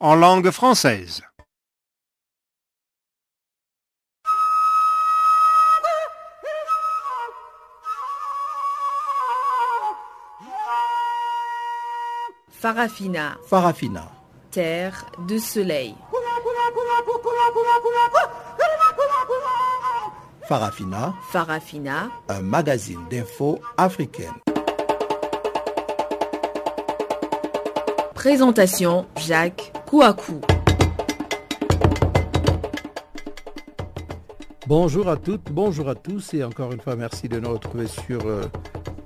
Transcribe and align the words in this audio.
en 0.00 0.14
langue 0.14 0.50
française. 0.50 1.22
Farafina. 12.50 13.38
Farafina. 13.46 14.12
Terre 14.50 15.06
de 15.26 15.38
soleil. 15.38 15.94
Farafina. 20.46 21.14
Farafina. 21.30 22.10
Un 22.28 22.42
magazine 22.42 23.00
d'infos 23.08 23.60
africaine. 23.78 24.49
Présentation 28.20 29.06
Jacques 29.16 29.72
Kouakou. 29.86 30.42
Bonjour 34.66 35.08
à 35.08 35.16
toutes, 35.16 35.50
bonjour 35.50 35.88
à 35.88 35.94
tous 35.94 36.34
et 36.34 36.44
encore 36.44 36.70
une 36.70 36.82
fois 36.82 36.96
merci 36.96 37.30
de 37.30 37.40
nous 37.40 37.50
retrouver 37.50 37.86
sur 37.86 38.20
euh, 38.26 38.42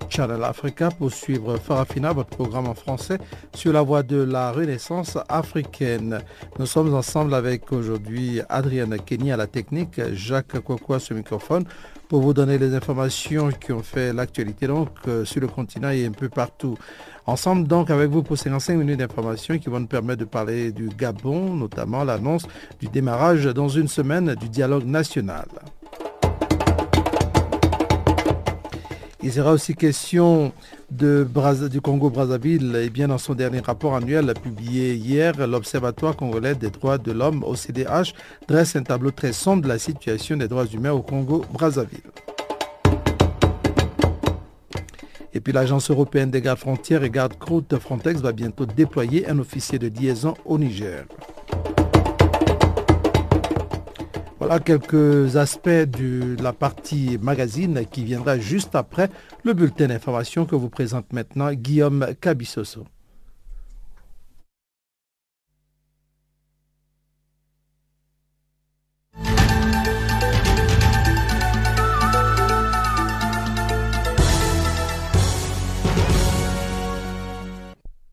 Channel 0.09 0.43
Africa 0.43 0.89
pour 0.91 1.13
suivre 1.13 1.59
Farafina, 1.59 2.13
votre 2.13 2.31
programme 2.31 2.67
en 2.67 2.75
français 2.75 3.19
sur 3.55 3.73
la 3.73 3.83
voie 3.83 4.03
de 4.03 4.17
la 4.17 4.51
renaissance 4.51 5.17
africaine. 5.29 6.19
Nous 6.59 6.67
sommes 6.67 6.93
ensemble 6.93 7.35
avec 7.35 7.71
aujourd'hui 7.71 8.41
Adrienne 8.49 8.97
Kenny 8.99 9.31
à 9.31 9.37
la 9.37 9.47
technique, 9.47 10.01
Jacques 10.13 10.59
Kwakwa 10.59 10.99
sur 10.99 11.15
le 11.15 11.21
microphone 11.21 11.65
pour 12.09 12.21
vous 12.21 12.35
donner 12.35 12.59
les 12.59 12.75
informations 12.75 13.51
qui 13.51 13.73
ont 13.73 13.83
fait 13.83 14.13
l'actualité 14.13 14.67
donc 14.67 14.91
euh, 15.09 15.25
sur 15.25 15.41
le 15.41 15.49
continent 15.49 15.91
et 15.91 16.05
un 16.07 16.13
peu 16.13 16.29
partout. 16.29 16.77
Ensemble 17.27 17.67
donc 17.67 17.91
avec 17.91 18.11
vous 18.11 18.23
pour 18.23 18.37
55 18.37 18.77
minutes 18.77 18.99
d'informations 18.99 19.59
qui 19.59 19.69
vont 19.71 19.81
nous 19.81 19.87
permettre 19.87 20.21
de 20.21 20.25
parler 20.27 20.73
du 20.73 20.89
Gabon, 20.89 21.55
notamment 21.55 22.05
l'annonce 22.05 22.47
du 22.81 22.89
démarrage 22.89 23.45
dans 23.47 23.69
une 23.69 23.89
semaine 23.89 24.35
du 24.35 24.49
dialogue 24.49 24.85
national. 24.85 25.47
Il 29.27 29.33
sera 29.33 29.53
aussi 29.53 29.75
question 29.75 30.53
du 30.91 31.81
Congo-Brazzaville. 31.83 32.77
Et 32.77 32.91
bien 32.91 33.09
dans 33.09 33.17
son 33.17 33.35
dernier 33.35 33.61
rapport 33.61 33.97
annuel 33.97 34.35
publié 34.35 34.93
hier, 34.95 35.47
l'Observatoire 35.47 36.15
congolais 36.15 36.55
des 36.55 36.69
droits 36.69 36.99
de 36.99 37.11
l'homme, 37.11 37.43
OCDH, 37.43 38.13
dresse 38.47 38.77
un 38.77 38.83
tableau 38.83 39.13
très 39.13 39.33
sombre 39.33 39.63
de 39.63 39.69
la 39.69 39.79
situation 39.79 40.37
des 40.37 40.47
droits 40.47 40.67
humains 40.67 40.93
au 40.93 41.01
Congo-Brazzaville. 41.01 42.03
Et 45.33 45.41
puis 45.41 45.55
l'Agence 45.55 45.91
européenne 45.91 46.31
des 46.31 46.43
gardes 46.43 46.59
frontières 46.59 47.03
et 47.03 47.09
gardes-côtes 47.11 47.79
Frontex 47.79 48.21
va 48.21 48.33
bientôt 48.33 48.67
déployer 48.67 49.27
un 49.27 49.39
officier 49.39 49.79
de 49.79 49.89
liaison 49.89 50.35
au 50.45 50.59
Niger. 50.59 51.07
Voilà 54.41 54.59
quelques 54.59 55.37
aspects 55.37 55.69
de 55.69 56.37
la 56.43 56.53
partie 56.53 57.19
magazine 57.23 57.87
qui 57.91 58.05
viendra 58.05 58.37
juste 58.39 58.75
après 58.75 59.09
le 59.45 59.55
bulletin 59.55 59.87
d'information 59.87 60.45
que 60.45 60.57
vous 60.57 60.69
présente 60.69 61.13
maintenant 61.13 61.53
Guillaume 61.53 62.07
Cabissoso. 62.21 62.85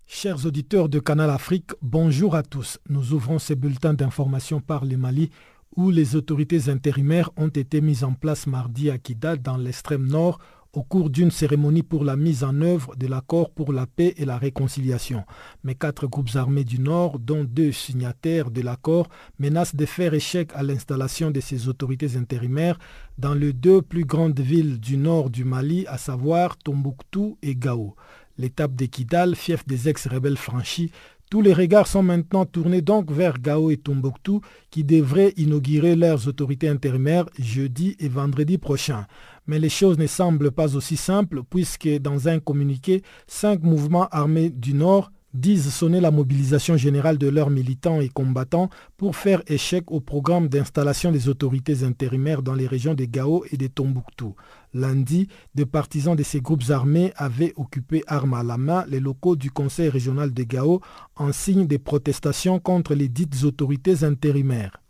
Chers 0.05 0.45
auditeurs 0.45 0.87
de 0.87 0.99
Canal 0.99 1.31
Afrique, 1.31 1.71
bonjour 1.81 2.35
à 2.35 2.43
tous. 2.43 2.77
Nous 2.89 3.13
ouvrons 3.13 3.39
ces 3.39 3.55
bulletins 3.55 3.95
d'information 3.95 4.61
par 4.61 4.85
le 4.85 4.95
Mali 4.95 5.31
où 5.75 5.89
les 5.89 6.15
autorités 6.15 6.69
intérimaires 6.69 7.31
ont 7.37 7.47
été 7.47 7.81
mises 7.81 8.03
en 8.03 8.13
place 8.13 8.47
mardi 8.47 8.89
à 8.89 8.97
Kidal 8.97 9.41
dans 9.41 9.57
l'extrême 9.57 10.07
nord 10.07 10.39
au 10.73 10.83
cours 10.83 11.09
d'une 11.09 11.31
cérémonie 11.31 11.83
pour 11.83 12.05
la 12.05 12.15
mise 12.15 12.43
en 12.43 12.61
œuvre 12.61 12.95
de 12.95 13.07
l'accord 13.07 13.49
pour 13.49 13.73
la 13.73 13.85
paix 13.85 14.13
et 14.17 14.25
la 14.25 14.37
réconciliation. 14.37 15.25
Mais 15.63 15.75
quatre 15.75 16.07
groupes 16.07 16.35
armés 16.35 16.63
du 16.63 16.79
Nord, 16.79 17.19
dont 17.19 17.43
deux 17.43 17.71
signataires 17.73 18.51
de 18.51 18.61
l'accord, 18.61 19.09
menacent 19.37 19.75
de 19.75 19.85
faire 19.85 20.13
échec 20.13 20.51
à 20.55 20.63
l'installation 20.63 21.29
de 21.29 21.41
ces 21.41 21.67
autorités 21.67 22.15
intérimaires 22.15 22.79
dans 23.17 23.33
les 23.33 23.53
deux 23.53 23.81
plus 23.81 24.05
grandes 24.05 24.39
villes 24.39 24.79
du 24.79 24.97
nord 24.97 25.29
du 25.29 25.43
Mali, 25.43 25.85
à 25.87 25.97
savoir 25.97 26.57
Tombouctou 26.57 27.37
et 27.41 27.55
Gao. 27.55 27.95
L'étape 28.37 28.75
de 28.75 28.85
Kidal, 28.85 29.35
fief 29.35 29.67
des 29.67 29.89
ex-rebelles 29.89 30.37
franchis, 30.37 30.91
tous 31.31 31.41
les 31.41 31.53
regards 31.53 31.87
sont 31.87 32.03
maintenant 32.03 32.45
tournés 32.45 32.81
donc 32.81 33.09
vers 33.09 33.39
Gao 33.39 33.71
et 33.71 33.77
Tombouctou 33.77 34.41
qui 34.69 34.83
devraient 34.83 35.33
inaugurer 35.37 35.95
leurs 35.95 36.27
autorités 36.27 36.67
intérimaires 36.67 37.25
jeudi 37.39 37.95
et 37.99 38.09
vendredi 38.09 38.57
prochain. 38.57 39.07
Mais 39.47 39.57
les 39.57 39.69
choses 39.69 39.97
ne 39.97 40.07
semblent 40.07 40.51
pas 40.51 40.75
aussi 40.75 40.97
simples 40.97 41.43
puisque 41.49 41.87
dans 41.87 42.27
un 42.27 42.39
communiqué, 42.39 43.01
cinq 43.27 43.63
mouvements 43.63 44.09
armés 44.09 44.49
du 44.49 44.73
Nord 44.73 45.09
disent 45.33 45.69
sonner 45.73 46.01
la 46.01 46.11
mobilisation 46.11 46.77
générale 46.77 47.17
de 47.17 47.27
leurs 47.27 47.49
militants 47.49 48.01
et 48.01 48.09
combattants 48.09 48.69
pour 48.97 49.15
faire 49.15 49.41
échec 49.47 49.91
au 49.91 49.99
programme 49.99 50.47
d'installation 50.47 51.11
des 51.11 51.29
autorités 51.29 51.83
intérimaires 51.83 52.41
dans 52.41 52.53
les 52.53 52.67
régions 52.67 52.93
de 52.93 53.05
Gao 53.05 53.45
et 53.51 53.57
de 53.57 53.67
Tombouctou. 53.67 54.35
Lundi, 54.73 55.27
des 55.55 55.65
partisans 55.65 56.15
de 56.15 56.23
ces 56.23 56.41
groupes 56.41 56.69
armés 56.69 57.13
avaient 57.15 57.53
occupé 57.55 58.03
armes 58.07 58.33
à 58.33 58.43
la 58.43 58.57
main 58.57 58.85
les 58.87 58.99
locaux 58.99 59.35
du 59.35 59.51
Conseil 59.51 59.89
régional 59.89 60.33
de 60.33 60.43
Gao 60.43 60.81
en 61.15 61.31
signe 61.31 61.67
de 61.67 61.77
protestation 61.77 62.59
contre 62.59 62.93
les 62.93 63.09
dites 63.09 63.43
autorités 63.43 64.03
intérimaires. 64.03 64.81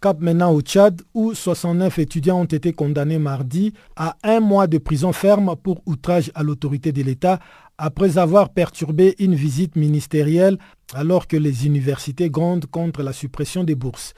Cap 0.00 0.20
maintenant 0.20 0.52
au 0.52 0.60
Tchad, 0.60 1.02
où 1.12 1.34
69 1.34 1.98
étudiants 1.98 2.42
ont 2.42 2.44
été 2.44 2.72
condamnés 2.72 3.18
mardi 3.18 3.72
à 3.96 4.16
un 4.22 4.38
mois 4.38 4.68
de 4.68 4.78
prison 4.78 5.12
ferme 5.12 5.56
pour 5.60 5.82
outrage 5.86 6.30
à 6.36 6.44
l'autorité 6.44 6.92
de 6.92 7.02
l'État 7.02 7.40
après 7.78 8.16
avoir 8.16 8.50
perturbé 8.50 9.16
une 9.18 9.34
visite 9.34 9.74
ministérielle 9.74 10.58
alors 10.94 11.26
que 11.26 11.36
les 11.36 11.66
universités 11.66 12.30
grondent 12.30 12.66
contre 12.66 13.02
la 13.02 13.12
suppression 13.12 13.64
des 13.64 13.74
bourses. 13.74 14.14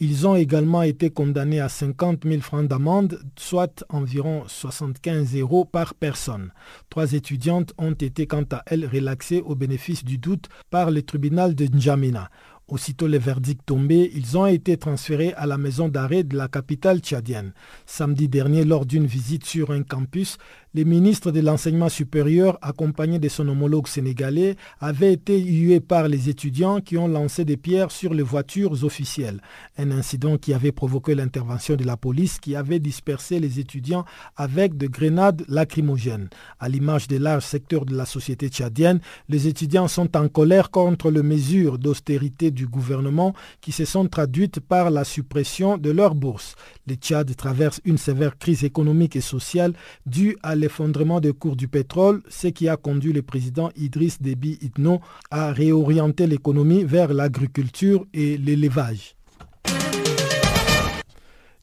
Ils 0.00 0.26
ont 0.26 0.34
également 0.34 0.82
été 0.82 1.10
condamnés 1.10 1.60
à 1.60 1.68
50 1.68 2.24
000 2.26 2.40
francs 2.40 2.66
d'amende, 2.66 3.20
soit 3.38 3.84
environ 3.88 4.42
75 4.48 5.36
euros 5.36 5.64
par 5.64 5.94
personne. 5.94 6.52
Trois 6.90 7.12
étudiantes 7.12 7.72
ont 7.78 7.92
été 7.92 8.26
quant 8.26 8.44
à 8.50 8.62
elles 8.66 8.86
relaxées 8.86 9.42
au 9.46 9.54
bénéfice 9.54 10.04
du 10.04 10.18
doute 10.18 10.48
par 10.70 10.90
le 10.90 11.02
tribunal 11.02 11.54
de 11.54 11.66
N'Djamena. 11.66 12.30
Aussitôt 12.72 13.06
les 13.06 13.18
verdicts 13.18 13.66
tombés, 13.66 14.10
ils 14.14 14.38
ont 14.38 14.46
été 14.46 14.78
transférés 14.78 15.34
à 15.34 15.44
la 15.44 15.58
maison 15.58 15.90
d'arrêt 15.90 16.22
de 16.22 16.38
la 16.38 16.48
capitale 16.48 17.00
tchadienne. 17.00 17.52
Samedi 17.84 18.28
dernier, 18.28 18.64
lors 18.64 18.86
d'une 18.86 19.04
visite 19.04 19.44
sur 19.44 19.72
un 19.72 19.82
campus, 19.82 20.38
les 20.74 20.84
ministres 20.84 21.30
de 21.30 21.40
l'enseignement 21.40 21.88
supérieur, 21.88 22.58
accompagnés 22.62 23.18
de 23.18 23.28
son 23.28 23.46
homologue 23.48 23.88
sénégalais, 23.88 24.56
avaient 24.80 25.12
été 25.12 25.38
hués 25.38 25.80
par 25.80 26.08
les 26.08 26.28
étudiants 26.28 26.80
qui 26.80 26.96
ont 26.96 27.08
lancé 27.08 27.44
des 27.44 27.56
pierres 27.56 27.90
sur 27.90 28.14
les 28.14 28.22
voitures 28.22 28.82
officielles. 28.84 29.40
Un 29.76 29.90
incident 29.90 30.38
qui 30.38 30.54
avait 30.54 30.72
provoqué 30.72 31.14
l'intervention 31.14 31.76
de 31.76 31.84
la 31.84 31.96
police 31.96 32.38
qui 32.38 32.56
avait 32.56 32.78
dispersé 32.78 33.38
les 33.38 33.60
étudiants 33.60 34.04
avec 34.36 34.76
de 34.76 34.86
grenades 34.86 35.44
lacrymogènes. 35.48 36.30
À 36.58 36.68
l'image 36.68 37.06
des 37.06 37.18
larges 37.18 37.44
secteurs 37.44 37.84
de 37.84 37.94
la 37.94 38.06
société 38.06 38.48
tchadienne, 38.48 39.00
les 39.28 39.48
étudiants 39.48 39.88
sont 39.88 40.16
en 40.16 40.28
colère 40.28 40.70
contre 40.70 41.10
les 41.10 41.22
mesures 41.22 41.78
d'austérité 41.78 42.50
du 42.50 42.66
gouvernement 42.66 43.34
qui 43.60 43.72
se 43.72 43.84
sont 43.84 44.06
traduites 44.06 44.60
par 44.60 44.90
la 44.90 45.04
suppression 45.04 45.76
de 45.76 45.90
leurs 45.90 46.14
bourses. 46.14 46.54
Le 46.88 46.96
Tchad 46.96 47.34
traverse 47.36 47.80
une 47.84 47.96
sévère 47.96 48.36
crise 48.38 48.64
économique 48.64 49.14
et 49.14 49.20
sociale 49.20 49.72
due 50.04 50.36
à 50.42 50.56
l'effondrement 50.56 51.20
des 51.20 51.32
cours 51.32 51.54
du 51.54 51.68
pétrole, 51.68 52.22
ce 52.28 52.48
qui 52.48 52.68
a 52.68 52.76
conduit 52.76 53.12
le 53.12 53.22
président 53.22 53.70
Idriss 53.76 54.20
Déby 54.20 54.58
Itno 54.60 55.00
à 55.30 55.52
réorienter 55.52 56.26
l'économie 56.26 56.82
vers 56.82 57.14
l'agriculture 57.14 58.04
et 58.12 58.36
l'élevage. 58.36 59.14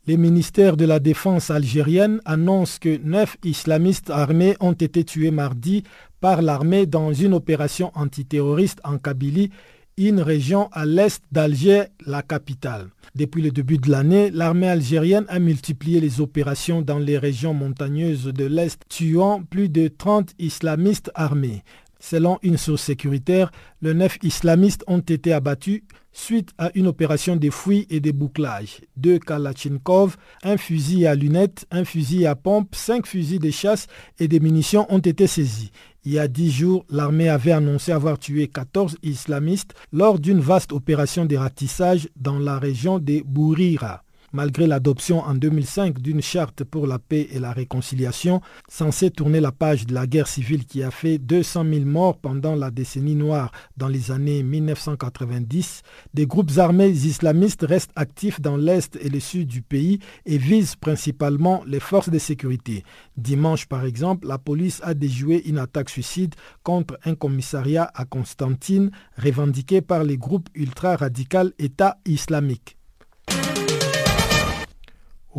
Les 0.07 0.18
ministères 0.18 0.77
de 0.77 0.86
la 0.86 1.00
Défense 1.00 1.51
algérienne 1.51 2.21
annoncent 2.25 2.77
que 2.80 2.98
neuf 3.04 3.36
islamistes 3.44 4.10
armés 4.10 4.56
ont 4.62 4.71
été 4.74 5.04
tués 5.04 5.31
mardi 5.31 5.83
par 6.21 6.42
l'armée 6.42 6.86
dans 6.86 7.13
une 7.13 7.33
opération 7.33 7.92
antiterroriste 7.94 8.80
en 8.83 8.98
Kabylie 8.98 9.51
une 9.98 10.21
région 10.21 10.69
à 10.71 10.86
l'est 10.86 11.21
d'Alger, 11.31 11.83
la 12.06 12.21
capitale. 12.21 12.88
Depuis 13.15 13.41
le 13.41 13.51
début 13.51 13.77
de 13.77 13.89
l'année, 13.89 14.29
l'armée 14.31 14.69
algérienne 14.69 15.25
a 15.29 15.39
multiplié 15.39 16.00
les 16.00 16.21
opérations 16.21 16.81
dans 16.81 17.00
les 17.00 17.17
régions 17.17 17.53
montagneuses 17.53 18.25
de 18.25 18.45
l'Est, 18.45 18.81
tuant 18.88 19.41
plus 19.44 19.69
de 19.69 19.88
30 19.88 20.33
islamistes 20.39 21.11
armés. 21.15 21.63
Selon 22.00 22.39
une 22.44 22.57
source 22.57 22.83
sécuritaire, 22.83 23.51
les 23.81 23.94
neuf 23.94 24.17
islamistes 24.23 24.83
ont 24.88 25.00
été 25.00 25.33
abattus 25.33 25.83
suite 26.11 26.51
à 26.57 26.71
une 26.75 26.88
opération 26.88 27.35
de 27.35 27.50
fouilles 27.50 27.88
et 27.89 28.00
de 28.00 28.11
bouclage. 28.11 28.81
Deux 28.97 29.19
Kalachnikov, 29.19 30.17
un 30.44 30.57
fusil 30.57 31.06
à 31.06 31.15
lunettes, 31.15 31.65
un 31.71 31.85
fusil 31.85 32.25
à 32.25 32.35
pompe, 32.35 32.75
cinq 32.75 33.06
fusils 33.06 33.39
de 33.39 33.51
chasse 33.51 33.88
et 34.19 34.27
des 34.27 34.39
munitions 34.39 34.85
ont 34.89 35.00
été 35.00 35.27
saisis. 35.27 35.71
Il 36.06 36.13
y 36.13 36.19
a 36.19 36.27
dix 36.27 36.51
jours, 36.51 36.85
l'armée 36.89 37.29
avait 37.29 37.51
annoncé 37.51 37.91
avoir 37.91 38.17
tué 38.17 38.47
14 38.47 38.97
islamistes 39.03 39.73
lors 39.91 40.19
d'une 40.19 40.39
vaste 40.39 40.71
opération 40.71 41.25
de 41.25 41.35
ratissage 41.35 42.09
dans 42.15 42.39
la 42.39 42.57
région 42.57 43.00
de 43.00 43.21
Bourira 43.25 44.03
malgré 44.34 44.68
l'adoption 44.68 45.20
en 45.20 45.36
2005 45.36 46.00
d'une 46.00 46.22
charte 46.22 46.64
pour 46.64 46.88
la 46.88 47.00
paix 47.00 47.28
et 47.31 47.40
la 47.40 47.52
réconciliation, 47.52 48.42
censée 48.68 49.12
tourner 49.12 49.40
la 49.40 49.52
page 49.52 49.86
de 49.86 49.94
la 49.94 50.08
guerre 50.08 50.28
civile 50.28 50.66
qui 50.66 50.84
a 50.84 50.92
fait 50.92 51.18
200 51.18 51.66
000 51.72 51.86
morts 51.86 52.18
pendant 52.18 52.56
la 52.56 52.72
décennie 52.72 53.16
noire 53.16 53.52
dans 53.78 53.88
les 53.88 54.12
années 54.12 54.44
1990, 54.44 55.84
des 56.14 56.26
groupes 56.26 56.58
armés 56.58 56.90
islamistes 56.90 57.66
restent 57.68 57.92
actifs 57.96 58.42
dans 58.42 58.58
l'est 58.58 58.98
et 59.02 59.10
le 59.10 59.20
sud 59.20 59.48
du 59.48 59.62
pays 59.62 60.00
et 60.26 60.38
visent 60.38 60.76
principalement 60.76 61.64
les 61.66 61.80
forces 61.80 62.10
de 62.10 62.20
sécurité. 62.20 62.84
Dimanche, 63.18 63.68
par 63.68 63.86
exemple, 63.86 64.28
la 64.28 64.38
police 64.38 64.81
a 64.84 64.94
déjoué 64.94 65.48
une 65.48 65.58
attaque 65.58 65.90
suicide 65.90 66.36
contre 66.64 66.98
un 67.06 67.16
commissariat 67.16 67.92
à 67.94 68.06
Constantine 68.06 68.92
revendiqué 69.18 69.81
par 69.81 70.04
les 70.04 70.18
groupes 70.18 70.50
ultra-radicaux 70.56 71.20
État 71.60 71.98
islamique. 72.06 72.79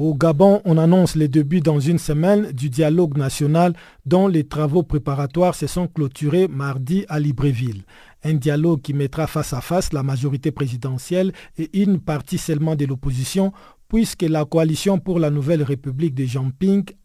Au 0.02 0.14
Gabon, 0.14 0.62
on 0.64 0.79
annonce 0.79 1.14
les 1.14 1.29
débuts 1.29 1.61
dans 1.61 1.79
une 1.79 1.99
semaine 1.99 2.52
du 2.52 2.70
dialogue 2.70 3.19
national 3.19 3.75
dont 4.06 4.29
les 4.29 4.44
travaux 4.44 4.82
préparatoires 4.82 5.55
se 5.55 5.67
sont 5.67 5.88
clôturés 5.88 6.49
mardi 6.49 7.05
à 7.11 7.20
Libreville. 7.20 7.82
Un 8.25 8.32
dialogue 8.32 8.81
qui 8.81 8.94
mettra 8.94 9.26
face 9.26 9.52
à 9.52 9.61
face 9.61 9.93
la 9.93 10.02
majorité 10.02 10.52
présidentielle 10.52 11.32
et 11.58 11.69
une 11.82 12.00
partie 12.00 12.38
seulement 12.38 12.76
de 12.76 12.87
l'opposition 12.87 13.52
puisque 13.88 14.23
la 14.23 14.47
coalition 14.47 14.99
pour 14.99 15.19
la 15.19 15.29
nouvelle 15.29 15.62
République 15.62 16.14
de 16.14 16.25
Jean 16.25 16.50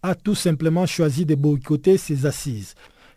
a 0.01 0.15
tout 0.15 0.35
simplement 0.35 0.85
choisi 0.85 1.25
de 1.25 1.35
boycotter 1.35 1.97
ses 1.97 2.25
assises 2.25 2.75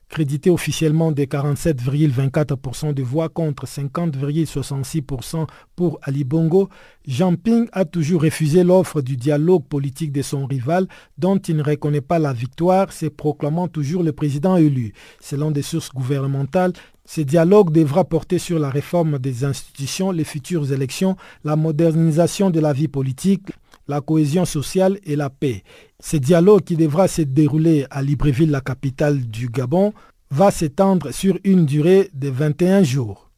crédité 0.09 0.51
officiellement 0.51 1.13
de 1.13 1.23
47,24% 1.23 2.95
de 2.95 3.03
voix 3.03 3.29
contre 3.29 3.67
50,66% 3.67 5.47
pour 5.77 5.99
Ali 6.03 6.25
Bongo, 6.25 6.69
Jean 7.07 7.35
Ping 7.37 7.69
a 7.73 7.85
toujours 7.85 8.23
refusé 8.23 8.65
l'offre 8.65 9.01
du 9.03 9.17
dialogue 9.17 9.65
politique 9.65 10.13
de 10.13 10.23
son 10.23 10.47
rival 10.47 10.87
dont 11.19 11.39
il 11.39 11.57
ne 11.57 11.63
reconnaît 11.63 12.01
pas 12.01 12.19
la 12.19 12.33
victoire, 12.33 12.93
se 12.93 13.07
proclamant 13.07 13.69
toujours 13.69 14.03
le 14.03 14.13
président 14.13 14.57
élu. 14.57 14.93
Selon 15.21 15.51
des 15.51 15.63
sources 15.63 15.93
gouvernementales, 15.93 16.73
ce 17.05 17.23
dialogue 17.23 17.73
devra 17.73 18.05
porter 18.05 18.39
sur 18.39 18.59
la 18.59 18.69
réforme 18.69 19.19
des 19.19 19.45
institutions, 19.45 20.11
les 20.11 20.25
futures 20.25 20.73
élections, 20.73 21.17
la 21.43 21.57
modernisation 21.57 22.51
de 22.51 22.61
la 22.61 22.75
vie 22.75 22.89
politique, 22.89 23.49
la 23.89 24.01
cohésion 24.01 24.45
sociale 24.45 24.99
et 25.05 25.17
la 25.17 25.31
paix. 25.31 25.63
Ce 26.01 26.17
dialogue 26.17 26.63
qui 26.63 26.77
devra 26.77 27.09
se 27.09 27.23
dérouler 27.23 27.87
à 27.91 28.03
Libreville, 28.03 28.51
la 28.51 28.61
capitale 28.61 29.21
du 29.21 29.49
Gabon, 29.49 29.93
va 30.31 30.51
s'étendre 30.51 31.13
sur 31.13 31.39
une 31.45 31.67
durée 31.67 32.11
de 32.15 32.29
21 32.29 32.83
jours. 32.83 33.31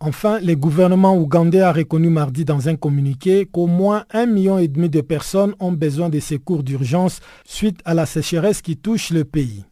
Enfin, 0.00 0.38
le 0.40 0.54
gouvernement 0.54 1.16
ougandais 1.16 1.60
a 1.60 1.72
reconnu 1.72 2.08
mardi 2.08 2.44
dans 2.44 2.68
un 2.68 2.76
communiqué 2.76 3.46
qu'au 3.46 3.66
moins 3.66 4.04
un 4.12 4.26
million 4.26 4.58
et 4.58 4.68
demi 4.68 4.88
de 4.88 5.00
personnes 5.00 5.54
ont 5.58 5.72
besoin 5.72 6.08
de 6.08 6.20
secours 6.20 6.62
d'urgence 6.62 7.18
suite 7.44 7.80
à 7.84 7.94
la 7.94 8.06
sécheresse 8.06 8.62
qui 8.62 8.76
touche 8.76 9.10
le 9.10 9.24
pays. 9.24 9.64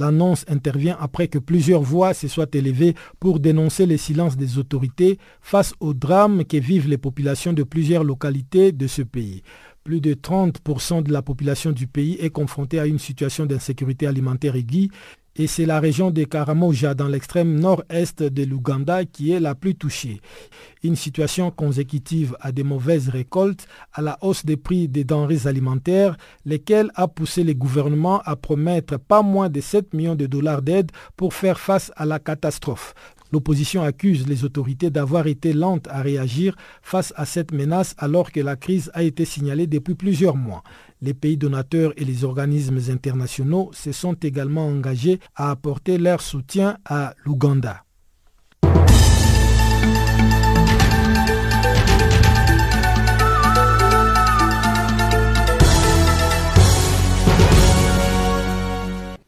L'annonce 0.00 0.46
intervient 0.48 0.96
après 0.98 1.28
que 1.28 1.38
plusieurs 1.38 1.82
voix 1.82 2.14
se 2.14 2.26
soient 2.26 2.46
élevées 2.54 2.94
pour 3.20 3.38
dénoncer 3.38 3.84
le 3.84 3.98
silence 3.98 4.38
des 4.38 4.56
autorités 4.56 5.18
face 5.42 5.74
au 5.78 5.92
drame 5.92 6.46
que 6.46 6.56
vivent 6.56 6.88
les 6.88 6.96
populations 6.96 7.52
de 7.52 7.62
plusieurs 7.64 8.02
localités 8.02 8.72
de 8.72 8.86
ce 8.86 9.02
pays. 9.02 9.42
Plus 9.84 10.00
de 10.00 10.14
30% 10.14 11.02
de 11.02 11.12
la 11.12 11.20
population 11.20 11.72
du 11.72 11.86
pays 11.86 12.16
est 12.18 12.30
confrontée 12.30 12.80
à 12.80 12.86
une 12.86 12.98
situation 12.98 13.44
d'insécurité 13.44 14.06
alimentaire 14.06 14.56
aiguë 14.56 14.88
et 15.36 15.46
c'est 15.46 15.66
la 15.66 15.80
région 15.80 16.10
de 16.10 16.24
Karamoja 16.24 16.94
dans 16.94 17.06
l'extrême 17.08 17.58
nord-est 17.58 18.22
de 18.22 18.44
l'Ouganda 18.44 19.04
qui 19.04 19.32
est 19.32 19.40
la 19.40 19.54
plus 19.54 19.74
touchée. 19.74 20.20
Une 20.82 20.96
situation 20.96 21.50
consécutive 21.50 22.36
à 22.40 22.52
des 22.52 22.62
mauvaises 22.64 23.08
récoltes, 23.08 23.66
à 23.92 24.02
la 24.02 24.18
hausse 24.22 24.44
des 24.44 24.56
prix 24.56 24.88
des 24.88 25.04
denrées 25.04 25.46
alimentaires, 25.46 26.16
lesquelles 26.44 26.90
a 26.94 27.06
poussé 27.06 27.44
les 27.44 27.54
gouvernements 27.54 28.20
à 28.24 28.36
promettre 28.36 28.98
pas 28.98 29.22
moins 29.22 29.48
de 29.48 29.60
7 29.60 29.94
millions 29.94 30.16
de 30.16 30.26
dollars 30.26 30.62
d'aide 30.62 30.90
pour 31.16 31.34
faire 31.34 31.60
face 31.60 31.92
à 31.96 32.06
la 32.06 32.18
catastrophe. 32.18 32.94
L'opposition 33.32 33.82
accuse 33.82 34.26
les 34.26 34.44
autorités 34.44 34.90
d'avoir 34.90 35.26
été 35.26 35.52
lentes 35.52 35.86
à 35.88 36.02
réagir 36.02 36.56
face 36.82 37.12
à 37.16 37.24
cette 37.24 37.52
menace 37.52 37.94
alors 37.98 38.32
que 38.32 38.40
la 38.40 38.56
crise 38.56 38.90
a 38.94 39.02
été 39.02 39.24
signalée 39.24 39.66
depuis 39.66 39.94
plusieurs 39.94 40.36
mois. 40.36 40.62
Les 41.00 41.14
pays 41.14 41.36
donateurs 41.36 41.92
et 41.96 42.04
les 42.04 42.24
organismes 42.24 42.80
internationaux 42.90 43.70
se 43.72 43.92
sont 43.92 44.14
également 44.14 44.66
engagés 44.66 45.20
à 45.34 45.50
apporter 45.50 45.98
leur 45.98 46.20
soutien 46.20 46.76
à 46.84 47.14
l'Ouganda. 47.24 47.84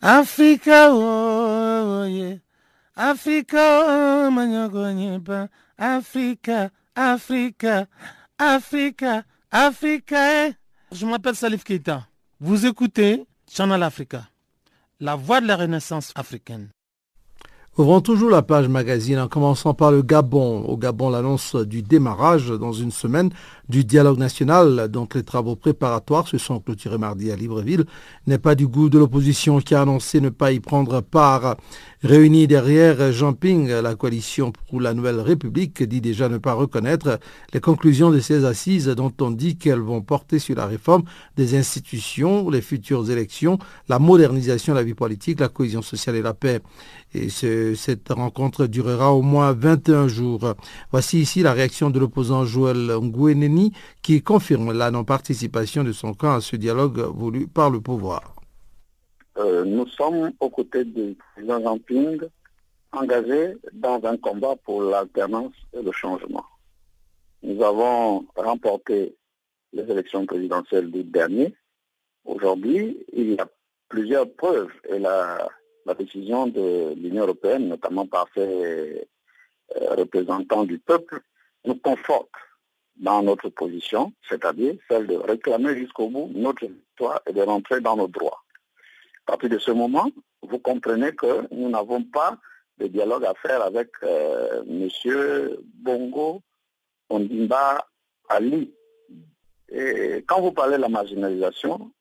Oh, 0.04 2.04
yeah. 2.08 2.51
Africa, 2.94 4.28
Africa, 5.78 6.70
Africa, 6.86 7.86
Africa, 8.38 9.24
Africa. 9.50 10.46
Eh. 10.46 10.52
Je 10.92 11.06
m'appelle 11.06 11.34
Salif 11.34 11.64
Keita. 11.64 12.06
Vous 12.38 12.66
écoutez 12.66 13.24
Channel 13.50 13.82
Africa, 13.82 14.28
la 15.00 15.16
voix 15.16 15.40
de 15.40 15.46
la 15.46 15.56
renaissance 15.56 16.12
africaine. 16.14 16.68
Ouvrons 17.78 18.02
toujours 18.02 18.28
la 18.28 18.42
page 18.42 18.68
magazine 18.68 19.18
en 19.18 19.28
commençant 19.28 19.72
par 19.72 19.90
le 19.90 20.02
Gabon. 20.02 20.62
Au 20.64 20.76
Gabon, 20.76 21.08
l'annonce 21.08 21.56
du 21.56 21.80
démarrage 21.80 22.50
dans 22.50 22.72
une 22.74 22.90
semaine 22.90 23.30
du 23.70 23.82
dialogue 23.82 24.18
national 24.18 24.88
dont 24.90 25.08
les 25.14 25.22
travaux 25.22 25.56
préparatoires 25.56 26.28
se 26.28 26.36
sont 26.36 26.60
clôturés 26.60 26.98
mardi 26.98 27.32
à 27.32 27.36
Libreville 27.36 27.86
n'est 28.26 28.36
pas 28.36 28.54
du 28.54 28.68
goût 28.68 28.90
de 28.90 28.98
l'opposition 28.98 29.58
qui 29.60 29.74
a 29.74 29.80
annoncé 29.80 30.20
ne 30.20 30.28
pas 30.28 30.52
y 30.52 30.60
prendre 30.60 31.00
part. 31.00 31.56
Réunie 32.04 32.48
derrière 32.48 33.12
Jean 33.12 33.32
Ping, 33.32 33.68
la 33.68 33.94
coalition 33.94 34.52
pour 34.68 34.80
la 34.80 34.92
nouvelle 34.92 35.20
République 35.20 35.84
dit 35.84 36.00
déjà 36.00 36.28
ne 36.28 36.38
pas 36.38 36.52
reconnaître 36.52 37.20
les 37.52 37.60
conclusions 37.60 38.10
de 38.10 38.18
ces 38.18 38.44
assises 38.44 38.88
dont 38.88 39.12
on 39.20 39.30
dit 39.30 39.56
qu'elles 39.56 39.78
vont 39.78 40.00
porter 40.00 40.40
sur 40.40 40.56
la 40.56 40.66
réforme 40.66 41.04
des 41.36 41.56
institutions, 41.56 42.50
les 42.50 42.60
futures 42.60 43.08
élections, 43.08 43.60
la 43.88 44.00
modernisation 44.00 44.72
de 44.72 44.78
la 44.78 44.84
vie 44.84 44.94
politique, 44.94 45.38
la 45.38 45.48
cohésion 45.48 45.80
sociale 45.80 46.16
et 46.16 46.22
la 46.22 46.34
paix. 46.34 46.60
Et 47.14 47.28
cette 47.28 48.08
rencontre 48.08 48.66
durera 48.66 49.12
au 49.12 49.22
moins 49.22 49.52
21 49.52 50.08
jours. 50.08 50.54
Voici 50.90 51.20
ici 51.20 51.42
la 51.42 51.52
réaction 51.52 51.88
de 51.88 52.00
l'opposant 52.00 52.44
Joël 52.44 52.96
Ngoueneni 53.00 53.72
qui 54.02 54.22
confirme 54.22 54.72
la 54.72 54.90
non-participation 54.90 55.84
de 55.84 55.92
son 55.92 56.14
camp 56.14 56.34
à 56.34 56.40
ce 56.40 56.56
dialogue 56.56 56.98
voulu 57.14 57.46
par 57.46 57.70
le 57.70 57.80
pouvoir. 57.80 58.31
Euh, 59.38 59.64
nous 59.64 59.86
sommes 59.86 60.32
aux 60.40 60.50
côtés 60.50 60.84
du 60.84 61.16
président 61.34 61.60
Jean 61.62 61.78
engagés 62.92 63.56
dans 63.72 64.04
un 64.04 64.18
combat 64.18 64.56
pour 64.56 64.82
l'alternance 64.82 65.54
et 65.72 65.80
le 65.80 65.90
changement. 65.92 66.44
Nous 67.42 67.62
avons 67.62 68.26
remporté 68.36 69.16
les 69.72 69.90
élections 69.90 70.26
présidentielles 70.26 70.90
du 70.90 71.02
dernier. 71.02 71.54
Aujourd'hui, 72.26 72.98
il 73.14 73.32
y 73.32 73.38
a 73.38 73.48
plusieurs 73.88 74.30
preuves 74.30 74.72
et 74.88 74.98
la, 74.98 75.48
décision 75.98 76.46
de 76.46 76.94
l'Union 76.94 77.22
européenne, 77.22 77.68
notamment 77.68 78.06
par 78.06 78.28
ses 78.34 79.08
euh, 79.76 79.94
représentants 79.96 80.64
du 80.64 80.78
peuple, 80.78 81.20
nous 81.64 81.74
conforte 81.76 82.30
dans 82.96 83.22
notre 83.22 83.48
position, 83.48 84.12
c'est-à-dire 84.28 84.74
celle 84.88 85.06
de 85.06 85.16
réclamer 85.16 85.76
jusqu'au 85.76 86.08
bout 86.08 86.30
notre 86.34 86.66
victoire 86.66 87.20
et 87.26 87.32
de 87.32 87.40
rentrer 87.42 87.80
dans 87.80 87.96
nos 87.96 88.06
droits. 88.06 88.42
À 89.26 89.32
partir 89.32 89.50
de 89.50 89.58
ce 89.58 89.70
moment, 89.70 90.10
vous 90.42 90.58
comprenez 90.58 91.12
que 91.12 91.46
nous 91.54 91.68
n'avons 91.68 92.02
pas 92.02 92.38
de 92.78 92.86
dialogue 92.86 93.24
à 93.24 93.34
faire 93.34 93.62
avec 93.62 93.90
euh, 94.02 94.62
M. 94.68 95.56
Bongo 95.74 96.42
Ondimba 97.08 97.86
Ali. 98.28 98.74
Et 99.68 100.24
quand 100.26 100.40
vous 100.40 100.52
parlez 100.52 100.76
de 100.76 100.82
la 100.82 100.88
marginalisation, 100.88 101.92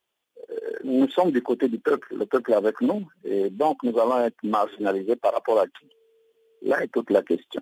euh, 0.49 0.55
nous 0.83 1.07
sommes 1.09 1.31
du 1.31 1.41
côté 1.43 1.67
du 1.67 1.79
peuple, 1.79 2.15
le 2.15 2.25
peuple 2.25 2.51
est 2.51 2.55
avec 2.55 2.81
nous, 2.81 3.07
et 3.23 3.49
donc 3.49 3.83
nous 3.83 3.97
allons 3.99 4.19
être 4.23 4.41
marginalisés 4.43 5.15
par 5.15 5.33
rapport 5.33 5.59
à 5.59 5.67
qui? 5.67 5.87
Là 6.63 6.83
est 6.83 6.91
toute 6.91 7.11
la 7.11 7.21
question. 7.21 7.61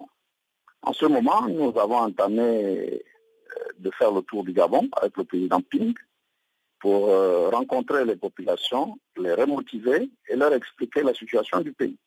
En 0.82 0.94
ce 0.94 1.06
moment, 1.06 1.48
nous 1.48 1.78
avons 1.78 1.98
entamé 1.98 3.04
de 3.78 3.92
faire 3.92 4.12
le 4.12 4.22
tour 4.22 4.44
du 4.44 4.54
Gabon 4.54 4.88
avec 5.02 5.16
le 5.18 5.24
président 5.24 5.62
Ping. 5.62 5.94
Pour 6.80 7.10
euh, 7.10 7.50
rencontrer 7.50 8.06
les 8.06 8.16
populations, 8.16 8.98
les 9.18 9.34
remotiver 9.34 10.10
et 10.30 10.36
leur 10.36 10.54
expliquer 10.54 11.02
la 11.02 11.14
situation 11.14 11.60
du 11.62 11.74
pays. 11.74 11.98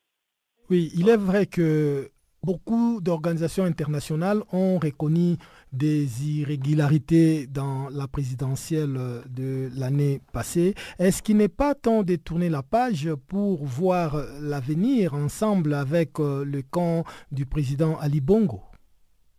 Oui, 0.70 0.90
il 0.94 1.08
est 1.08 1.16
vrai 1.16 1.46
que 1.46 2.10
beaucoup 2.42 3.00
d'organisations 3.00 3.64
internationales 3.64 4.42
ont 4.52 4.78
reconnu 4.78 5.36
des 5.72 6.26
irrégularités 6.26 7.46
dans 7.46 7.88
la 7.90 8.08
présidentielle 8.08 8.98
de 9.28 9.68
l'année 9.76 10.20
passée. 10.32 10.74
Est-ce 10.98 11.22
qu'il 11.22 11.36
n'est 11.36 11.48
pas 11.48 11.74
temps 11.74 12.02
de 12.02 12.16
tourner 12.16 12.48
la 12.48 12.62
page 12.62 13.08
pour 13.28 13.64
voir 13.64 14.16
l'avenir 14.40 15.14
ensemble 15.14 15.74
avec 15.74 16.18
euh, 16.18 16.44
le 16.44 16.62
camp 16.62 17.04
du 17.30 17.46
président 17.46 17.96
Ali 17.98 18.20
Bongo? 18.20 18.60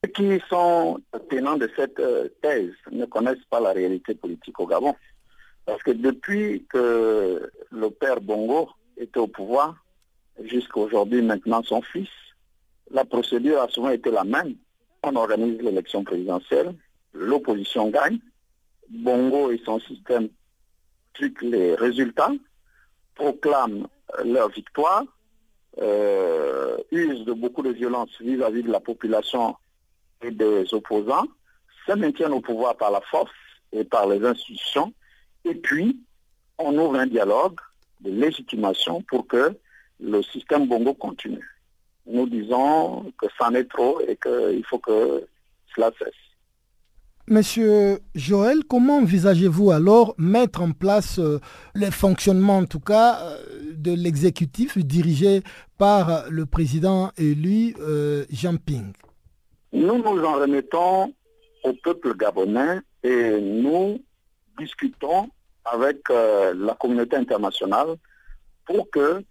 Ceux 0.04 0.12
qui 0.12 0.44
sont 0.50 1.00
tenants 1.30 1.58
de 1.58 1.70
cette 1.76 2.00
euh, 2.00 2.28
thèse 2.42 2.74
ne 2.92 3.06
connaissent 3.06 3.46
pas 3.50 3.60
la 3.60 3.72
réalité 3.72 4.16
politique 4.16 4.60
au 4.60 4.68
Gabon. 4.68 4.96
Parce 5.66 5.82
que 5.84 5.92
depuis 5.92 6.66
que 6.70 7.52
le 7.72 7.90
père 7.90 8.22
Bongo 8.22 8.70
était 8.98 9.20
au 9.20 9.28
pouvoir, 9.28 9.76
jusqu'à 10.44 10.80
aujourd'hui 10.80 11.22
maintenant 11.22 11.64
son 11.64 11.82
fils, 11.82 12.10
la 12.92 13.06
procédure 13.06 13.62
a 13.62 13.70
souvent 13.70 13.90
été 13.90 14.12
la 14.12 14.24
même. 14.24 14.56
On 15.04 15.16
organise 15.16 15.62
l'élection 15.62 16.04
présidentielle, 16.04 16.76
l'opposition 17.14 17.90
gagne, 17.90 18.20
Bongo 18.90 19.52
et 19.52 19.62
son 19.66 19.80
système 19.80 20.30
truquent 21.14 21.42
les 21.42 21.76
résultats, 21.76 22.32
proclament 23.16 23.88
leur 24.24 24.50
victoire, 24.50 25.04
euh, 25.82 26.78
usent 26.92 27.26
de 27.26 27.34
beaucoup 27.34 27.64
de 27.64 27.72
violence 27.72 28.10
vis-à-vis 28.20 28.64
de 28.64 28.72
la 28.72 28.80
population 28.80 29.56
et 30.22 30.32
des 30.32 30.72
opposants, 30.74 31.26
se 31.88 31.94
maintiennent 31.94 32.34
au 32.34 32.42
pouvoir 32.42 32.78
par 32.78 32.92
la 32.92 33.02
force 33.02 33.32
et 33.72 33.84
par 33.84 34.08
les 34.08 34.24
institutions, 34.26 34.94
et 35.46 35.56
puis 35.56 36.00
on 36.58 36.78
ouvre 36.78 36.96
un 36.96 37.08
dialogue 37.08 37.60
de 38.02 38.12
légitimation 38.12 39.02
pour 39.02 39.28
que 39.28 39.58
le 40.00 40.22
système 40.24 40.68
Bongo 40.68 40.94
continue. 40.94 41.48
Nous 42.06 42.28
disons 42.28 43.12
que 43.18 43.28
ça 43.38 43.48
en 43.48 43.56
est 43.56 43.70
trop 43.70 44.02
et 44.02 44.18
qu'il 44.18 44.64
faut 44.66 44.80
que 44.80 45.26
cela 45.74 45.92
cesse. 45.98 46.14
Monsieur 47.28 48.00
Joël, 48.16 48.66
comment 48.68 48.98
envisagez-vous 48.98 49.72
alors 49.72 50.14
mettre 50.18 50.62
en 50.62 50.74
place 50.74 51.20
euh, 51.20 51.40
le 51.74 51.90
fonctionnement, 51.90 52.58
en 52.58 52.66
tout 52.66 52.82
cas, 52.82 53.20
euh, 53.22 53.38
de 53.78 53.94
l'exécutif 53.94 54.78
dirigé 54.78 55.42
par 55.78 56.26
le 56.30 56.46
président 56.46 57.12
élu 57.18 57.76
euh, 57.80 58.26
Jean 58.30 58.58
Ping? 58.58 58.92
Nous 59.72 59.98
nous 60.00 60.24
en 60.26 60.34
remettons 60.34 61.14
au 61.64 61.74
peuple 61.82 62.14
gabonais 62.18 62.82
et 63.04 63.40
nous 63.40 64.02
discutons 64.58 65.30
avec 65.66 66.10
la 66.10 66.76
communauté 66.80 67.16
internationale 67.16 67.96
pour 68.66 68.90
que, 68.90 69.24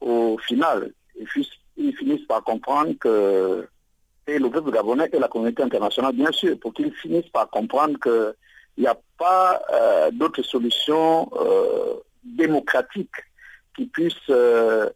au 0.00 0.38
final, 0.38 0.92
ils 1.76 1.96
finissent 1.96 2.26
par 2.26 2.42
comprendre 2.42 2.94
que 2.98 3.68
et 4.26 4.38
le 4.38 4.50
peuple 4.50 4.70
gabonais 4.70 5.08
et 5.12 5.18
la 5.18 5.28
communauté 5.28 5.62
internationale, 5.62 6.14
bien 6.14 6.32
sûr, 6.32 6.58
pour 6.58 6.72
qu'ils 6.72 6.92
finissent 6.94 7.28
par 7.28 7.50
comprendre 7.50 7.98
qu'il 7.98 8.82
n'y 8.82 8.86
a 8.86 8.96
pas 9.18 9.60
euh, 9.72 10.10
d'autre 10.10 10.42
solution 10.42 11.30
euh, 11.36 11.94
démocratique 12.24 13.14
qui 13.76 13.86
puisse 13.86 14.14
euh, 14.30 14.88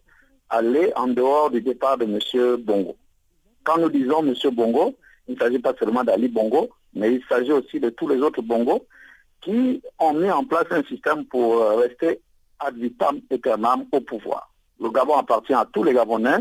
aller 0.49 0.93
en 0.97 1.09
dehors 1.09 1.51
du 1.51 1.61
départ 1.61 1.99
de 1.99 2.05
M. 2.05 2.57
Bongo. 2.63 2.97
Quand 3.65 3.79
nous 3.79 3.91
disons 3.91 4.25
M. 4.27 4.35
Bongo, 4.53 4.95
il 5.27 5.35
ne 5.35 5.39
s'agit 5.39 5.59
pas 5.59 5.75
seulement 5.79 6.05
d'Ali 6.05 6.29
Bongo, 6.29 6.71
mais 6.95 7.15
il 7.15 7.23
s'agit 7.29 7.53
aussi 7.53 7.81
de 7.81 7.91
tous 7.91 8.09
les 8.09 8.17
autres 8.17 8.41
Bongo 8.41 8.87
qui 9.41 9.83
ont 9.99 10.15
mis 10.15 10.31
en 10.31 10.45
place 10.45 10.67
un 10.71 10.83
système 10.85 11.25
pour 11.27 11.61
rester 11.79 12.21
ad 12.59 12.77
vitam 12.77 13.21
aeternam 13.31 13.85
au 13.93 14.01
pouvoir. 14.01 14.51
Le 14.81 14.91
Gabon 14.91 15.17
appartient 15.17 15.55
à 15.55 15.67
tous 15.73 15.85
les 15.85 15.95
Gabonais 15.95 16.39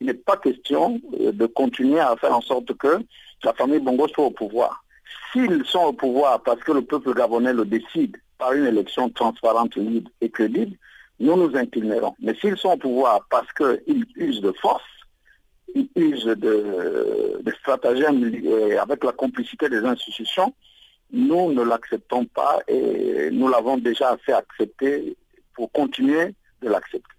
il 0.00 0.06
n'est 0.06 0.14
pas 0.14 0.36
question 0.36 1.00
euh, 1.20 1.32
de 1.32 1.46
continuer 1.46 2.00
à 2.00 2.16
faire 2.16 2.34
en 2.34 2.40
sorte 2.40 2.74
que 2.76 2.98
la 3.44 3.52
famille 3.52 3.80
Bongo 3.80 4.08
soit 4.08 4.24
au 4.24 4.30
pouvoir. 4.30 4.84
S'ils 5.32 5.64
sont 5.64 5.84
au 5.84 5.92
pouvoir 5.92 6.42
parce 6.42 6.60
que 6.60 6.72
le 6.72 6.82
peuple 6.82 7.14
gabonais 7.14 7.52
le 7.52 7.64
décide 7.64 8.16
par 8.38 8.52
une 8.52 8.66
élection 8.66 9.10
transparente, 9.10 9.76
libre 9.76 10.10
et 10.20 10.30
crédible, 10.30 10.76
nous 11.18 11.36
nous 11.36 11.56
inclinerons. 11.56 12.14
Mais 12.20 12.34
s'ils 12.34 12.56
sont 12.56 12.72
au 12.72 12.76
pouvoir 12.76 13.26
parce 13.30 13.52
qu'ils 13.52 14.06
usent 14.16 14.40
de 14.40 14.52
force, 14.52 14.82
ils 15.74 15.88
usent 15.94 16.24
de 16.24 17.54
stratagèmes 17.60 18.32
avec 18.80 19.04
la 19.04 19.12
complicité 19.12 19.68
des 19.68 19.84
institutions, 19.84 20.52
nous 21.12 21.52
ne 21.52 21.62
l'acceptons 21.62 22.24
pas 22.26 22.60
et 22.68 23.30
nous 23.30 23.48
l'avons 23.48 23.76
déjà 23.76 24.10
assez 24.10 24.32
accepté 24.32 25.16
pour 25.54 25.70
continuer 25.72 26.34
de 26.62 26.68
l'accepter. 26.68 27.16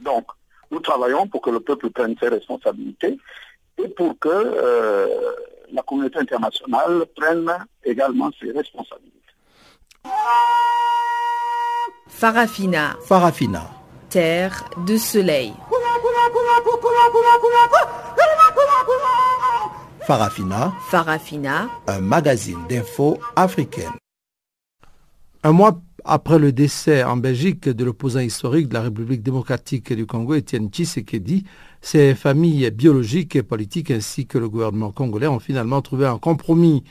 Donc, 0.00 0.26
nous 0.70 0.80
travaillons 0.80 1.26
pour 1.26 1.40
que 1.40 1.50
le 1.50 1.60
peuple 1.60 1.90
prenne 1.90 2.16
ses 2.20 2.28
responsabilités 2.28 3.18
et 3.78 3.88
pour 3.88 4.18
que 4.18 4.28
euh, 4.28 5.06
la 5.72 5.82
communauté 5.82 6.18
internationale 6.18 7.04
prenne 7.16 7.50
également 7.84 8.30
ses 8.40 8.52
responsabilités. 8.52 9.14
Farafina. 12.08 12.96
Farafina. 13.06 13.70
Terre 14.10 14.64
de 14.86 14.96
soleil. 14.96 15.52
Farafina. 20.06 20.74
Farafina. 20.90 21.70
Un 21.86 22.00
magazine 22.00 22.58
d'infos 22.68 23.18
africaine. 23.36 23.92
Un 25.42 25.52
mois 25.52 25.80
après 26.04 26.38
le 26.38 26.52
décès 26.52 27.02
en 27.02 27.16
Belgique 27.16 27.70
de 27.70 27.84
l'opposant 27.84 28.20
historique 28.20 28.68
de 28.68 28.74
la 28.74 28.82
République 28.82 29.22
démocratique 29.22 29.94
du 29.94 30.04
Congo, 30.04 30.34
Étienne 30.34 30.68
Tshisekedi, 30.68 31.44
ses 31.80 32.14
familles 32.14 32.70
biologiques 32.70 33.34
et 33.36 33.42
politiques 33.42 33.90
ainsi 33.90 34.26
que 34.26 34.36
le 34.36 34.50
gouvernement 34.50 34.92
congolais 34.92 35.26
ont 35.26 35.40
finalement 35.40 35.80
trouvé 35.80 36.06
un 36.06 36.18
compromis. 36.18 36.84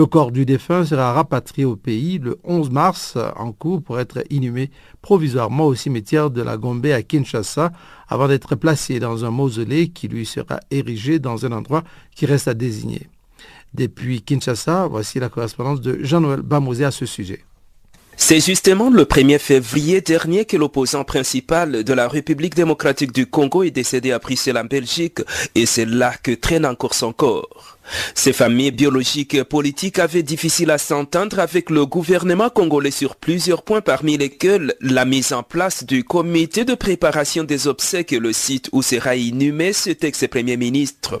Le 0.00 0.06
corps 0.06 0.32
du 0.32 0.46
défunt 0.46 0.86
sera 0.86 1.12
rapatrié 1.12 1.66
au 1.66 1.76
pays 1.76 2.18
le 2.18 2.38
11 2.44 2.70
mars 2.70 3.18
en 3.36 3.52
cours 3.52 3.82
pour 3.82 4.00
être 4.00 4.24
inhumé 4.30 4.70
provisoirement 5.02 5.66
au 5.66 5.74
cimetière 5.74 6.30
de 6.30 6.40
la 6.40 6.56
Gombe 6.56 6.86
à 6.86 7.02
Kinshasa 7.02 7.70
avant 8.08 8.26
d'être 8.26 8.54
placé 8.54 8.98
dans 8.98 9.26
un 9.26 9.30
mausolée 9.30 9.88
qui 9.88 10.08
lui 10.08 10.24
sera 10.24 10.58
érigé 10.70 11.18
dans 11.18 11.44
un 11.44 11.52
endroit 11.52 11.84
qui 12.14 12.24
reste 12.24 12.48
à 12.48 12.54
désigner. 12.54 13.08
Depuis 13.74 14.22
Kinshasa, 14.22 14.86
voici 14.86 15.20
la 15.20 15.28
correspondance 15.28 15.82
de 15.82 15.98
Jean-Noël 16.02 16.40
Bamosé 16.40 16.86
à 16.86 16.92
ce 16.92 17.04
sujet. 17.04 17.44
C'est 18.16 18.40
justement 18.40 18.88
le 18.88 19.04
1er 19.04 19.38
février 19.38 20.00
dernier 20.00 20.46
que 20.46 20.56
l'opposant 20.56 21.04
principal 21.04 21.84
de 21.84 21.92
la 21.92 22.08
République 22.08 22.54
démocratique 22.54 23.12
du 23.12 23.26
Congo 23.26 23.64
est 23.64 23.70
décédé 23.70 24.12
à 24.12 24.18
Bruxelles 24.18 24.56
en 24.56 24.64
Belgique 24.64 25.18
et 25.54 25.66
c'est 25.66 25.84
là 25.84 26.14
que 26.22 26.32
traîne 26.32 26.64
encore 26.64 26.94
son 26.94 27.12
corps. 27.12 27.78
Ces 28.14 28.32
familles 28.32 28.70
biologiques 28.70 29.34
et 29.34 29.44
politiques 29.44 29.98
avaient 29.98 30.22
difficile 30.22 30.70
à 30.70 30.78
s'entendre 30.78 31.38
avec 31.38 31.70
le 31.70 31.86
gouvernement 31.86 32.50
congolais 32.50 32.90
sur 32.90 33.16
plusieurs 33.16 33.62
points 33.62 33.80
parmi 33.80 34.16
lesquels 34.16 34.74
la 34.80 35.04
mise 35.04 35.32
en 35.32 35.42
place 35.42 35.84
du 35.84 36.04
comité 36.04 36.64
de 36.64 36.74
préparation 36.74 37.44
des 37.44 37.66
obsèques 37.66 38.12
et 38.12 38.18
le 38.18 38.32
site 38.32 38.68
où 38.72 38.82
sera 38.82 39.16
inhumé 39.16 39.72
ce 39.72 39.90
ex-premier 39.90 40.56
ministre. 40.56 41.20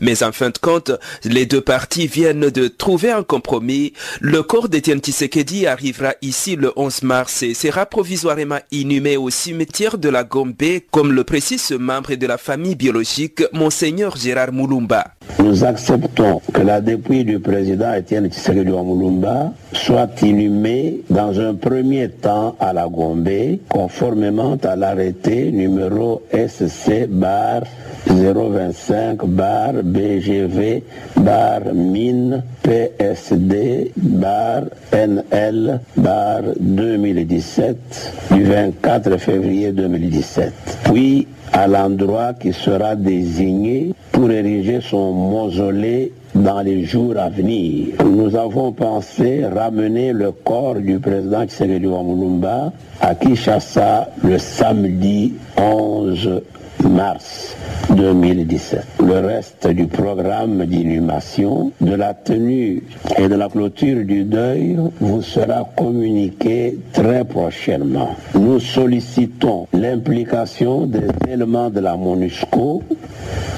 Mais 0.00 0.22
en 0.22 0.32
fin 0.32 0.50
de 0.50 0.58
compte, 0.58 0.92
les 1.24 1.46
deux 1.46 1.60
parties 1.60 2.06
viennent 2.06 2.50
de 2.50 2.68
trouver 2.68 3.10
un 3.10 3.22
compromis. 3.22 3.92
Le 4.20 4.42
corps 4.42 4.68
d'Étienne 4.68 5.00
Tshisekedi 5.00 5.66
arrivera 5.66 6.14
ici 6.22 6.56
le 6.56 6.72
11 6.76 7.02
mars 7.02 7.42
et 7.42 7.54
sera 7.54 7.86
provisoirement 7.86 8.58
inhumé 8.70 9.16
au 9.16 9.30
cimetière 9.30 9.98
de 9.98 10.08
la 10.08 10.24
Gombe, 10.24 10.54
comme 10.90 11.12
le 11.12 11.24
précise 11.24 11.62
ce 11.62 11.74
membre 11.74 12.14
de 12.14 12.26
la 12.26 12.38
famille 12.38 12.74
biologique, 12.74 13.42
Monseigneur 13.52 14.16
Gérard 14.16 14.52
Moulumba. 14.52 15.04
Nous 15.38 15.64
acceptons 15.64 16.40
que 16.52 16.60
la 16.62 16.80
dépouille 16.80 17.24
du 17.24 17.38
président 17.40 17.94
Étienne 17.94 18.30
Tshisekedi 18.30 18.70
Moulumba 18.70 19.52
soit 19.72 20.10
inhumée 20.22 21.00
dans 21.10 21.38
un 21.40 21.54
premier 21.54 22.08
temps 22.08 22.56
à 22.60 22.72
la 22.72 22.86
Gombe, 22.86 23.28
conformément 23.68 24.56
à 24.62 24.76
l'arrêté 24.76 25.50
numéro 25.50 26.22
SC 26.32 27.06
bar 27.08 27.62
025 28.06 29.24
bar 29.26 29.63
BGV 29.72 30.82
bar 31.16 31.72
MIN 31.74 32.42
PSD 32.62 33.92
bar 33.96 34.64
NL 34.92 35.80
bar 35.96 36.42
2017 36.60 38.12
du 38.32 38.44
24 38.44 39.16
février 39.16 39.72
2017. 39.72 40.52
Puis 40.84 41.26
à 41.52 41.66
l'endroit 41.66 42.34
qui 42.34 42.52
sera 42.52 42.96
désigné 42.96 43.94
pour 44.12 44.30
ériger 44.30 44.80
son 44.80 45.12
mausolée 45.12 46.12
dans 46.34 46.60
les 46.62 46.84
jours 46.84 47.14
à 47.16 47.28
venir. 47.28 47.94
Nous 48.04 48.34
avons 48.34 48.72
pensé 48.72 49.46
ramener 49.46 50.12
le 50.12 50.32
corps 50.32 50.74
du 50.74 50.98
président 50.98 51.44
Tshisekedi 51.44 51.86
Wamulumba 51.86 52.72
à 53.00 53.14
Kinshasa 53.14 54.08
le 54.24 54.38
samedi 54.38 55.34
11 55.56 56.42
mars 56.82 57.56
2017. 57.90 58.84
Le 59.04 59.18
reste 59.26 59.66
du 59.68 59.86
programme 59.86 60.64
d'inhumation, 60.66 61.72
de 61.80 61.94
la 61.94 62.14
tenue 62.14 62.82
et 63.18 63.28
de 63.28 63.34
la 63.34 63.48
clôture 63.48 64.04
du 64.04 64.24
deuil 64.24 64.78
vous 65.00 65.22
sera 65.22 65.68
communiqué 65.76 66.78
très 66.92 67.24
prochainement. 67.24 68.16
Nous 68.34 68.60
sollicitons 68.60 69.66
l'implication 69.72 70.86
des 70.86 71.08
éléments 71.28 71.70
de 71.70 71.80
la 71.80 71.96
MONUSCO 71.96 72.82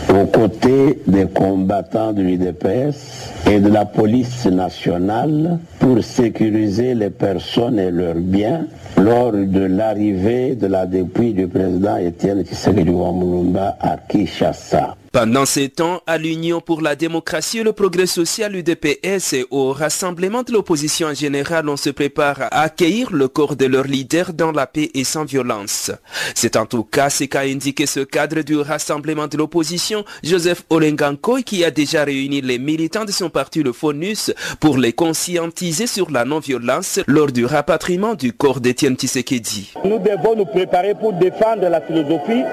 aux 0.08 0.26
côtés 0.26 1.00
des 1.06 1.26
combattants 1.26 2.12
de 2.12 2.22
l'UDPS 2.22 3.32
et 3.48 3.60
de 3.60 3.68
la 3.68 3.84
police 3.84 4.46
nationale 4.46 5.58
pour 5.78 6.02
sécuriser 6.02 6.94
les 6.94 7.10
personnes 7.10 7.78
et 7.78 7.90
leurs 7.90 8.16
biens 8.16 8.66
lors 8.98 9.32
de 9.32 9.60
l'arrivée 9.60 10.56
de 10.56 10.66
la 10.66 10.86
dépouille 10.86 11.32
du 11.32 11.46
président 11.46 11.96
Étienne 11.96 12.42
Tshisekedi 12.44 12.90
Wamulumba 12.90 13.76
à 13.80 13.96
Kinshasa. 14.08 14.96
Pendant 15.16 15.46
ces 15.46 15.70
temps, 15.70 16.02
à 16.06 16.18
l'Union 16.18 16.60
pour 16.60 16.82
la 16.82 16.94
démocratie 16.94 17.60
et 17.60 17.62
le 17.62 17.72
progrès 17.72 18.04
social 18.04 18.54
UDPS 18.54 19.32
et 19.32 19.46
au 19.50 19.72
rassemblement 19.72 20.42
de 20.42 20.52
l'opposition 20.52 21.08
en 21.08 21.14
général, 21.14 21.70
on 21.70 21.78
se 21.78 21.88
prépare 21.88 22.42
à 22.42 22.60
accueillir 22.60 23.10
le 23.10 23.26
corps 23.26 23.56
de 23.56 23.64
leur 23.64 23.84
leader 23.84 24.34
dans 24.34 24.52
la 24.52 24.66
paix 24.66 24.90
et 24.92 25.04
sans 25.04 25.24
violence. 25.24 25.90
C'est 26.34 26.54
en 26.54 26.66
tout 26.66 26.84
cas 26.84 27.08
ce 27.08 27.24
qu'a 27.24 27.40
indiqué 27.40 27.86
ce 27.86 28.00
cadre 28.00 28.42
du 28.42 28.58
rassemblement 28.58 29.26
de 29.26 29.38
l'opposition, 29.38 30.04
Joseph 30.22 30.64
Olenganko, 30.68 31.36
qui 31.36 31.64
a 31.64 31.70
déjà 31.70 32.04
réuni 32.04 32.42
les 32.42 32.58
militants 32.58 33.06
de 33.06 33.12
son 33.12 33.30
parti, 33.30 33.62
le 33.62 33.72
FONUS, 33.72 34.34
pour 34.60 34.76
les 34.76 34.92
conscientiser 34.92 35.86
sur 35.86 36.10
la 36.10 36.26
non-violence 36.26 37.00
lors 37.06 37.32
du 37.32 37.46
rapatriement 37.46 38.16
du 38.16 38.34
corps 38.34 38.60
d'Étienne 38.60 38.96
Tshisekedi. 38.96 39.72
Nous 39.82 39.98
devons 39.98 40.36
nous 40.36 40.44
préparer 40.44 40.94
pour 40.94 41.14
défendre 41.14 41.70
la 41.70 41.80
philosophie 41.80 42.44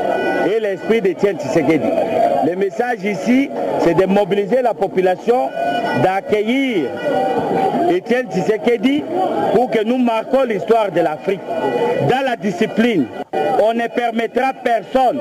et 0.48 0.62
l'esprit 0.62 1.02
d'Étienne 1.02 1.38
Tshisekedi. 1.38 1.90
Le 2.54 2.60
message 2.60 3.04
ici, 3.04 3.50
c'est 3.80 3.96
de 3.96 4.06
mobiliser 4.06 4.62
la 4.62 4.76
population, 4.76 5.50
d'accueillir 6.04 6.86
Étienne 7.90 8.28
Tshisekedi 8.32 9.04
pour 9.56 9.72
que 9.72 9.84
nous 9.84 9.98
marquons 9.98 10.44
l'histoire 10.44 10.92
de 10.92 11.02
l'Afrique. 11.02 11.40
Dans 12.08 12.24
la 12.24 12.36
discipline, 12.36 13.08
on 13.60 13.74
ne 13.74 13.88
permettra 13.88 14.54
personne 14.54 15.20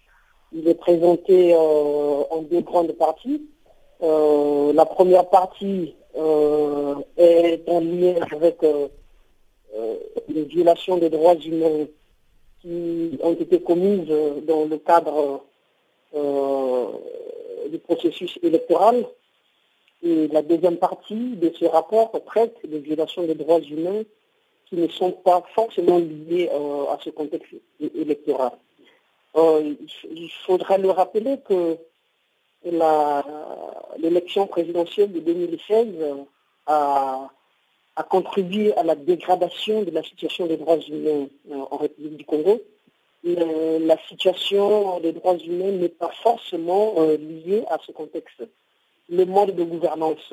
il 0.55 0.69
est 0.69 0.75
présenté 0.75 1.53
euh, 1.53 1.59
en 2.31 2.43
deux 2.43 2.61
grandes 2.61 2.93
parties. 2.93 3.43
Euh, 4.03 4.73
la 4.73 4.87
première 4.87 5.29
partie 5.29 5.95
euh, 6.17 6.95
est 7.17 7.69
en 7.69 7.81
lien 7.81 8.15
avec 8.31 8.65
les 10.29 10.45
violations 10.45 10.97
des 10.99 11.11
droits 11.11 11.35
humains 11.35 11.87
qui 12.63 13.19
ont 13.21 13.33
été 13.35 13.61
commises 13.61 14.09
dans 14.47 14.65
le 14.67 14.79
cadre 14.79 15.45
du 17.71 17.79
processus 17.79 18.39
électoral. 18.43 19.05
Et 20.03 20.29
la 20.29 20.43
deuxième 20.43 20.77
partie 20.77 21.37
de 21.37 21.53
ce 21.59 21.65
rapport 21.65 22.13
traite 22.27 22.57
des 22.65 22.79
violations 22.79 23.25
des 23.25 23.35
droits 23.35 23.61
humains 23.61 24.03
qui 24.67 24.77
ne 24.77 24.87
sont 24.89 25.13
pas 25.13 25.43
forcément 25.55 25.99
liées 25.99 26.49
à 26.49 26.99
ce 27.03 27.11
contexte 27.11 27.55
électoral. 27.81 28.53
Euh, 29.37 29.75
il 30.11 30.31
faudra 30.47 30.79
le 30.79 30.91
rappeler 30.91 31.39
que 31.39 31.77
l'élection 33.99 34.47
présidentielle 34.47 35.13
de 35.13 35.21
2016 35.21 35.89
a, 36.67 37.29
contribué 38.09 38.75
à 38.77 38.83
la 38.85 38.95
dégradation 38.95 39.83
de 39.83 39.91
la 39.91 40.03
situation 40.03 40.47
des 40.47 40.57
droits 40.57 40.79
humains 40.79 41.27
euh, 41.51 41.65
en 41.71 41.77
République 41.77 42.17
du 42.17 42.25
Congo. 42.25 42.61
la 43.25 43.97
situation 44.09 45.01
des 45.01 45.13
droits 45.13 45.37
humains 45.37 45.73
n'est 45.73 45.89
pas 45.89 46.11
forcément 46.23 46.95
euh, 46.99 47.17
liée 47.17 47.65
à 47.69 47.79
ce 47.85 47.93
contexte. 47.93 48.43
Le 49.09 49.25
mode 49.27 49.55
de 49.55 49.65
gouvernance 49.65 50.33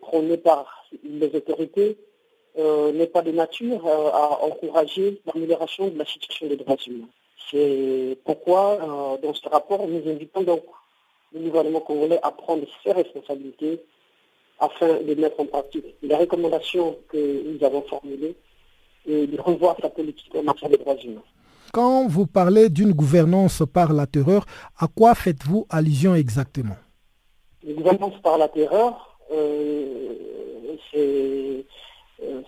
prôné 0.00 0.36
par 0.36 0.84
les 1.02 1.34
autorités 1.34 1.96
n'est 2.56 3.06
pas 3.06 3.22
de 3.22 3.32
nature 3.32 3.86
à 3.88 4.44
encourager 4.44 5.20
l'amélioration 5.26 5.88
de 5.88 5.98
la 5.98 6.04
situation 6.04 6.46
des 6.46 6.56
droits 6.56 6.76
humains. 6.86 7.08
C'est 7.50 8.18
pourquoi, 8.24 8.78
euh, 8.80 9.18
dans 9.22 9.34
ce 9.34 9.48
rapport, 9.48 9.86
nous 9.86 10.08
invitons 10.08 10.42
donc 10.42 10.62
le 11.32 11.40
gouvernement 11.40 11.80
congolais 11.80 12.20
à 12.22 12.30
prendre 12.30 12.64
ses 12.82 12.92
responsabilités 12.92 13.80
afin 14.58 15.00
de 15.00 15.14
mettre 15.14 15.40
en 15.40 15.46
pratique 15.46 15.84
les 16.02 16.14
recommandations 16.14 16.96
que 17.08 17.42
nous 17.52 17.64
avons 17.64 17.82
formulées 17.82 18.36
et 19.06 19.26
de 19.26 19.40
revoir 19.40 19.76
sa 19.82 19.90
politique 19.90 20.34
en 20.34 20.42
matière 20.42 20.70
de 20.70 20.76
droits 20.76 20.96
humains. 20.96 21.22
Quand 21.72 22.06
vous 22.06 22.26
parlez 22.26 22.68
d'une 22.70 22.92
gouvernance 22.92 23.62
par 23.72 23.92
la 23.92 24.06
terreur, 24.06 24.46
à 24.78 24.86
quoi 24.86 25.14
faites-vous 25.14 25.66
allusion 25.68 26.14
exactement? 26.14 26.76
La 27.64 27.74
gouvernance 27.74 28.14
par 28.22 28.38
la 28.38 28.48
terreur, 28.48 29.18
euh, 29.32 30.14
euh, 30.96 31.62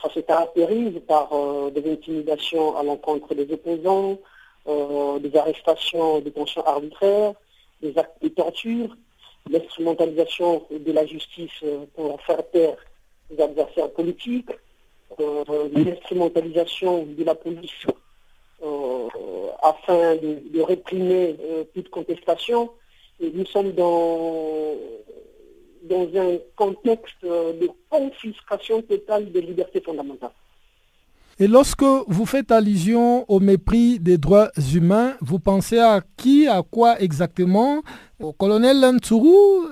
ça 0.00 0.10
se 0.14 0.20
caractérise 0.20 1.00
par 1.08 1.30
des 1.72 1.90
intimidations 1.90 2.76
à 2.76 2.84
l'encontre 2.84 3.34
des 3.34 3.52
opposants, 3.52 4.18
euh, 4.68 5.18
des 5.20 5.36
arrestations, 5.36 6.20
des 6.20 6.32
tensions 6.32 6.64
arbitraires, 6.66 7.34
des 7.80 7.96
actes 7.96 8.20
de 8.22 8.28
torture, 8.28 8.96
l'instrumentalisation 9.48 10.66
de 10.70 10.92
la 10.92 11.06
justice 11.06 11.52
euh, 11.62 11.84
pour 11.94 12.20
faire 12.22 12.48
taire 12.50 12.76
les 13.30 13.40
adversaires 13.40 13.90
politiques, 13.92 14.50
euh, 15.20 15.44
l'instrumentalisation 15.72 17.06
de 17.06 17.24
la 17.24 17.34
police 17.34 17.86
afin 19.62 20.16
de, 20.16 20.60
réprimer 20.60 21.36
toute 21.74 21.90
contestation. 21.90 22.70
Nous 23.20 23.44
sommes 23.46 23.72
dans, 23.72 24.74
dans 25.82 26.08
un 26.16 26.38
contexte 26.56 27.22
de 27.22 27.68
confiscation 27.90 28.82
totale 28.82 29.30
des 29.30 29.42
libertés 29.42 29.80
fondamentales. 29.80 30.32
Et 31.38 31.48
lorsque 31.48 31.82
vous 31.82 32.24
faites 32.24 32.50
allusion 32.50 33.26
au 33.30 33.40
mépris 33.40 33.98
des 33.98 34.16
droits 34.16 34.48
humains, 34.74 35.16
vous 35.20 35.38
pensez 35.38 35.78
à 35.78 36.00
qui, 36.16 36.48
à 36.48 36.62
quoi 36.62 36.98
exactement? 36.98 37.82
Au 38.18 38.32
colonel 38.32 38.80
Lantourou 38.80 39.66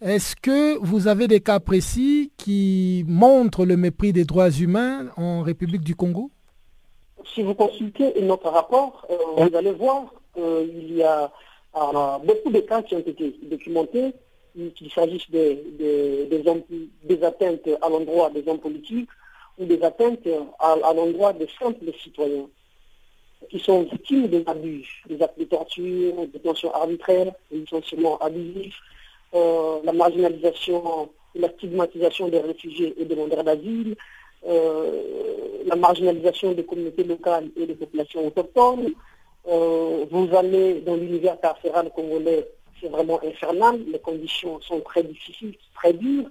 Est-ce 0.00 0.34
que 0.34 0.76
vous 0.78 1.06
avez 1.06 1.28
des 1.28 1.38
cas 1.38 1.60
précis 1.60 2.32
qui 2.36 3.04
montrent 3.06 3.64
le 3.64 3.76
mépris 3.76 4.12
des 4.12 4.24
droits 4.24 4.50
humains 4.50 5.06
en 5.16 5.42
République 5.42 5.82
du 5.84 5.94
Congo? 5.94 6.32
Si 7.32 7.40
vous 7.40 7.54
consultez 7.54 8.20
notre 8.22 8.48
rapport, 8.48 9.06
euh, 9.08 9.46
vous 9.48 9.56
allez 9.56 9.72
voir 9.72 10.12
qu'il 10.34 10.92
y 10.92 11.04
a 11.04 11.30
euh, 11.76 12.18
beaucoup 12.24 12.50
de 12.50 12.60
cas 12.60 12.82
qui 12.82 12.96
ont 12.96 12.98
été 12.98 13.38
documentés, 13.44 14.12
qu'il 14.74 14.90
s'agisse 14.90 15.30
des, 15.30 15.62
des 15.78 17.22
atteintes 17.22 17.68
à 17.80 17.88
l'endroit 17.88 18.30
des 18.30 18.42
hommes 18.48 18.58
politiques, 18.58 19.08
ou 19.58 19.64
des 19.64 19.82
atteintes 19.82 20.28
à, 20.58 20.76
l'endroit 20.94 21.32
des 21.32 21.48
simples 21.58 21.92
citoyens 22.02 22.48
qui 23.50 23.58
sont 23.58 23.82
victimes 23.82 24.28
des 24.28 24.42
abus, 24.46 25.02
des 25.08 25.22
actes 25.22 25.38
de 25.38 25.44
torture, 25.44 26.14
des 26.16 26.26
détentions 26.26 26.74
arbitraires, 26.74 27.32
des 27.50 27.58
licenciements 27.58 28.18
abusifs, 28.18 28.78
euh, 29.34 29.80
la 29.84 29.92
marginalisation 29.92 31.10
la 31.38 31.48
stigmatisation 31.50 32.28
des 32.28 32.40
réfugiés 32.40 32.94
et 32.98 33.04
demandeurs 33.04 33.44
d'asile, 33.44 33.96
euh, 34.46 35.02
la 35.66 35.76
marginalisation 35.76 36.52
des 36.52 36.64
communautés 36.64 37.04
locales 37.04 37.48
et 37.56 37.66
des 37.66 37.74
populations 37.74 38.26
autochtones. 38.26 38.92
Euh, 39.48 40.04
vous 40.10 40.28
allez 40.36 40.80
dans 40.80 40.96
l'univers 40.96 41.40
carcéral 41.40 41.90
congolais, 41.94 42.48
c'est 42.80 42.88
vraiment 42.88 43.20
infernal, 43.24 43.80
les 43.90 43.98
conditions 43.98 44.60
sont 44.60 44.80
très 44.80 45.02
difficiles, 45.02 45.54
très 45.74 45.92
dures. 45.92 46.26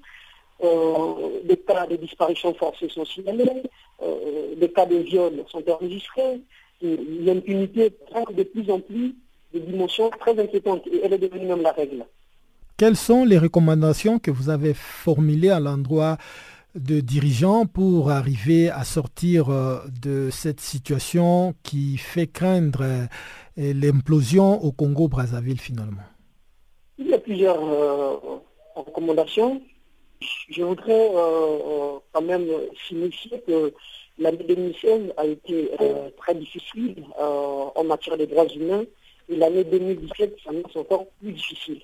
Euh, 0.64 1.42
des 1.44 1.58
cas 1.58 1.86
de 1.86 1.98
disparition 1.98 2.54
forcée 2.54 2.88
sont 2.90 3.06
signalés, 3.06 3.64
des 4.58 4.72
cas 4.72 4.86
de 4.86 4.96
viol 4.98 5.44
sont 5.50 5.64
enregistrés, 5.70 6.42
l'impunité 6.82 7.90
prend 7.90 8.24
de 8.32 8.44
plus 8.44 8.70
en 8.72 8.80
plus 8.80 9.16
des 9.54 9.60
dimensions 9.60 10.10
très 10.20 10.40
inquiétantes 10.40 10.88
et 10.88 11.02
elle 11.04 11.14
est 11.14 11.18
devenue 11.18 11.46
même 11.46 11.62
la 11.62 11.72
règle. 11.72 12.06
Quelles 12.78 12.98
sont 12.98 13.24
les 13.24 13.38
recommandations 13.38 14.20
que 14.20 14.32
vous 14.32 14.50
avez 14.50 14.74
formulées 14.74 15.50
à 15.50 15.60
l'endroit 15.60 16.18
de 16.76 17.00
dirigeants 17.00 17.66
pour 17.66 18.12
arriver 18.12 18.70
à 18.70 18.84
sortir 18.84 19.50
euh, 19.50 19.80
de 20.04 20.30
cette 20.30 20.60
situation 20.60 21.56
qui 21.64 21.98
fait 21.98 22.28
craindre 22.28 22.84
euh, 22.84 23.08
l'implosion 23.58 24.62
au 24.62 24.74
Congo-Brazzaville 24.74 25.60
finalement? 25.60 26.04
Il 26.98 27.08
y 27.08 27.14
a 27.14 27.18
plusieurs 27.18 27.64
euh, 27.64 28.18
recommandations. 28.76 29.62
Je 30.50 30.64
voudrais 30.64 31.12
quand 32.12 32.22
même 32.22 32.48
signifier 32.88 33.42
que 33.48 33.74
l'année 34.18 34.44
2016 34.48 35.14
a 35.18 35.26
été 35.26 35.72
très 36.18 36.36
difficile 36.36 37.04
en 37.18 37.84
matière 37.84 38.18
de 38.18 38.26
droits 38.26 38.48
humains 38.48 38.86
et 39.30 39.36
l'année 39.36 39.64
2017 39.64 40.38
s'annonce 40.44 40.76
encore 40.76 41.08
plus 41.20 41.34
difficile. 41.34 41.82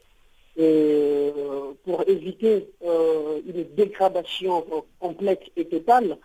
Euh, 0.60 1.72
pour 1.86 2.04
éviter 2.08 2.68
euh, 2.86 3.40
une 3.48 3.64
dégradation 3.74 4.66
complète 5.00 5.44
et 5.56 5.66
totale, 5.66 6.18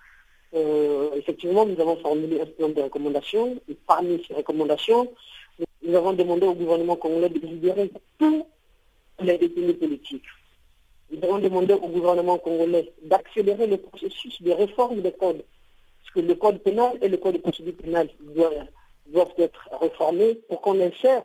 euh, 0.54 1.10
effectivement, 1.14 1.64
nous 1.64 1.80
avons 1.80 1.96
formulé 1.96 2.40
un 2.40 2.46
plan 2.46 2.68
de 2.68 2.82
recommandations. 2.82 3.56
Et 3.68 3.76
parmi 3.86 4.22
ces 4.26 4.34
recommandations, 4.34 5.12
nous 5.82 5.94
avons 5.94 6.12
demandé 6.12 6.46
au 6.46 6.54
gouvernement 6.54 6.96
congolais 6.96 7.28
de 7.28 7.38
libérer 7.38 7.90
tous 8.18 8.46
les 9.20 9.38
détenus 9.38 9.78
politiques. 9.78 10.24
Nous 11.10 11.22
avons 11.22 11.38
demandé 11.38 11.74
au 11.74 11.88
gouvernement 11.88 12.38
congolais 12.38 12.92
d'accélérer 13.02 13.66
le 13.66 13.76
processus 13.76 14.42
de 14.42 14.50
réforme 14.50 15.00
des 15.00 15.12
codes. 15.12 15.44
Parce 16.02 16.14
que 16.14 16.20
le 16.20 16.34
code 16.34 16.58
pénal 16.62 16.98
et 17.00 17.08
le 17.08 17.16
code 17.16 17.34
de 17.34 17.38
procédure 17.38 17.76
pénale 17.76 18.08
doivent, 18.20 19.32
être 19.38 19.68
réformés 19.80 20.34
pour 20.48 20.60
qu'on 20.60 20.80
insère 20.80 21.22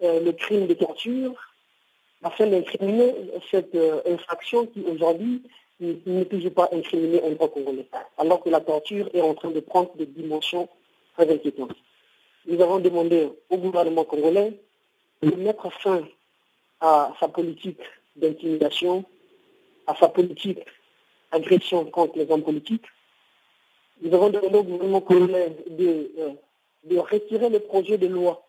le 0.00 0.30
crime 0.32 0.66
de 0.66 0.74
torture, 0.74 1.34
afin 2.22 2.46
d'incriminer 2.46 3.14
cette 3.50 3.74
euh, 3.74 4.00
infraction 4.06 4.66
qui 4.66 4.82
aujourd'hui 4.82 5.42
n'est 5.80 6.24
toujours 6.24 6.52
pas 6.52 6.68
incriminée 6.72 7.22
en 7.22 7.30
droit 7.30 7.48
congolais, 7.48 7.86
alors 8.16 8.42
que 8.42 8.50
la 8.50 8.60
torture 8.60 9.08
est 9.14 9.20
en 9.20 9.34
train 9.34 9.50
de 9.50 9.60
prendre 9.60 9.94
des 9.96 10.06
dimensions 10.06 10.68
très 11.14 11.32
inquiétantes. 11.32 11.76
Nous 12.46 12.60
avons 12.60 12.80
demandé 12.80 13.28
au 13.50 13.56
gouvernement 13.56 14.04
congolais 14.04 14.60
de 15.22 15.30
mettre 15.36 15.70
fin 15.80 16.02
à 16.80 17.12
sa 17.20 17.28
politique 17.28 17.80
d'intimidation, 18.20 19.04
à 19.86 19.94
sa 19.96 20.08
politique 20.08 20.60
d'agression 21.32 21.84
contre 21.86 22.18
les 22.18 22.30
hommes 22.30 22.42
politiques. 22.42 22.84
Nous 24.02 24.14
avons 24.14 24.30
demandé 24.30 24.58
au 24.58 24.62
gouvernement 24.62 25.00
congolais 25.00 25.56
de, 25.70 26.10
euh, 26.18 26.30
de 26.84 26.98
retirer 26.98 27.48
le 27.48 27.60
projet 27.60 27.98
de 27.98 28.06
loi 28.06 28.42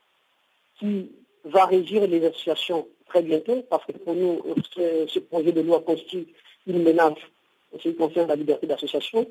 qui 0.79 1.11
va 1.43 1.65
régir 1.65 2.05
les 2.07 2.25
associations 2.25 2.87
très 3.07 3.21
bientôt, 3.23 3.63
parce 3.69 3.85
que 3.85 3.93
pour 3.93 4.13
nous, 4.13 4.41
ce, 4.75 5.19
projet 5.19 5.51
de 5.51 5.61
loi 5.61 5.81
constitue 5.81 6.27
une 6.67 6.83
menace 6.83 7.17
en 7.73 7.79
ce 7.79 7.89
qui 7.89 7.95
concerne 7.95 8.27
la 8.27 8.35
liberté 8.35 8.67
d'association. 8.67 9.27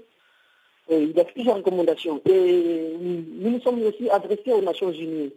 Il 0.91 1.13
y 1.13 1.21
a 1.21 1.25
plusieurs 1.25 1.57
recommandations. 1.57 2.21
Et 2.29 2.95
nous 2.99 3.51
nous 3.51 3.61
sommes 3.61 3.83
aussi 3.83 4.09
adressés 4.11 4.53
aux 4.53 4.63
Nations 4.63 4.91
Unies. 4.91 5.33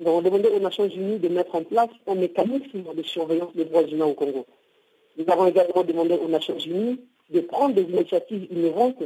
Nous 0.00 0.08
avons 0.08 0.22
demandé 0.22 0.48
aux 0.48 0.60
Nations 0.60 0.88
Unies 0.88 1.18
de 1.18 1.28
mettre 1.28 1.54
en 1.56 1.64
place 1.64 1.90
un 2.06 2.14
mécanisme 2.14 2.84
de 2.94 3.02
surveillance 3.02 3.54
des 3.54 3.64
droits 3.64 3.82
humains 3.82 4.06
au 4.06 4.14
Congo. 4.14 4.46
Nous 5.16 5.24
avons 5.26 5.46
également 5.46 5.82
demandé 5.82 6.14
aux 6.14 6.28
Nations 6.28 6.58
Unies 6.58 7.00
de 7.30 7.40
prendre 7.40 7.74
des 7.74 7.82
initiatives 7.82 8.46
innovantes 8.50 9.02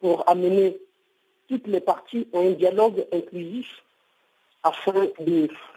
pour 0.00 0.28
amener 0.28 0.78
toutes 1.48 1.66
les 1.66 1.80
parties 1.80 2.26
à 2.32 2.38
un 2.38 2.52
dialogue 2.52 3.04
inclusif 3.12 3.66
afin 4.62 5.08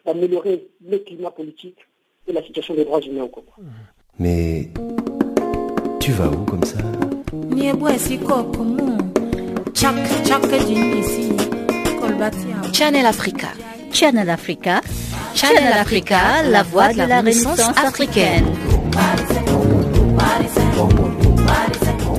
d'améliorer 0.05 0.67
le 0.87 0.99
climat 0.99 1.31
politique 1.31 1.79
et 2.27 2.31
la 2.31 2.41
situation 2.41 2.75
des 2.75 2.85
droits 2.85 3.01
humains 3.01 3.23
au 3.23 3.27
Congo. 3.27 3.51
Mais 4.17 4.69
tu 5.99 6.11
vas 6.11 6.27
où 6.27 6.45
comme 6.45 6.63
ça? 6.63 6.77
Channel 12.73 13.05
Africa. 13.05 13.49
Channel 13.95 14.29
Africa. 14.29 14.81
Channel 15.35 15.71
Africa, 15.71 16.43
la 16.43 16.63
voix 16.63 16.91
de 16.91 16.97
la 16.97 17.19
Renaissance 17.19 17.61
africaine. 17.61 18.43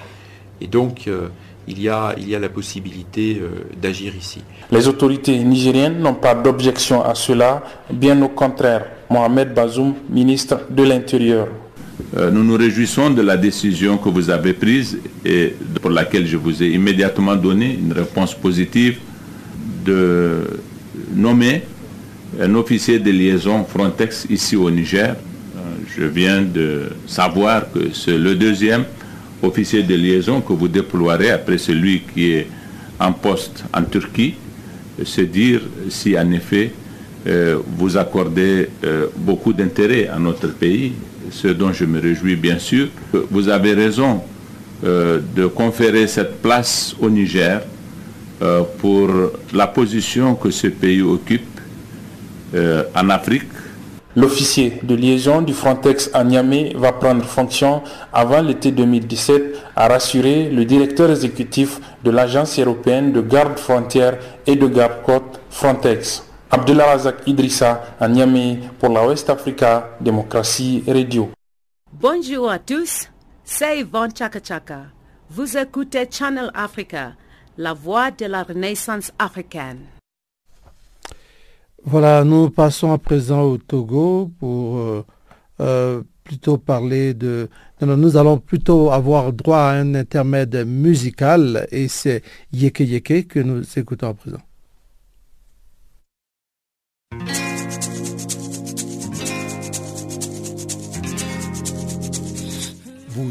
Et 0.62 0.68
donc, 0.68 1.08
euh, 1.08 1.28
il 1.68 1.82
y 1.82 1.90
a, 1.90 2.16
la 2.18 2.50
possibilité 2.50 3.40
euh, 3.42 3.66
d'agir 3.82 4.16
ici. 4.16 4.42
Les 4.72 4.88
autorités 4.88 5.38
nigériennes 5.40 6.00
n'ont 6.00 6.14
pas 6.14 6.36
d'objection 6.36 7.04
à 7.04 7.16
cela, 7.16 7.64
bien 7.92 8.22
au 8.22 8.30
contraire. 8.30 8.86
Mohamed 9.10 9.54
Bazoum, 9.54 9.94
ministre 10.10 10.62
de 10.70 10.84
l'Intérieur. 10.84 11.48
Euh, 12.18 12.30
nous 12.32 12.44
nous 12.44 12.56
réjouissons 12.58 13.10
de 13.10 13.22
la 13.22 13.38
décision 13.38 13.98
que 13.98 14.10
vous 14.10 14.30
avez 14.30 14.54
prise 14.54 14.98
et 15.24 15.56
pour 15.82 15.92
laquelle 15.92 16.26
je 16.28 16.38
vous 16.38 16.62
ai 16.62 16.68
immédiatement 16.70 17.36
donné 17.36 17.74
une 17.74 17.94
réponse 17.94 18.34
positive 18.34 18.98
de 19.86 20.42
nommer 21.16 21.64
un 22.42 22.54
officier 22.56 23.00
de 23.00 23.12
liaison 23.12 23.64
Frontex 23.64 24.28
ici 24.30 24.56
au 24.56 24.70
Niger. 24.70 25.16
Euh, 25.56 25.60
je 25.98 26.04
viens 26.04 26.42
de 26.42 26.90
savoir 27.08 27.72
que 27.72 27.94
c'est 27.94 28.18
le 28.18 28.36
deuxième 28.36 28.84
officier 29.42 29.84
de 29.84 29.96
liaison 29.96 30.42
que 30.42 30.54
vous 30.54 30.68
déploierez 30.68 31.32
après 31.32 31.58
celui 31.58 32.02
qui 32.14 32.32
est 32.32 32.48
en 33.00 33.12
poste 33.14 33.64
en 33.74 33.84
Turquie, 33.84 34.36
se 35.04 35.22
dire 35.22 35.62
si 35.90 36.18
en 36.18 36.32
effet 36.32 36.72
vous 37.26 37.98
accordez 37.98 38.70
beaucoup 39.18 39.54
d'intérêt 39.54 40.08
à 40.08 40.20
notre 40.20 40.48
pays, 40.50 40.94
ce 41.32 41.48
dont 41.48 41.74
je 41.74 41.86
me 41.86 42.00
réjouis 42.00 42.36
bien 42.36 42.60
sûr. 42.60 42.88
Vous 43.32 43.50
avez 43.50 43.74
raison 43.74 44.22
de 44.84 45.48
conférer 45.48 46.06
cette 46.08 46.42
place 46.42 46.96
au 47.02 47.10
Niger 47.10 47.62
pour 48.80 49.10
la 49.54 49.68
position 49.68 50.36
que 50.36 50.52
ce 50.52 50.68
pays 50.68 51.02
occupe 51.02 51.60
en 52.54 53.10
Afrique 53.10 53.50
L'officier 54.18 54.80
de 54.82 54.96
liaison 54.96 55.42
du 55.42 55.54
Frontex 55.54 56.10
à 56.14 56.24
Niamey 56.24 56.72
va 56.78 56.94
prendre 56.94 57.26
fonction 57.26 57.82
avant 58.14 58.42
l'été 58.42 58.72
2017, 58.72 59.58
a 59.76 59.90
rassuré 59.90 60.50
le 60.50 60.64
directeur 60.64 61.10
exécutif 61.10 61.82
de 62.02 62.12
l'Agence 62.12 62.58
européenne 62.58 63.12
de 63.12 63.20
garde 63.20 63.60
frontière 63.60 64.18
et 64.48 64.56
de 64.56 64.68
garde-côte 64.68 65.42
Frontex. 65.50 66.25
Abdullah 66.56 66.86
Razak 66.86 67.28
Idrissa 67.28 67.82
à 68.00 68.08
Niamey 68.08 68.60
pour 68.80 68.88
la 68.88 69.06
West 69.06 69.30
Africa 69.30 69.90
Démocratie 70.00 70.82
Radio. 70.88 71.30
Bonjour 71.92 72.50
à 72.50 72.60
tous, 72.60 73.10
c'est 73.44 73.82
Yvonne 73.82 74.16
Chaka 74.18 74.40
Chaka. 74.42 74.84
Vous 75.30 75.58
écoutez 75.58 76.08
Channel 76.10 76.50
Africa, 76.54 77.12
la 77.58 77.74
voix 77.74 78.10
de 78.10 78.26
la 78.28 78.44
renaissance 78.44 79.12
africaine. 79.20 79.80
Voilà, 81.84 82.24
nous 82.24 82.50
passons 82.50 82.94
à 82.94 83.00
présent 83.00 83.42
au 83.42 83.58
Togo 83.58 84.32
pour 84.40 84.78
euh, 84.78 85.06
euh, 85.60 86.04
plutôt 86.24 86.58
parler 86.58 87.14
de... 87.14 87.50
nous 87.82 88.16
allons 88.16 88.38
plutôt 88.38 88.92
avoir 88.92 89.34
droit 89.34 89.58
à 89.60 89.72
un 89.74 89.94
intermède 89.94 90.66
musical 90.66 91.68
et 91.70 91.90
c'est 91.90 92.24
Yeke 92.54 92.80
Yeke 92.80 93.28
que 93.28 93.42
nous 93.42 93.62
écoutons 93.78 94.08
à 94.08 94.14
présent. 94.14 94.40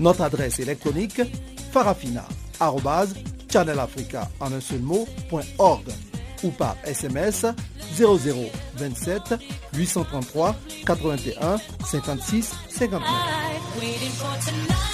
Notre 0.00 0.22
adresse 0.22 0.60
électronique 0.60 1.20
farafina 1.72 2.24
Channel 3.52 3.78
Africa 3.78 4.28
en 4.40 4.52
un 4.52 4.60
seul 4.60 4.80
ou 6.42 6.50
par 6.50 6.76
SMS 6.84 7.46
0027 7.96 9.34
833 9.74 10.56
81 10.86 11.56
56 11.84 12.52
59. 12.68 14.93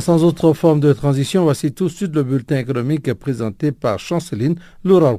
Sans 0.00 0.24
autre 0.24 0.52
forme 0.54 0.80
de 0.80 0.92
transition, 0.92 1.44
voici 1.44 1.72
tout 1.72 1.84
de 1.84 1.92
suite 1.92 2.14
le 2.14 2.22
bulletin 2.22 2.56
économique 2.58 3.12
présenté 3.14 3.72
par 3.72 3.98
Chanceline 3.98 4.56
Laura 4.84 5.18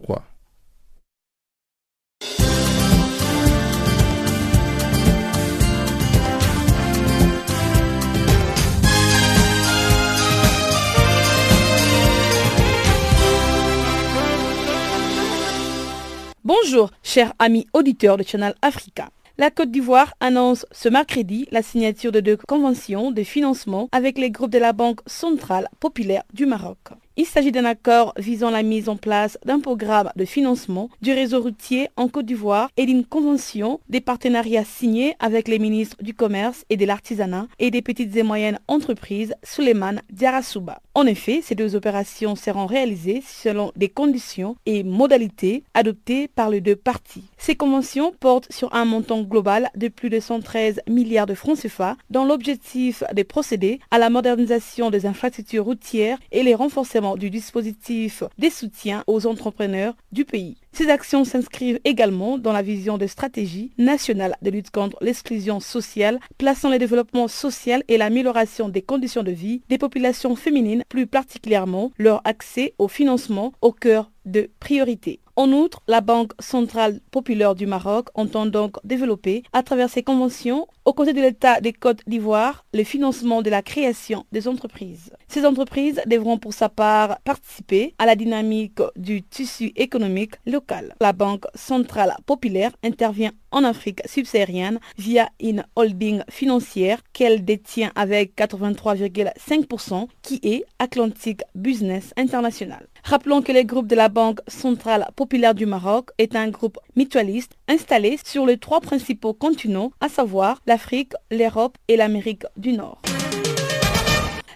Bonjour, 16.43 16.89
chers 17.03 17.33
amis 17.37 17.67
auditeurs 17.73 18.17
de 18.17 18.23
Channel 18.23 18.55
Africa. 18.61 19.09
La 19.39 19.49
Côte 19.49 19.71
d'Ivoire 19.71 20.13
annonce 20.19 20.67
ce 20.71 20.89
mercredi 20.89 21.47
la 21.49 21.63
signature 21.63 22.11
de 22.11 22.19
deux 22.19 22.37
conventions 22.37 23.09
de 23.09 23.23
financement 23.23 23.89
avec 23.91 24.19
les 24.19 24.29
groupes 24.29 24.51
de 24.51 24.59
la 24.59 24.73
Banque 24.73 24.99
centrale 25.07 25.69
populaire 25.79 26.21
du 26.33 26.45
Maroc. 26.45 26.77
Il 27.15 27.27
s'agit 27.27 27.51
d'un 27.51 27.65
accord 27.65 28.15
visant 28.17 28.49
la 28.49 28.63
mise 28.63 28.89
en 28.89 28.95
place 28.95 29.37
d'un 29.45 29.59
programme 29.59 30.09
de 30.15 30.25
financement 30.25 30.89
du 31.03 31.13
réseau 31.13 31.41
routier 31.41 31.89
en 31.95 32.07
Côte 32.07 32.25
d'Ivoire 32.25 32.71
et 32.75 32.87
d'une 32.87 33.05
convention 33.05 33.79
des 33.87 34.01
partenariats 34.01 34.65
signés 34.65 35.15
avec 35.19 35.47
les 35.47 35.59
ministres 35.59 36.01
du 36.01 36.15
Commerce 36.15 36.65
et 36.71 36.77
de 36.77 36.87
l'Artisanat 36.87 37.45
et 37.59 37.69
des 37.69 37.83
petites 37.83 38.15
et 38.15 38.23
moyennes 38.23 38.57
entreprises 38.67 39.35
Suleiman 39.43 40.01
Diarasouba. 40.09 40.81
En 40.95 41.05
effet, 41.05 41.41
ces 41.43 41.53
deux 41.53 41.75
opérations 41.75 42.35
seront 42.35 42.65
réalisées 42.65 43.21
selon 43.27 43.71
des 43.75 43.89
conditions 43.89 44.55
et 44.65 44.81
modalités 44.81 45.63
adoptées 45.75 46.27
par 46.27 46.49
les 46.49 46.61
deux 46.61 46.75
parties. 46.75 47.25
Ces 47.37 47.55
conventions 47.55 48.11
portent 48.19 48.51
sur 48.51 48.73
un 48.73 48.85
montant 48.85 49.21
global 49.21 49.69
de 49.75 49.87
plus 49.87 50.09
de 50.09 50.19
113 50.19 50.81
milliards 50.89 51.27
de 51.27 51.35
francs 51.35 51.59
CFA 51.59 51.95
dans 52.09 52.25
l'objectif 52.25 53.03
de 53.13 53.21
procéder 53.21 53.79
à 53.91 53.99
la 53.99 54.09
modernisation 54.09 54.89
des 54.89 55.05
infrastructures 55.05 55.65
routières 55.65 56.17
et 56.31 56.41
les 56.41 56.55
renforcements 56.55 57.02
du 57.17 57.29
dispositif 57.29 58.23
des 58.37 58.49
soutiens 58.49 59.03
aux 59.07 59.27
entrepreneurs 59.27 59.95
du 60.11 60.25
pays. 60.25 60.57
Ces 60.71 60.89
actions 60.89 61.23
s'inscrivent 61.23 61.79
également 61.83 62.37
dans 62.37 62.53
la 62.53 62.63
vision 62.63 62.97
de 62.97 63.05
stratégie 63.05 63.71
nationale 63.77 64.35
de 64.41 64.49
lutte 64.49 64.71
contre 64.71 64.97
l'exclusion 65.01 65.59
sociale, 65.59 66.19
plaçant 66.37 66.71
le 66.71 66.79
développement 66.79 67.27
social 67.27 67.83
et 67.87 67.97
l'amélioration 67.97 68.69
des 68.69 68.81
conditions 68.81 69.23
de 69.23 69.31
vie 69.31 69.61
des 69.69 69.77
populations 69.77 70.35
féminines, 70.35 70.83
plus 70.89 71.05
particulièrement 71.05 71.91
leur 71.97 72.21
accès 72.25 72.73
au 72.79 72.87
financement 72.87 73.53
au 73.61 73.71
cœur 73.71 74.12
de 74.25 74.49
priorité. 74.59 75.19
En 75.35 75.51
outre, 75.51 75.81
la 75.87 76.01
Banque 76.01 76.33
centrale 76.39 76.99
populaire 77.09 77.55
du 77.55 77.65
Maroc 77.65 78.09
entend 78.13 78.45
donc 78.45 78.77
développer, 78.83 79.41
à 79.51 79.63
travers 79.63 79.89
ses 79.89 80.03
conventions, 80.03 80.67
aux 80.85 80.93
côtés 80.93 81.13
de 81.13 81.21
l'État 81.21 81.59
des 81.59 81.73
Côtes 81.73 82.03
d'Ivoire, 82.05 82.65
le 82.71 82.83
financement 82.83 83.41
de 83.41 83.49
la 83.49 83.63
création 83.63 84.25
des 84.31 84.47
entreprises. 84.47 85.11
Ces 85.27 85.43
entreprises 85.45 86.01
devront 86.05 86.37
pour 86.37 86.53
sa 86.53 86.69
part 86.69 87.19
participer 87.21 87.95
à 87.97 88.05
la 88.05 88.15
dynamique 88.15 88.79
du 88.95 89.23
tissu 89.23 89.71
économique 89.75 90.35
local. 90.45 90.93
La 91.01 91.13
Banque 91.13 91.45
centrale 91.55 92.13
populaire 92.27 92.71
intervient 92.83 93.31
en 93.49 93.63
Afrique 93.63 94.01
subsaharienne 94.05 94.79
via 94.99 95.29
une 95.39 95.65
holding 95.75 96.21
financière 96.29 97.01
qu'elle 97.11 97.43
détient 97.43 97.91
avec 97.95 98.35
83,5% 98.35 100.07
qui 100.21 100.39
est 100.43 100.63
Atlantic 100.77 101.41
Business 101.55 102.13
International. 102.17 102.87
Rappelons 103.03 103.41
que 103.41 103.51
le 103.51 103.63
groupe 103.63 103.87
de 103.87 103.95
la 103.95 104.07
Banque 104.07 104.39
centrale 104.47 105.07
populaire 105.15 105.53
du 105.53 105.65
Maroc 105.65 106.09
est 106.17 106.35
un 106.35 106.47
groupe 106.47 106.79
mutualiste 106.95 107.51
installé 107.67 108.17
sur 108.23 108.45
les 108.45 108.57
trois 108.57 108.79
principaux 108.79 109.33
continents, 109.33 109.91
à 109.99 110.07
savoir 110.07 110.61
l'Afrique, 110.67 111.13
l'Europe 111.29 111.77
et 111.89 111.97
l'Amérique 111.97 112.45
du 112.55 112.71
Nord. 112.71 113.01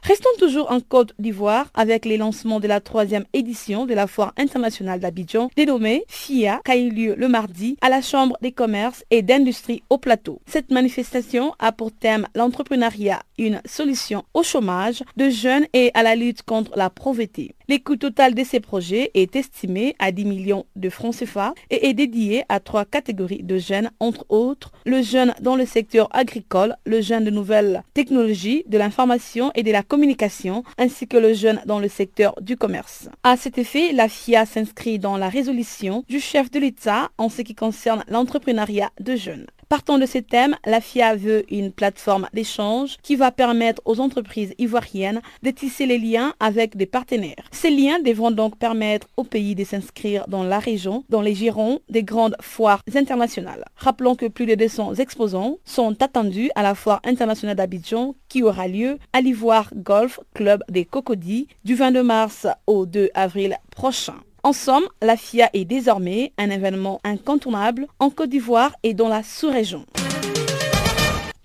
Restons 0.07 0.29
toujours 0.39 0.71
en 0.71 0.79
Côte 0.79 1.13
d'Ivoire 1.19 1.69
avec 1.73 2.05
les 2.05 2.15
lancements 2.15 2.61
de 2.61 2.67
la 2.69 2.79
troisième 2.79 3.25
édition 3.33 3.85
de 3.85 3.93
la 3.93 4.07
Foire 4.07 4.31
internationale 4.37 5.01
d'Abidjan, 5.01 5.49
dénommée 5.57 6.05
FIA, 6.07 6.61
qui 6.63 6.71
a 6.71 6.77
eu 6.77 6.89
lieu 6.89 7.15
le 7.17 7.27
mardi 7.27 7.75
à 7.81 7.89
la 7.89 8.01
Chambre 8.01 8.37
des 8.41 8.53
commerces 8.53 9.03
et 9.11 9.21
d'industrie 9.21 9.83
au 9.89 9.97
plateau. 9.97 10.39
Cette 10.45 10.71
manifestation 10.71 11.53
a 11.59 11.73
pour 11.73 11.91
thème 11.91 12.25
l'entrepreneuriat, 12.35 13.21
une 13.37 13.61
solution 13.65 14.23
au 14.33 14.43
chômage 14.43 15.03
de 15.17 15.29
jeunes 15.29 15.65
et 15.73 15.91
à 15.93 16.03
la 16.03 16.15
lutte 16.15 16.43
contre 16.43 16.77
la 16.77 16.89
pauvreté. 16.89 17.53
Le 17.69 17.79
coût 17.79 17.97
total 17.97 18.33
de 18.33 18.45
ces 18.45 18.61
projets 18.61 19.11
est 19.13 19.35
estimé 19.35 19.93
à 19.99 20.13
10 20.13 20.23
millions 20.23 20.65
de 20.77 20.89
francs 20.89 21.17
CFA 21.17 21.53
et 21.69 21.89
est 21.89 21.93
dédié 21.93 22.45
à 22.47 22.61
trois 22.61 22.85
catégories 22.85 23.43
de 23.43 23.57
jeunes, 23.57 23.91
entre 23.99 24.25
autres 24.29 24.71
le 24.85 25.01
jeune 25.01 25.33
dans 25.41 25.57
le 25.57 25.65
secteur 25.65 26.07
agricole, 26.15 26.77
le 26.85 27.01
jeune 27.01 27.25
de 27.25 27.29
nouvelles 27.29 27.83
technologies, 27.93 28.63
de 28.67 28.77
l'information 28.77 29.51
et 29.53 29.63
de 29.63 29.71
la 29.73 29.83
communication, 29.83 30.63
ainsi 30.77 31.09
que 31.09 31.17
le 31.17 31.33
jeune 31.33 31.61
dans 31.65 31.79
le 31.79 31.89
secteur 31.89 32.35
du 32.39 32.55
commerce. 32.55 33.09
À 33.23 33.35
cet 33.35 33.57
effet, 33.57 33.91
la 33.91 34.07
FIA 34.07 34.45
s'inscrit 34.45 34.97
dans 34.97 35.17
la 35.17 35.27
résolution 35.27 36.05
du 36.07 36.21
chef 36.21 36.49
de 36.49 36.59
l'État 36.59 37.09
en 37.17 37.27
ce 37.27 37.41
qui 37.41 37.53
concerne 37.53 38.05
l'entrepreneuriat 38.07 38.91
de 39.01 39.17
jeunes. 39.17 39.47
Partant 39.69 39.97
de 39.97 40.05
ces 40.05 40.21
thèmes, 40.21 40.55
la 40.65 40.79
FIA 40.79 41.17
veut 41.17 41.43
une 41.53 41.73
plateforme 41.73 42.29
d'échange 42.31 42.95
qui 43.03 43.17
va 43.17 43.31
permettre 43.31 43.81
aux 43.83 43.99
entreprises 43.99 44.53
ivoiriennes 44.57 45.21
de 45.43 45.51
tisser 45.51 45.85
les 45.85 45.97
liens 45.97 46.33
avec 46.39 46.77
des 46.77 46.85
partenaires. 46.85 47.43
Ces 47.51 47.69
liens 47.69 47.99
devront 47.99 48.31
donc 48.31 48.57
permettre 48.57 49.07
au 49.17 49.25
pays 49.25 49.55
de 49.55 49.65
s'inscrire 49.65 50.25
dans 50.29 50.43
la 50.43 50.59
région, 50.59 51.03
dans 51.09 51.21
les 51.21 51.35
girons 51.35 51.81
des 51.89 52.03
grandes 52.03 52.37
foires 52.39 52.81
internationales. 52.95 53.65
Rappelons 53.75 54.15
que 54.15 54.27
plus 54.27 54.45
de 54.45 54.55
200 54.55 54.95
exposants 54.95 55.57
sont 55.65 56.01
attendus 56.01 56.49
à 56.55 56.63
la 56.63 56.73
foire 56.73 57.01
internationale 57.03 57.57
d'Abidjan 57.57 58.15
qui 58.29 58.43
aura 58.43 58.69
lieu 58.69 58.97
à 59.11 59.19
l'Ivoire 59.19 59.69
Golf 59.75 60.21
Club 60.33 60.63
des 60.69 60.85
Cocodis 60.85 61.49
du 61.65 61.75
22 61.75 62.03
mars 62.03 62.47
au 62.67 62.85
2 62.85 63.09
avril 63.13 63.57
prochain. 63.69 64.15
En 64.47 64.53
somme, 64.53 64.85
la 65.01 65.17
FIA 65.17 65.49
est 65.51 65.65
désormais 65.65 66.31
un 66.37 66.49
événement 66.49 67.01
incontournable 67.03 67.85
en 67.99 68.09
Côte 68.09 68.29
d'Ivoire 68.29 68.71
et 68.81 68.93
dans 68.93 69.09
la 69.09 69.21
sous-région. 69.21 69.85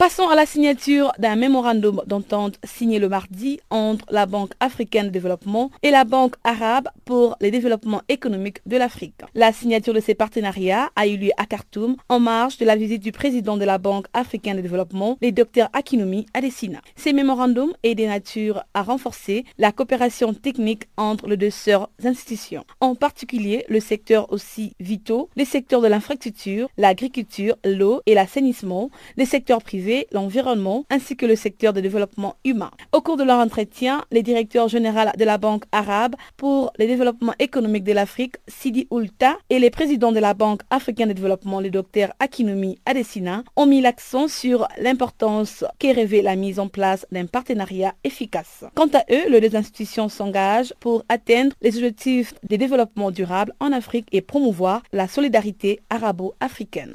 Passons 0.03 0.29
à 0.29 0.35
la 0.35 0.47
signature 0.47 1.13
d'un 1.21 1.37
mémorandum 1.37 2.03
d'entente 2.09 2.59
signé 2.65 2.99
le 2.99 3.09
mardi 3.09 3.61
entre 3.71 4.05
la 4.11 4.27
Banque 4.27 4.51
africaine 4.59 5.07
de 5.07 5.11
développement 5.13 5.71
et 5.85 5.93
la 5.93 6.03
Banque 6.03 6.35
arabe 6.43 6.89
pour 7.05 7.37
le 7.41 7.53
développement 7.53 8.03
économique 8.09 8.59
de 8.67 8.77
l'Afrique. 8.77 9.15
La 9.37 9.53
signature 9.53 9.95
de 9.95 10.01
ces 10.01 10.17
partenariats 10.17 10.91
a 10.97 11.07
eu 11.07 11.17
lieu 11.17 11.31
à 11.37 11.47
Khartoum 11.47 11.95
en 12.09 12.19
marge 12.19 12.59
de 12.59 12.65
la 12.65 12.75
visite 12.75 13.01
du 13.01 13.13
président 13.13 13.57
de 13.57 13.65
la 13.65 13.79
Banque 13.79 14.07
africaine 14.13 14.57
de 14.57 14.63
développement, 14.63 15.19
le 15.23 15.31
Dr 15.31 15.69
Akinomi 15.73 16.27
Adesina. 16.35 16.81
Ces 16.97 17.13
mémorandums 17.13 17.73
est 17.85 17.95
de 17.95 18.05
nature 18.05 18.65
à 18.75 18.83
renforcer 18.83 19.45
la 19.57 19.71
coopération 19.71 20.35
technique 20.35 20.89
entre 20.97 21.29
les 21.29 21.37
deux 21.37 21.51
sœurs 21.51 21.91
institutions, 22.05 22.65
en 22.81 22.97
particulier 22.97 23.65
le 23.69 23.79
secteur 23.79 24.33
aussi 24.33 24.73
vitaux, 24.81 25.29
les 25.37 25.45
secteurs 25.45 25.81
de 25.81 25.87
l'infrastructure, 25.87 26.69
l'agriculture, 26.77 27.55
l'eau 27.65 28.01
et 28.07 28.15
l'assainissement, 28.15 28.91
les 29.17 29.27
secteurs 29.27 29.63
privés 29.63 29.92
l'environnement 30.13 30.85
ainsi 30.91 31.17
que 31.17 31.27
le 31.27 31.37
secteur 31.37 31.73
de 31.73 31.81
développement 31.81 32.37
humain. 32.45 32.71
Au 32.93 33.01
cours 33.01 33.17
de 33.17 33.25
leur 33.25 33.39
entretien, 33.39 34.05
le 34.11 34.23
directeur 34.23 34.69
général 34.69 35.13
de 35.19 35.25
la 35.25 35.39
Banque 35.39 35.65
arabe 35.73 36.15
pour 36.37 36.73
le 36.79 36.87
développement 36.87 37.35
économique 37.39 37.85
de 37.85 37.93
l'Afrique, 37.93 38.37
Sidi 38.49 38.87
Oulta, 38.91 39.37
et 39.51 39.59
les 39.59 39.71
présidents 39.71 40.13
de 40.13 40.19
la 40.19 40.35
Banque 40.35 40.63
africaine 40.71 41.09
de 41.09 41.15
développement, 41.15 41.61
le 41.61 41.71
docteur 41.71 42.13
Akinomi 42.21 42.79
Adesina, 42.87 43.45
ont 43.57 43.67
mis 43.67 43.81
l'accent 43.81 44.29
sur 44.29 44.67
l'importance 44.81 45.65
qu'est 45.79 45.93
rêvée 45.93 46.23
la 46.23 46.37
mise 46.37 46.59
en 46.59 46.69
place 46.69 47.07
d'un 47.13 47.27
partenariat 47.27 47.95
efficace. 48.05 48.65
Quant 48.75 48.91
à 48.95 49.05
eux, 49.11 49.31
les 49.31 49.41
deux 49.41 49.57
institutions 49.57 50.09
s'engagent 50.09 50.75
pour 50.81 51.05
atteindre 51.09 51.55
les 51.63 51.77
objectifs 51.77 52.35
de 52.49 52.57
développement 52.57 53.11
durable 53.11 53.55
en 53.61 53.73
Afrique 53.73 54.09
et 54.13 54.21
promouvoir 54.21 54.83
la 54.93 55.09
solidarité 55.09 55.81
arabo-africaine. 55.91 56.95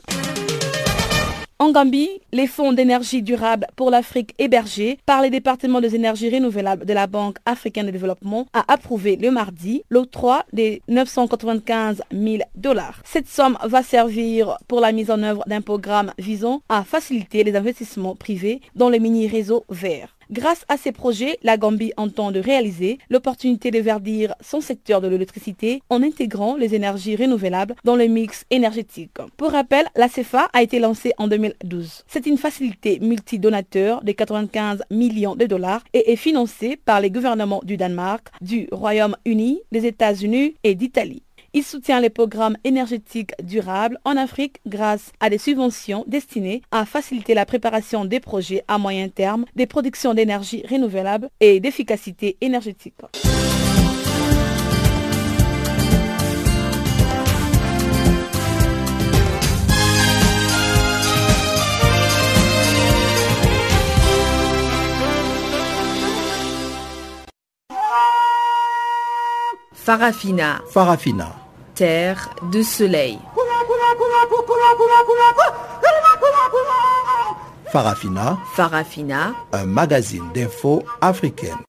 En 1.60 1.72
Gambie, 1.72 2.22
les 2.32 2.46
fonds 2.46 2.72
d'énergie 2.72 3.24
durable 3.24 3.66
pour 3.76 3.90
l'Afrique 3.90 4.36
hébergés 4.38 5.00
par 5.08 5.24
les 5.24 5.32
départements 5.32 5.82
des 5.82 5.96
énergies 5.96 6.30
renouvelables 6.30 6.86
de 6.86 6.94
la 6.94 7.08
Banque 7.08 7.38
africaine 7.48 7.88
de 7.88 7.92
développement 7.92 8.46
a 8.54 8.64
approuvé 8.72 9.16
le 9.16 9.32
mardi 9.32 9.82
l'octroi 9.90 10.46
des 10.54 10.84
995 10.88 12.04
000 12.12 12.44
dollars. 12.54 13.02
Cette 13.04 13.28
somme 13.28 13.58
va 13.64 13.82
servir 13.82 14.60
pour 14.68 14.82
la 14.82 14.92
mise 14.92 15.10
en 15.10 15.24
œuvre 15.24 15.44
d'un 15.48 15.62
programme 15.62 16.14
visant 16.20 16.62
à 16.70 16.84
faciliter 16.84 17.44
les 17.44 17.56
investissements 17.56 18.16
privés 18.16 18.62
dans 18.76 18.90
les 18.90 19.00
mini-réseaux 19.00 19.66
verts. 19.70 20.17
Grâce 20.30 20.66
à 20.68 20.76
ces 20.78 20.92
projets, 20.92 21.38
la 21.44 21.58
Gambie 21.58 21.94
entend 21.96 22.32
de 22.32 22.40
réaliser 22.40 22.98
l'opportunité 23.10 23.72
de 23.72 23.80
verdir 23.80 24.36
son 24.42 24.60
secteur 24.60 25.00
de 25.00 25.08
l'électricité 25.08 25.82
en 25.90 26.04
intégrant 26.04 26.56
les 26.56 26.76
énergies 26.76 27.16
renouvelables 27.16 27.76
dans 27.86 27.96
le 27.96 28.08
mix 28.08 28.46
énergétique. 28.50 29.18
Pour 29.38 29.52
rappel, 29.52 29.86
la 29.96 30.10
CFA 30.10 30.50
a 30.54 30.62
été 30.62 30.80
lancée 30.80 31.14
en 31.18 31.28
2012. 31.28 32.04
C'est 32.08 32.26
une 32.26 32.38
facilité 32.38 33.00
multidonateur 33.00 34.04
de 34.04 34.12
95 34.12 34.84
millions 34.92 35.36
de 35.36 35.46
dollars 35.46 35.84
et 35.94 36.12
est 36.12 36.18
financée 36.18 36.76
par 36.76 37.00
les 37.00 37.12
gouvernements 37.12 37.62
du 37.64 37.78
Danemark, 37.78 38.28
du 38.42 38.68
Royaume-Uni, 38.72 39.62
des 39.72 39.86
États-Unis 39.86 40.56
et 40.64 40.76
d'Italie. 40.76 41.24
Il 41.58 41.64
soutient 41.64 42.00
les 42.00 42.12
programmes 42.12 42.56
énergétiques 42.64 43.34
durables 43.42 43.98
en 44.06 44.16
Afrique 44.16 44.62
grâce 44.68 45.12
à 45.20 45.32
des 45.32 45.40
subventions 45.40 46.04
destinées 46.06 46.62
à 46.70 46.86
faciliter 46.86 47.34
la 47.34 47.48
préparation 47.48 48.06
des 48.06 48.20
projets 48.20 48.64
à 48.68 48.78
moyen 48.78 49.10
terme, 49.10 49.46
des 49.56 49.66
productions 49.66 50.14
d'énergie 50.14 50.64
renouvelable 50.70 51.32
et 51.40 51.60
d'efficacité 51.60 52.38
énergétique. 52.42 52.94
Farafina. 69.74 70.62
Farafina. 70.72 71.47
Terre 71.78 72.30
de 72.52 72.64
soleil. 72.64 73.20
Farafina. 77.72 78.38
Farafina. 78.56 79.34
Un 79.54 79.66
magazine 79.66 80.26
d'infos 80.34 80.82
africaine. 81.02 81.67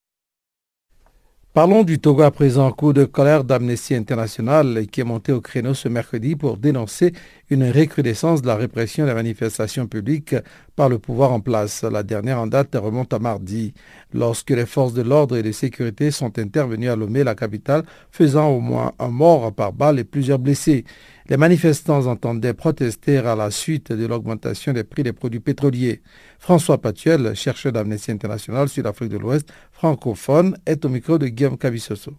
Parlons 1.59 1.83
du 1.83 1.99
Togo 1.99 2.23
à 2.23 2.31
présent, 2.31 2.71
coup 2.71 2.93
de 2.93 3.05
colère 3.05 3.43
d'Amnesty 3.43 3.97
International 3.97 4.87
qui 4.87 5.01
est 5.01 5.05
monté 5.05 5.33
au 5.33 5.41
créneau 5.41 5.75
ce 5.75 5.89
mercredi 5.89 6.37
pour 6.37 6.57
dénoncer 6.57 7.13
une 7.51 7.69
recrudescence 7.69 8.43
de 8.43 8.47
la 8.47 8.55
répression 8.55 9.07
des 9.07 9.13
manifestations 9.13 9.89
publiques 9.89 10.37
par 10.77 10.89
le 10.89 11.01
pouvoir 11.01 11.33
en 11.33 11.41
place. 11.41 11.83
La 11.83 12.05
dernière 12.05 12.39
en 12.39 12.47
date 12.47 12.77
remonte 12.77 13.13
à 13.13 13.19
mardi, 13.19 13.75
lorsque 14.15 14.51
les 14.51 14.67
forces 14.67 14.93
de 14.93 15.03
l'ordre 15.03 15.37
et 15.37 15.43
de 15.43 15.51
sécurité 15.51 16.13
sont 16.13 16.39
intervenues 16.39 16.91
à 16.91 16.95
Lomé, 16.95 17.25
la 17.25 17.35
capitale, 17.35 17.83
faisant 18.13 18.51
au 18.51 18.61
moins 18.61 18.93
un 19.01 19.09
mort 19.09 19.53
par 19.53 19.73
balle 19.73 19.99
et 19.99 20.05
plusieurs 20.05 20.39
blessés. 20.39 20.85
Les 21.31 21.37
manifestants 21.37 22.07
entendaient 22.07 22.55
protester 22.55 23.19
à 23.19 23.37
la 23.37 23.51
suite 23.51 23.93
de 23.93 24.07
l'augmentation 24.07 24.73
des 24.73 24.83
prix 24.83 25.03
des 25.03 25.13
produits 25.13 25.41
pétroliers. 25.41 26.01
François 26.39 26.79
Patuel, 26.79 27.35
chercheur 27.37 27.71
d'Amnesty 27.73 28.11
International 28.11 28.67
sur 28.71 28.83
l'Afrique 28.83 29.11
de 29.11 29.19
l'Ouest, 29.19 29.53
francophone, 29.71 30.57
est 30.65 30.87
au 30.87 30.89
micro 30.89 31.19
de 31.19 31.27
Guillaume 31.27 31.59
Cabissoso. 31.59 32.13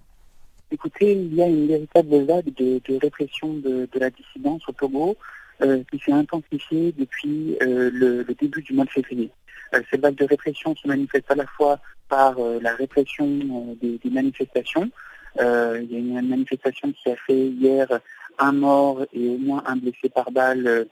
Écoutez, 0.70 1.14
il 1.14 1.34
y 1.34 1.42
a 1.42 1.48
une 1.48 1.66
véritable 1.66 2.24
vague 2.24 2.54
de, 2.54 3.00
répression 3.02 3.56
de, 3.56 3.90
la 3.96 4.12
dissidence 4.12 4.62
au 4.68 4.74
Togo 4.74 5.18
euh, 5.64 5.82
qui 5.90 5.98
s'est 5.98 6.12
intensifiée 6.12 6.94
depuis 6.96 7.58
euh, 7.64 7.90
le, 7.92 8.24
début 8.40 8.62
du 8.62 8.74
mois 8.74 8.86
de 8.86 8.92
février. 8.92 9.32
Euh, 9.74 9.82
cette 9.90 10.02
vague 10.02 10.18
de 10.18 10.26
répression 10.26 10.76
se 10.76 10.88
manifeste 10.88 11.32
à 11.32 11.36
la 11.36 11.48
fois 11.48 11.80
par 12.10 12.38
la 12.40 12.76
répression 12.76 13.76
des, 13.82 14.00
manifestations. 14.12 14.90
il 15.40 15.88
y 15.90 15.96
a 15.96 16.00
une 16.00 16.30
manifestation 16.30 16.92
qui 16.92 17.10
a 17.10 17.16
fait 17.16 17.48
hier 17.48 17.88
un 18.40 18.52
mort 18.54 19.06
et 19.14 19.30
au 19.30 19.38
moins 19.38 19.64
un 19.66 19.76
blessé 19.76 20.10
par 20.10 20.32
balle 20.32 20.66
euh, 20.68 20.86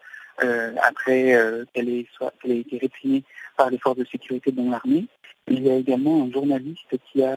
euh, 0.43 0.75
après 0.83 1.33
euh, 1.33 1.65
qu'elle 1.73 1.89
ait, 1.89 2.05
été 2.45 2.77
réprimée 2.77 3.23
par 3.57 3.69
les 3.71 3.79
forces 3.79 3.97
de 3.97 4.05
sécurité 4.05 4.51
dont 4.51 4.69
l'armée. 4.69 5.05
Il 5.49 5.65
y 5.65 5.71
a 5.71 5.75
également 5.75 6.23
un 6.23 6.31
journaliste 6.31 6.95
qui 7.05 7.23
a 7.23 7.35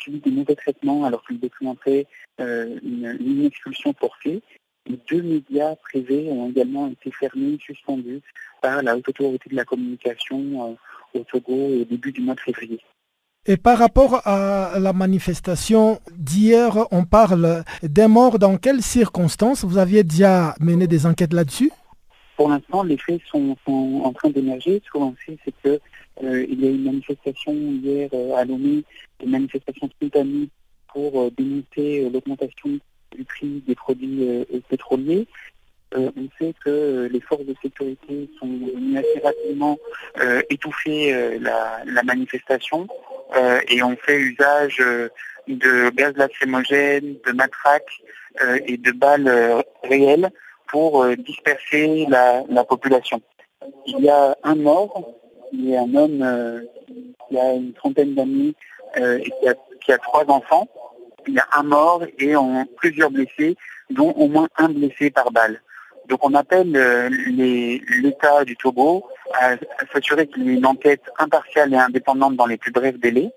subi 0.00 0.20
des 0.20 0.30
mauvais 0.30 0.54
traitements 0.54 1.04
alors 1.04 1.22
qu'il 1.26 1.38
documentait 1.38 2.06
une, 2.38 3.44
expulsion 3.44 3.92
forcée. 3.92 4.40
Deux 4.88 5.20
médias 5.20 5.76
privés 5.76 6.30
ont 6.30 6.48
également 6.48 6.88
été 6.88 7.10
fermés, 7.10 7.58
suspendus 7.60 8.22
par 8.62 8.82
la 8.82 8.96
haute 8.96 9.10
autorité 9.10 9.50
de 9.50 9.56
la 9.56 9.66
communication 9.66 10.78
au 11.12 11.24
Togo 11.24 11.52
au 11.52 11.84
début 11.84 12.10
du 12.10 12.22
mois 12.22 12.36
de 12.36 12.40
février. 12.40 12.80
Et 13.48 13.56
par 13.56 13.78
rapport 13.78 14.26
à 14.26 14.80
la 14.80 14.92
manifestation 14.92 16.00
d'hier, 16.16 16.88
on 16.90 17.04
parle 17.04 17.62
des 17.84 18.08
morts. 18.08 18.40
Dans 18.40 18.56
quelles 18.56 18.82
circonstances 18.82 19.64
Vous 19.64 19.78
aviez 19.78 20.02
déjà 20.02 20.56
mené 20.58 20.88
des 20.88 21.06
enquêtes 21.06 21.32
là-dessus? 21.32 21.70
Pour 22.36 22.48
l'instant, 22.48 22.82
les 22.82 22.96
faits 22.96 23.20
sont, 23.30 23.56
en 23.68 24.12
train 24.12 24.30
d'émerger. 24.30 24.82
Ce 24.84 24.90
qu'on 24.90 25.14
sait, 25.24 25.38
c'est 25.44 25.54
qu'il 25.62 26.26
euh, 26.26 26.44
y 26.44 26.66
a 26.66 26.70
une 26.70 26.82
manifestation 26.82 27.52
hier 27.52 28.10
euh, 28.14 28.34
à 28.34 28.44
Lomé, 28.44 28.82
une 29.22 29.30
manifestation 29.30 29.88
spontanée 29.90 30.48
pour 30.92 31.20
euh, 31.20 31.30
dénoncer 31.38 32.10
l'augmentation 32.10 32.70
du 33.16 33.24
prix 33.24 33.62
des 33.64 33.76
produits 33.76 34.26
pétroliers. 34.68 35.28
On 35.94 36.28
sait 36.38 36.54
que 36.64 37.08
les 37.10 37.20
forces 37.20 37.44
de 37.44 37.54
sécurité 37.62 38.28
sont 38.40 38.46
venues 38.46 38.98
assez 38.98 39.20
rapidement 39.22 39.78
étouffer 40.50 41.38
la, 41.38 42.02
manifestation. 42.02 42.86
Euh, 43.34 43.60
et 43.68 43.82
on 43.82 43.96
fait 43.96 44.18
usage 44.18 44.78
euh, 44.80 45.08
de 45.48 45.90
gaz 45.90 46.14
lacrymogène, 46.16 47.16
de 47.26 47.32
matraques 47.32 48.02
euh, 48.42 48.58
et 48.66 48.76
de 48.76 48.92
balles 48.92 49.64
réelles 49.84 50.30
pour 50.68 51.06
disperser 51.16 52.06
la, 52.08 52.64
population. 52.64 53.20
Il 53.86 54.00
y 54.00 54.08
a 54.08 54.36
un 54.42 54.56
mort, 54.56 55.12
il 55.52 55.70
y 55.70 55.76
a 55.76 55.82
un 55.82 55.94
homme 55.94 56.62
qui 57.28 57.38
a 57.38 57.52
une 57.52 57.72
trentaine 57.72 58.14
d'années 58.14 58.54
et 58.96 59.30
qui 59.84 59.92
a, 59.92 59.98
trois 59.98 60.24
enfants. 60.28 60.66
Il 61.28 61.34
y 61.34 61.38
a 61.38 61.46
un 61.52 61.62
mort 61.62 62.02
et 62.18 62.34
plusieurs 62.76 63.10
blessés, 63.12 63.56
dont 63.90 64.10
au 64.10 64.26
moins 64.26 64.48
un 64.58 64.68
blessé 64.68 65.10
par 65.10 65.30
balle. 65.30 65.62
Donc 66.08 66.24
on 66.24 66.34
appelle 66.34 66.72
l'État 67.26 68.44
du 68.44 68.56
Togo 68.56 69.04
à, 69.34 69.56
s'assurer 69.92 70.26
qu'il 70.26 70.46
y 70.46 70.50
ait 70.50 70.54
une 70.54 70.66
enquête 70.66 71.02
impartiale 71.18 71.72
et 71.74 71.76
indépendante 71.76 72.36
dans 72.36 72.46
les 72.46 72.56
plus 72.56 72.72
brefs 72.72 72.98
délais. 72.98 73.30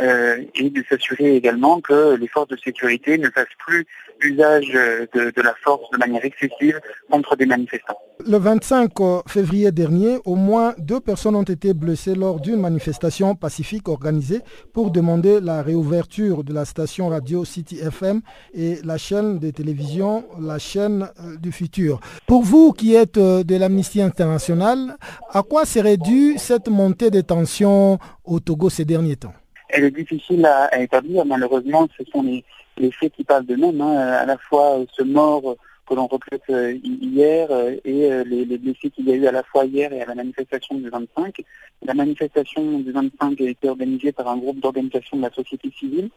Euh, 0.00 0.42
et 0.54 0.70
de 0.70 0.84
s'assurer 0.88 1.36
également 1.36 1.80
que 1.80 2.16
les 2.16 2.28
forces 2.28 2.48
de 2.48 2.56
sécurité 2.56 3.16
ne 3.18 3.30
fassent 3.30 3.46
plus 3.66 3.86
usage 4.20 4.68
de, 4.68 5.42
la 5.42 5.54
force 5.62 5.90
de 5.90 5.98
manière 5.98 6.24
excessive 6.24 6.80
contre 7.10 7.36
des 7.36 7.46
manifestants. 7.46 7.98
Le 8.26 8.38
25 8.38 8.90
février 9.28 9.70
dernier, 9.72 10.18
au 10.24 10.36
moins 10.36 10.74
deux 10.78 11.00
personnes 11.00 11.36
ont 11.36 11.42
été 11.42 11.74
blessées 11.74 12.14
lors 12.14 12.40
d'une 12.40 12.56
manifestation 12.56 13.34
pacifique 13.34 13.88
organisée 13.88 14.40
pour 14.72 14.90
demander 14.90 15.40
la 15.40 15.62
réouverture 15.62 16.44
de 16.44 16.52
la 16.52 16.64
station 16.64 17.08
radio 17.08 17.44
City 17.44 17.78
FM 17.78 18.20
et 18.54 18.78
la 18.84 18.98
chaîne 18.98 19.38
de 19.38 19.50
télévision, 19.50 20.24
la 20.40 20.58
chaîne 20.58 21.08
euh, 21.20 21.36
du 21.36 21.52
futur. 21.52 22.00
Pour 22.26 22.42
vous 22.42 22.72
qui 22.72 22.94
êtes 22.94 23.18
euh, 23.18 23.44
de 23.44 23.56
l'Amnistie 23.56 24.02
internationale, 24.02 24.96
à 25.30 25.42
quoi 25.42 25.64
serait 25.64 25.96
due 25.96 26.36
cette 26.38 26.68
montée 26.68 27.10
des 27.10 27.22
tensions 27.22 27.98
au 28.24 28.40
Togo 28.40 28.70
ces 28.70 28.84
derniers 28.84 29.16
temps? 29.16 29.34
Elle 29.68 29.84
est 29.84 29.90
difficile 29.90 30.44
à, 30.46 30.80
établir. 30.80 31.24
Malheureusement, 31.24 31.88
ce 31.96 32.04
sont 32.10 32.22
les, 32.22 32.44
faits 32.92 33.12
qui 33.12 33.24
parlent 33.24 33.46
de 33.46 33.56
même. 33.56 33.80
Hein. 33.80 33.96
À 33.96 34.26
la 34.26 34.38
fois 34.38 34.78
ce 34.92 35.02
mort 35.02 35.56
que 35.86 35.94
l'on 35.94 36.06
regrette 36.06 36.42
euh, 36.50 36.76
hier 36.82 37.48
euh, 37.50 37.76
et 37.84 38.12
euh, 38.12 38.24
les, 38.24 38.44
les 38.44 38.58
blessés 38.58 38.90
qu'il 38.90 39.08
y 39.08 39.12
a 39.12 39.14
eu 39.14 39.26
à 39.26 39.32
la 39.32 39.42
fois 39.44 39.64
hier 39.64 39.92
et 39.92 40.02
à 40.02 40.06
la 40.06 40.14
manifestation 40.14 40.74
du 40.76 40.88
25. 40.88 41.42
La 41.82 41.94
manifestation 41.94 42.80
du 42.80 42.90
25 42.92 43.40
a 43.40 43.44
été 43.44 43.68
organisée 43.68 44.12
par 44.12 44.28
un 44.28 44.36
groupe 44.36 44.60
d'organisation 44.60 45.16
de 45.16 45.22
la 45.22 45.30
société 45.30 45.70
civile 45.78 46.10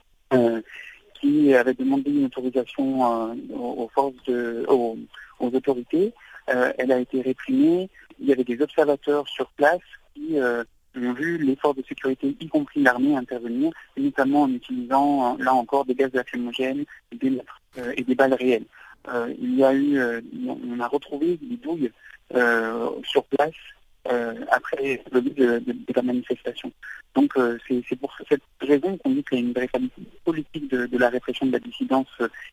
qui 1.19 1.53
avait 1.53 1.73
demandé 1.73 2.11
une 2.11 2.25
autorisation 2.25 3.33
aux 3.51 3.89
forces 3.93 4.23
de, 4.27 4.65
aux, 4.69 4.95
autorités. 5.41 6.13
elle 6.47 6.91
a 6.91 6.99
été 6.99 7.21
réprimée. 7.21 7.89
Il 8.19 8.27
y 8.27 8.31
avait 8.31 8.43
des 8.43 8.61
observateurs 8.61 9.27
sur 9.27 9.49
place 9.51 9.81
qui 10.13 10.37
ont 10.97 11.13
vu 11.13 11.37
les 11.37 11.55
forces 11.55 11.77
de 11.77 11.83
sécurité, 11.83 12.35
y 12.39 12.47
compris 12.47 12.81
l'armée, 12.81 13.15
intervenir, 13.15 13.71
notamment 13.97 14.43
en 14.43 14.53
utilisant, 14.53 15.37
là 15.37 15.53
encore, 15.53 15.85
des 15.85 15.95
gaz 15.95 16.11
lacrymogènes 16.13 16.85
euh, 17.23 17.93
et 17.95 18.03
des 18.03 18.15
balles 18.15 18.33
réelles. 18.33 18.65
Euh, 19.07 19.33
il 19.39 19.55
y 19.55 19.63
a 19.63 19.73
eu, 19.73 19.97
euh, 19.97 20.21
on 20.47 20.79
a 20.79 20.87
retrouvé 20.87 21.37
des 21.41 21.57
douilles 21.57 21.91
sur 23.03 23.23
place 23.25 23.53
après 24.51 25.03
le 25.11 25.21
début 25.21 25.41
de, 25.41 25.93
la 25.95 26.01
manifestation. 26.01 26.71
Donc 27.15 27.33
c'est 27.67 27.95
pour 27.95 28.15
cette 28.27 28.41
raison 28.61 28.97
qu'on 28.97 29.11
dit 29.11 29.23
qu'il 29.23 29.39
y 29.39 29.41
a 29.41 29.45
une 29.45 29.53
véritable 29.53 29.89
politique 30.23 30.69
de, 30.69 30.97
la 30.97 31.09
répression 31.09 31.45
de 31.45 31.51
la 31.51 31.59
dissidence 31.59 32.07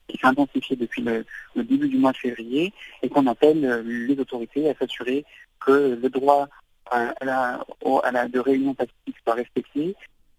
qui 0.09 0.19
s'est 0.19 0.27
intensifiée 0.27 0.77
depuis 0.77 1.03
le, 1.03 1.25
début 1.55 1.89
du 1.89 1.97
mois 1.97 2.13
de 2.13 2.17
février 2.19 2.73
et 3.03 3.09
qu'on 3.09 3.27
appelle 3.27 3.85
les 3.87 4.19
autorités 4.19 4.69
à 4.69 4.75
s'assurer 4.75 5.25
que 5.61 5.99
le 6.01 6.09
droit 6.11 6.49
à 6.91 7.13
la, 7.25 8.29
de 8.29 8.39
réunion 8.39 8.75
pacifique 8.75 9.17
soit 9.25 9.35
respecté, 9.35 9.95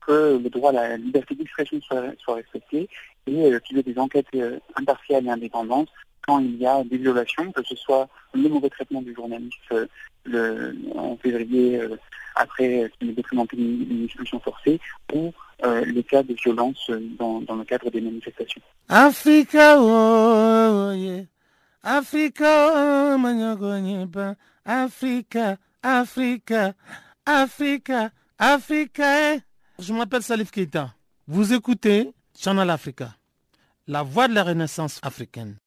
que 0.07 0.39
le 0.41 0.49
droit 0.49 0.71
à 0.71 0.73
la 0.73 0.97
liberté 0.97 1.35
d'expression 1.35 1.79
soit, 1.81 2.35
respecté 2.35 2.89
et 3.27 3.51
euh, 3.51 3.59
qu'il 3.59 3.77
y 3.77 3.79
ait 3.79 3.83
des 3.83 3.99
enquêtes 3.99 4.27
euh, 4.35 4.57
impartiales 4.75 5.25
et 5.27 5.29
indépendantes 5.29 5.89
quand 6.25 6.39
il 6.39 6.57
y 6.57 6.65
a 6.65 6.83
des 6.83 6.97
violations, 6.97 7.51
que 7.51 7.63
ce 7.63 7.75
soit 7.75 8.07
le 8.33 8.49
mauvais 8.49 8.69
traitement 8.69 9.01
du 9.01 9.13
journaliste 9.13 9.73
euh, 10.33 10.73
en 10.95 11.15
février 11.17 11.79
après 12.35 12.91
qu'il 12.99 13.09
ait 13.09 13.13
documenté 13.13 13.57
une, 13.57 14.03
expulsion 14.05 14.39
forcée 14.41 14.79
ou 15.13 15.31
les 15.85 16.03
cas 16.03 16.23
de 16.23 16.33
violence 16.33 16.91
dans, 17.17 17.39
le 17.39 17.63
cadre 17.63 17.89
des 17.89 18.01
manifestations. 18.01 18.61
Africa. 18.89 19.77
Africa, 21.81 23.15
Africa. 24.65 25.57
Africa, 25.83 26.73
Africa, 27.25 28.11
Africa. 28.37 29.37
Je 29.79 29.93
m'appelle 29.93 30.23
Salif 30.23 30.51
Keita. 30.51 30.93
Vous 31.27 31.53
écoutez 31.53 32.11
Channel 32.37 32.69
Africa, 32.69 33.15
la 33.87 34.01
voie 34.01 34.27
de 34.27 34.33
la 34.33 34.43
renaissance 34.43 34.99
africaine. 35.03 35.57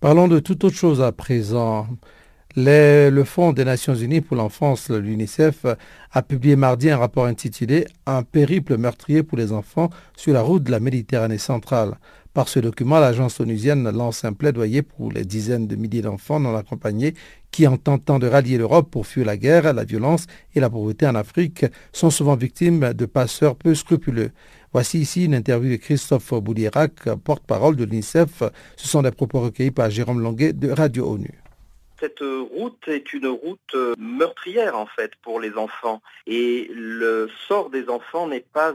Parlons 0.00 0.28
de 0.28 0.38
toute 0.38 0.64
autre 0.64 0.76
chose 0.76 1.02
à 1.02 1.12
présent. 1.12 1.86
le 2.56 3.22
Fonds 3.24 3.52
des 3.52 3.64
Nations 3.64 3.94
Unies 3.94 4.22
pour 4.22 4.36
l'enfance, 4.36 4.90
l'UNICEF, 4.90 5.66
a 6.12 6.22
publié 6.22 6.56
mardi 6.56 6.90
un 6.90 6.96
rapport 6.96 7.26
intitulé 7.26 7.86
Un 8.06 8.22
périple 8.22 8.78
meurtrier 8.78 9.22
pour 9.22 9.36
les 9.36 9.52
enfants 9.52 9.90
sur 10.16 10.32
la 10.32 10.40
route 10.40 10.62
de 10.62 10.70
la 10.70 10.80
Méditerranée 10.80 11.38
centrale. 11.38 11.98
Par 12.32 12.48
ce 12.48 12.60
document, 12.60 13.00
l'agence 13.00 13.40
onusienne 13.40 13.90
lance 13.90 14.24
un 14.24 14.32
plaidoyer 14.32 14.82
pour 14.82 15.10
les 15.10 15.24
dizaines 15.24 15.66
de 15.66 15.74
milliers 15.74 16.02
d'enfants 16.02 16.38
non 16.38 16.54
accompagnés 16.56 17.14
qui, 17.50 17.66
en 17.66 17.76
tentant 17.76 18.20
de 18.20 18.28
rallier 18.28 18.56
l'Europe 18.56 18.88
pour 18.88 19.04
fuir 19.04 19.26
la 19.26 19.36
guerre, 19.36 19.72
la 19.72 19.82
violence 19.82 20.28
et 20.54 20.60
la 20.60 20.70
pauvreté 20.70 21.08
en 21.08 21.16
Afrique, 21.16 21.66
sont 21.92 22.10
souvent 22.10 22.36
victimes 22.36 22.92
de 22.92 23.06
passeurs 23.06 23.56
peu 23.56 23.74
scrupuleux. 23.74 24.30
Voici 24.72 25.00
ici 25.00 25.24
une 25.24 25.34
interview 25.34 25.72
de 25.72 25.76
Christophe 25.76 26.32
Boulierac, 26.34 27.12
porte-parole 27.24 27.74
de 27.74 27.84
l'UNICEF. 27.84 28.44
Ce 28.76 28.86
sont 28.86 29.02
des 29.02 29.10
propos 29.10 29.40
recueillis 29.40 29.72
par 29.72 29.90
Jérôme 29.90 30.20
Longuet 30.20 30.52
de 30.52 30.70
Radio 30.70 31.10
ONU. 31.10 31.34
Cette 31.98 32.20
route 32.20 32.86
est 32.86 33.12
une 33.12 33.26
route 33.26 33.76
meurtrière 33.98 34.78
en 34.78 34.86
fait 34.86 35.10
pour 35.22 35.40
les 35.40 35.52
enfants 35.58 36.00
et 36.26 36.70
le 36.72 37.28
sort 37.46 37.68
des 37.68 37.90
enfants 37.90 38.26
n'est 38.26 38.46
pas 38.54 38.72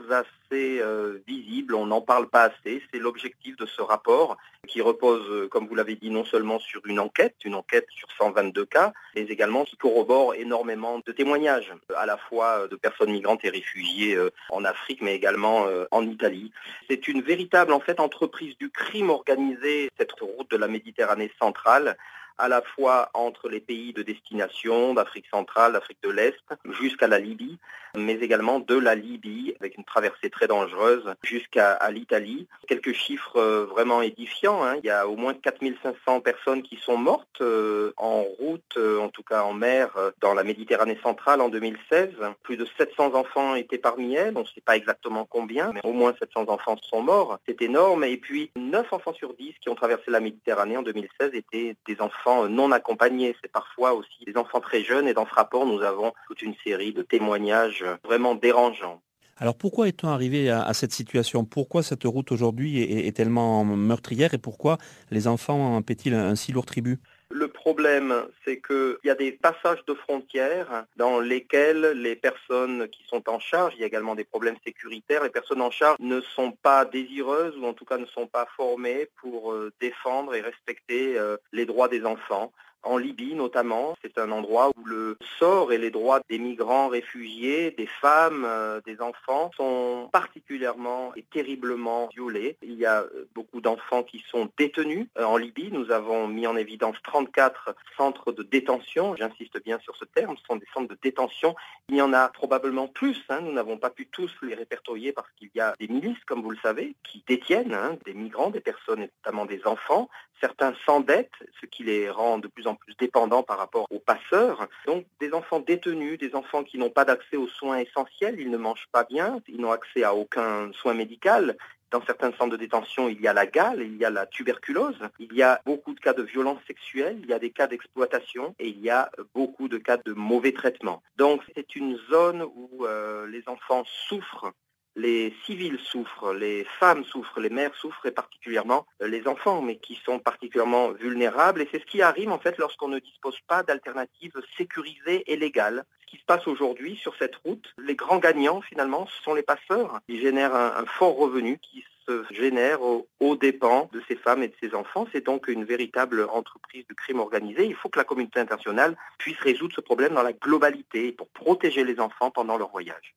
euh, 0.56 1.20
visible, 1.28 1.76
on 1.76 1.86
n'en 1.86 2.02
parle 2.02 2.28
pas 2.28 2.44
assez. 2.44 2.82
C'est 2.92 3.00
l'objectif 3.00 3.56
de 3.58 3.66
ce 3.66 3.82
rapport 3.82 4.38
qui 4.68 4.82
repose, 4.82 5.48
comme 5.50 5.68
vous 5.68 5.76
l'avez 5.76 5.96
dit, 5.96 6.10
non 6.10 6.26
seulement 6.26 6.60
sur 6.60 6.82
une 6.86 7.00
enquête, 7.00 7.36
une 7.46 7.56
enquête 7.56 7.86
sur 7.90 8.12
122 8.18 8.66
cas, 8.66 8.94
mais 9.16 9.22
également 9.22 9.64
qui 9.64 9.78
corrobore 9.78 10.34
énormément 10.36 11.00
de 11.06 11.12
témoignages, 11.12 11.72
à 11.96 12.06
la 12.06 12.18
fois 12.18 12.68
de 12.68 12.76
personnes 12.76 13.12
migrantes 13.12 13.46
et 13.46 13.50
réfugiées 13.50 14.16
euh, 14.16 14.32
en 14.50 14.66
Afrique, 14.66 15.02
mais 15.02 15.16
également 15.16 15.68
euh, 15.68 15.86
en 15.92 16.08
Italie. 16.08 16.52
C'est 16.90 17.08
une 17.08 17.22
véritable 17.22 17.74
en 17.74 17.80
fait 17.80 18.00
entreprise 18.00 18.58
du 18.58 18.70
crime 18.70 19.10
organisé, 19.10 19.90
cette 19.98 20.20
route 20.20 20.50
de 20.50 20.58
la 20.58 20.68
Méditerranée 20.68 21.32
centrale 21.40 21.98
à 22.38 22.48
la 22.48 22.62
fois 22.62 23.10
entre 23.14 23.50
les 23.50 23.60
pays 23.60 23.94
de 23.94 24.04
destination, 24.04 24.94
d'Afrique 24.94 25.28
centrale, 25.32 25.74
d'Afrique 25.74 26.02
de 26.04 26.10
l'Est, 26.10 26.44
jusqu'à 26.80 27.08
la 27.08 27.20
Libye, 27.20 27.58
mais 27.98 28.16
également 28.16 28.60
de 28.60 28.76
la 28.76 28.96
Libye, 28.96 29.56
avec 29.60 29.78
une 29.78 29.84
traversée 29.84 30.30
très 30.30 30.48
dangereuse, 30.48 31.14
jusqu'à 31.24 31.80
l'Italie. 31.92 32.48
Quelques 32.68 32.94
chiffres 32.94 33.38
euh, 33.38 33.66
vraiment 33.66 34.02
édifiants. 34.02 34.64
Hein. 34.64 34.76
Il 34.84 34.88
y 34.88 34.90
a 34.90 35.08
au 35.08 35.16
moins 35.16 35.34
4500 35.34 36.22
personnes 36.22 36.62
qui 36.64 36.78
sont 36.78 36.98
mortes 36.98 37.42
euh, 37.42 37.94
en 37.98 38.22
route, 38.22 38.78
euh, 38.78 39.00
en 39.00 39.10
tout 39.10 39.24
cas 39.24 39.44
en 39.44 39.54
mer, 39.54 39.92
dans 40.20 40.34
la 40.34 40.44
Méditerranée 40.44 41.00
centrale 41.02 41.42
en 41.42 41.50
2016. 41.50 42.10
Plus 42.44 42.58
de 42.58 42.68
700 42.78 43.14
enfants 43.16 43.56
étaient 43.56 43.78
parmi 43.78 44.16
elles. 44.16 44.34
On 44.36 44.42
ne 44.42 44.46
sait 44.46 44.62
pas 44.62 44.76
exactement 44.76 45.26
combien, 45.26 45.72
mais 45.74 45.82
au 45.84 45.94
moins 45.94 46.14
700 46.20 46.46
enfants 46.50 46.76
sont 46.82 47.02
morts. 47.02 47.40
C'est 47.48 47.62
énorme. 47.62 48.04
Et 48.04 48.18
puis 48.18 48.52
9 48.56 48.92
enfants 48.92 49.14
sur 49.14 49.34
10 49.34 49.54
qui 49.62 49.70
ont 49.70 49.76
traversé 49.76 50.12
la 50.12 50.20
Méditerranée 50.20 50.78
en 50.78 50.84
2016 50.84 51.32
étaient 51.34 51.76
des 51.88 52.02
enfants 52.02 52.25
non 52.50 52.72
accompagnés. 52.72 53.36
C'est 53.42 53.52
parfois 53.52 53.94
aussi 53.94 54.26
des 54.26 54.38
enfants 54.38 54.60
très 54.60 54.84
jeunes 54.84 55.08
et 55.08 55.14
dans 55.14 55.26
ce 55.26 55.34
rapport, 55.34 55.66
nous 55.66 55.82
avons 55.82 56.14
toute 56.28 56.42
une 56.42 56.56
série 56.64 56.94
de 56.94 57.02
témoignages 57.02 57.86
vraiment 58.04 58.36
dérangeants. 58.36 59.02
Alors 59.38 59.58
pourquoi 59.58 59.90
est-on 59.90 60.08
arrivé 60.08 60.50
à, 60.50 60.74
cette 60.74 60.94
situation? 60.94 61.44
Pourquoi 61.44 61.84
cette 61.84 62.06
route 62.06 62.32
aujourd'hui 62.32 62.82
est, 62.82 63.12
tellement 63.12 63.66
meurtrière? 63.66 64.34
Et 64.34 64.38
pourquoi 64.38 64.78
les 65.12 65.28
enfants 65.28 65.82
paient-ils 65.82 66.14
un 66.14 66.36
si 66.36 66.54
lourd 66.54 66.66
tribut? 66.66 67.02
Le 67.32 67.48
problème, 67.48 68.28
c'est 68.44 68.62
qu'il 68.62 68.98
y 69.04 69.10
a 69.10 69.16
des 69.16 69.32
passages 69.32 69.84
de 69.86 69.94
frontières 69.94 70.86
dans 70.96 71.20
lesquels 71.20 71.92
les 71.96 72.16
personnes 72.16 72.88
qui 72.90 73.04
sont 73.08 73.28
en 73.30 73.40
charge, 73.40 73.74
il 73.76 73.82
y 73.82 73.84
a 73.84 73.88
également 73.88 74.16
des 74.16 74.24
problèmes 74.24 74.58
sécuritaires, 74.64 75.24
les 75.24 75.30
personnes 75.30 75.62
en 75.62 75.72
charge 75.72 75.98
ne 76.00 76.22
sont 76.22 76.52
pas 76.52 76.86
désireuses 76.86 77.58
ou 77.58 77.66
en 77.66 77.74
tout 77.74 77.86
cas 77.86 77.98
ne 77.98 78.06
sont 78.06 78.28
pas 78.28 78.48
formées 78.56 79.10
pour 79.22 79.52
euh, 79.52 79.72
défendre 79.80 80.36
et 80.36 80.42
respecter 80.42 81.18
euh, 81.18 81.38
les 81.52 81.66
droits 81.66 81.88
des 81.88 82.06
enfants 82.06 82.52
en 82.86 82.98
Libye 82.98 83.36
notamment. 83.36 83.98
C'est 84.02 84.18
un 84.18 84.32
endroit 84.32 84.70
où 84.78 84.86
le 84.86 85.18
sort 85.40 85.72
et 85.74 85.78
les 85.78 85.92
droits 85.92 86.22
des 86.30 86.40
migrants 86.40 86.88
réfugiés, 86.88 87.72
des 87.72 87.88
femmes, 87.88 88.46
euh, 88.46 88.80
des 88.86 89.02
enfants 89.02 89.52
sont 89.58 90.10
particulièrement 90.12 91.14
et 91.16 91.24
terriblement 91.24 92.08
violés. 92.14 92.58
Il 92.62 92.76
y 92.76 92.86
a 92.86 93.02
euh, 93.02 93.28
beaucoup 93.34 93.62
d'enfants 93.62 94.04
qui 94.04 94.24
sont 94.30 94.50
détenus 94.58 95.08
euh, 95.18 95.24
en 95.26 95.38
Libye. 95.38 95.70
Nous 95.72 95.92
avons 95.92 96.28
mis 96.28 96.48
en 96.48 96.56
évidence 96.56 96.98
34 97.04 97.76
centres 97.98 98.32
de 98.32 98.44
détention. 98.44 99.16
J'insiste 99.16 99.62
bien 99.64 99.80
sur 99.80 99.96
ce 99.96 100.06
terme, 100.06 100.36
ce 100.38 100.46
sont 100.46 100.56
des 100.56 100.68
centres 100.74 100.90
de 100.90 100.98
détention. 101.02 101.56
Il 101.90 101.96
y 101.96 102.02
en 102.02 102.14
a 102.14 102.30
probablement 102.30 102.88
plus. 102.88 103.18
Hein. 103.30 103.42
Nous 103.42 103.52
n'avons 103.52 103.78
pas 103.78 103.90
pu 103.90 104.08
tous 104.08 104.32
les 104.42 104.56
répertorier 104.56 105.12
parce 105.12 105.30
qu'il 105.38 105.50
y 105.56 105.60
a 105.60 105.74
des 105.80 105.88
milices, 105.88 106.24
comme 106.26 106.42
vous 106.42 106.52
le 106.52 106.60
savez, 106.62 106.96
qui 107.04 107.24
détiennent 107.28 107.74
hein, 107.74 107.98
des 108.06 108.14
migrants, 108.14 108.50
des 108.50 108.60
personnes, 108.60 109.08
notamment 109.24 109.46
des 109.46 109.66
enfants. 109.66 110.10
Certains 110.42 110.74
s'endettent, 110.86 111.32
ce 111.62 111.66
qui 111.66 111.84
les 111.84 112.10
rend 112.10 112.38
de 112.38 112.48
plus 112.48 112.68
en 112.68 112.75
plus 112.76 112.96
dépendants 112.98 113.44
par 113.44 113.58
rapport 113.58 113.88
aux 113.90 114.00
passeurs. 114.00 114.68
Donc 114.86 115.06
des 115.20 115.34
enfants 115.34 115.60
détenus, 115.60 116.20
des 116.20 116.36
enfants 116.36 116.64
qui 116.64 116.78
n'ont 116.78 116.90
pas 116.90 117.06
d'accès 117.06 117.38
aux 117.38 117.48
soins 117.48 117.78
essentiels, 117.78 118.40
ils 118.40 118.50
ne 118.50 118.58
mangent 118.58 118.88
pas 118.92 119.04
bien, 119.04 119.42
ils 119.48 119.60
n'ont 119.60 119.72
accès 119.72 120.04
à 120.04 120.14
aucun 120.14 120.72
soin 120.74 120.94
médical. 120.94 121.58
Dans 121.92 122.04
certains 122.06 122.32
centres 122.34 122.52
de 122.52 122.58
détention, 122.58 123.08
il 123.08 123.22
y 123.22 123.28
a 123.28 123.34
la 123.34 123.46
gale, 123.46 123.82
il 123.82 123.96
y 123.96 124.06
a 124.06 124.10
la 124.10 124.26
tuberculose, 124.26 125.00
il 125.20 125.34
y 125.34 125.44
a 125.44 125.62
beaucoup 125.66 125.94
de 125.94 126.00
cas 126.00 126.14
de 126.14 126.24
violence 126.24 126.60
sexuelle, 126.68 127.20
il 127.22 127.30
y 127.30 127.34
a 127.34 127.40
des 127.40 127.52
cas 127.52 127.68
d'exploitation 127.68 128.56
et 128.60 128.68
il 128.68 128.82
y 128.82 128.90
a 128.90 129.12
beaucoup 129.34 129.68
de 129.68 129.78
cas 129.78 129.98
de 129.98 130.12
mauvais 130.12 130.52
traitement. 130.52 131.04
Donc 131.16 131.42
c'est 131.56 131.76
une 131.76 131.98
zone 132.10 132.42
où 132.42 132.86
euh, 132.86 133.28
les 133.28 133.44
enfants 133.48 133.84
souffrent 133.86 134.52
les 134.96 135.34
civils 135.46 135.80
souffrent, 135.80 136.34
les 136.34 136.66
femmes 136.80 137.04
souffrent, 137.04 137.40
les 137.40 137.50
mères 137.50 137.76
souffrent 137.76 138.06
et 138.06 138.12
particulièrement 138.12 138.86
euh, 139.02 139.08
les 139.08 139.28
enfants, 139.28 139.62
mais 139.62 139.78
qui 139.78 140.00
sont 140.06 140.20
particulièrement 140.20 140.92
vulnérables. 140.92 141.62
Et 141.62 141.68
c'est 141.72 141.80
ce 141.80 141.86
qui 141.86 142.02
arrive 142.02 142.32
en 142.32 142.40
fait 142.40 142.58
lorsqu'on 142.58 142.88
ne 142.88 143.00
dispose 143.00 143.40
pas 143.48 143.64
d'alternatives 143.64 144.34
sécurisées 144.58 145.24
et 145.32 145.36
légales. 145.36 145.86
Ce 146.02 146.06
qui 146.08 146.18
se 146.18 146.26
passe 146.26 146.48
aujourd'hui 146.48 146.96
sur 146.96 147.16
cette 147.18 147.36
route, 147.38 147.74
les 147.78 147.96
grands 147.96 148.20
gagnants 148.20 148.62
finalement, 148.62 149.08
ce 149.08 149.24
sont 149.24 149.34
les 149.34 149.44
passeurs. 149.44 150.00
Ils 150.08 150.22
génèrent 150.22 150.56
un, 150.56 150.86
fort 150.86 151.18
revenu 151.18 151.60
qui 151.60 151.84
se 152.08 152.24
génère 152.32 152.80
aux 152.82 153.36
dépens 153.36 153.90
de 153.92 154.02
ces 154.08 154.16
femmes 154.16 154.44
et 154.44 154.48
de 154.48 154.56
ces 154.62 154.76
enfants. 154.76 155.08
C'est 155.12 155.26
donc 155.26 155.48
une 155.48 155.66
véritable 155.66 156.28
entreprise 156.32 156.86
de 156.88 156.94
crime 156.94 157.20
organisé. 157.20 157.66
Il 157.66 157.74
faut 157.76 157.90
que 157.90 157.98
la 157.98 158.06
communauté 158.06 158.40
internationale 158.40 158.96
puisse 159.18 159.40
résoudre 159.40 159.74
ce 159.76 159.82
problème 159.82 160.14
dans 160.14 160.24
la 160.24 160.34
globalité 160.34 161.12
pour 161.12 161.28
protéger 161.30 161.84
les 161.84 162.00
enfants 162.00 162.30
pendant 162.30 162.58
leur 162.58 162.70
voyage. 162.70 163.16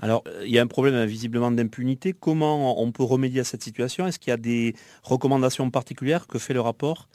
Alors, 0.00 0.24
euh, 0.26 0.42
il 0.44 0.52
y 0.52 0.58
a 0.58 0.62
un 0.62 0.66
problème 0.66 1.04
visiblement 1.06 1.50
d'impunité. 1.50 2.12
Comment 2.12 2.80
on 2.80 2.92
peut 2.92 3.02
remédier 3.02 3.40
à 3.40 3.44
cette 3.44 3.62
situation? 3.62 4.06
Est-ce 4.06 4.18
qu'il 4.18 4.30
y 4.30 4.34
a 4.34 4.36
des 4.36 4.74
recommandations 5.02 5.70
particulières 5.70 6.26
que 6.26 6.38
fait 6.38 6.54
le 6.54 6.60
rapport? 6.60 7.08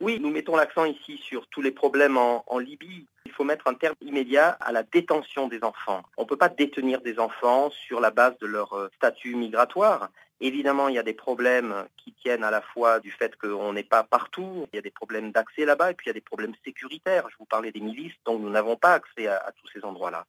Oui, 0.00 0.18
nous 0.20 0.30
mettons 0.30 0.56
l'accent 0.56 0.84
ici 0.84 1.18
sur 1.18 1.46
tous 1.48 1.60
les 1.60 1.72
problèmes 1.72 2.16
en, 2.16 2.58
Libye. 2.58 3.06
Il 3.26 3.32
faut 3.32 3.44
mettre 3.44 3.66
un 3.66 3.74
terme 3.74 3.96
immédiat 4.00 4.50
à 4.60 4.70
la 4.70 4.84
détention 4.84 5.48
des 5.48 5.62
enfants. 5.62 6.02
On 6.16 6.22
ne 6.22 6.28
peut 6.28 6.36
pas 6.36 6.48
détenir 6.48 7.00
des 7.00 7.18
enfants 7.18 7.70
sur 7.70 8.00
la 8.00 8.10
base 8.10 8.38
de 8.38 8.46
leur 8.46 8.72
euh, 8.74 8.88
statut 8.96 9.34
migratoire. 9.34 10.10
Évidemment, 10.40 10.88
il 10.88 10.94
y 10.94 11.00
a 11.00 11.02
des 11.02 11.14
problèmes 11.14 11.74
qui 11.96 12.12
tiennent 12.12 12.44
à 12.44 12.50
la 12.52 12.60
fois 12.60 13.00
du 13.00 13.10
fait 13.10 13.34
qu'on 13.36 13.72
n'est 13.72 13.82
pas 13.82 14.04
partout, 14.04 14.68
il 14.72 14.76
y 14.76 14.78
a 14.78 14.82
des 14.82 14.92
problèmes 14.92 15.32
d'accès 15.32 15.64
là-bas, 15.64 15.90
et 15.90 15.94
puis 15.94 16.06
il 16.06 16.10
y 16.10 16.12
a 16.12 16.14
des 16.14 16.20
problèmes 16.20 16.54
sécuritaires. 16.64 17.28
Je 17.28 17.36
vous 17.36 17.44
parlais 17.44 17.72
des 17.72 17.80
milices, 17.80 18.14
donc 18.24 18.40
nous 18.40 18.50
n'avons 18.50 18.76
pas 18.76 18.92
accès 18.92 19.26
à 19.26 19.52
tous 19.60 19.68
ces 19.72 19.84
endroits-là. 19.84 20.26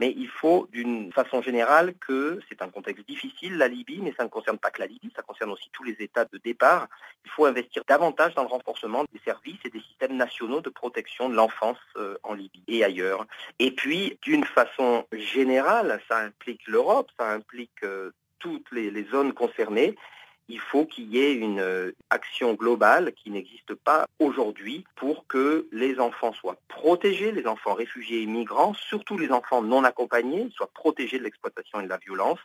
Mais 0.00 0.14
il 0.16 0.28
faut, 0.28 0.66
d'une 0.72 1.12
façon 1.12 1.42
générale, 1.42 1.92
que 2.00 2.40
c'est 2.48 2.62
un 2.62 2.70
contexte 2.70 3.06
difficile, 3.06 3.58
la 3.58 3.68
Libye, 3.68 4.00
mais 4.02 4.14
ça 4.16 4.24
ne 4.24 4.30
concerne 4.30 4.58
pas 4.58 4.70
que 4.70 4.80
la 4.80 4.86
Libye, 4.86 5.12
ça 5.14 5.20
concerne 5.20 5.50
aussi 5.50 5.68
tous 5.74 5.84
les 5.84 5.96
États 6.00 6.24
de 6.24 6.38
départ. 6.42 6.88
Il 7.26 7.30
faut 7.30 7.44
investir 7.44 7.82
davantage 7.86 8.34
dans 8.34 8.42
le 8.42 8.48
renforcement 8.48 9.04
des 9.12 9.20
services 9.22 9.58
et 9.64 9.68
des 9.68 9.80
systèmes 9.80 10.16
nationaux 10.16 10.62
de 10.62 10.70
protection 10.70 11.28
de 11.28 11.34
l'enfance 11.34 11.76
euh, 11.98 12.16
en 12.22 12.32
Libye 12.32 12.64
et 12.66 12.82
ailleurs. 12.82 13.26
Et 13.58 13.72
puis, 13.72 14.18
d'une 14.22 14.44
façon 14.44 15.04
générale, 15.12 16.00
ça 16.08 16.16
implique 16.16 16.66
l'Europe, 16.66 17.10
ça 17.18 17.28
implique 17.28 17.84
euh, 17.84 18.10
toutes 18.38 18.72
les 18.72 19.04
zones 19.12 19.34
concernées 19.34 19.96
il 20.50 20.60
faut 20.60 20.84
qu'il 20.84 21.08
y 21.14 21.18
ait 21.18 21.34
une 21.34 21.60
euh, 21.60 21.92
action 22.10 22.54
globale 22.54 23.12
qui 23.12 23.30
n'existe 23.30 23.74
pas 23.74 24.06
aujourd'hui 24.18 24.84
pour 24.96 25.26
que 25.26 25.68
les 25.72 26.00
enfants 26.00 26.32
soient 26.32 26.58
protégés, 26.68 27.32
les 27.32 27.46
enfants 27.46 27.74
réfugiés 27.74 28.22
et 28.22 28.26
migrants, 28.26 28.74
surtout 28.74 29.16
les 29.16 29.30
enfants 29.30 29.62
non 29.62 29.84
accompagnés, 29.84 30.48
soient 30.54 30.70
protégés 30.74 31.18
de 31.18 31.24
l'exploitation 31.24 31.80
et 31.80 31.84
de 31.84 31.88
la 31.88 31.98
violence. 31.98 32.40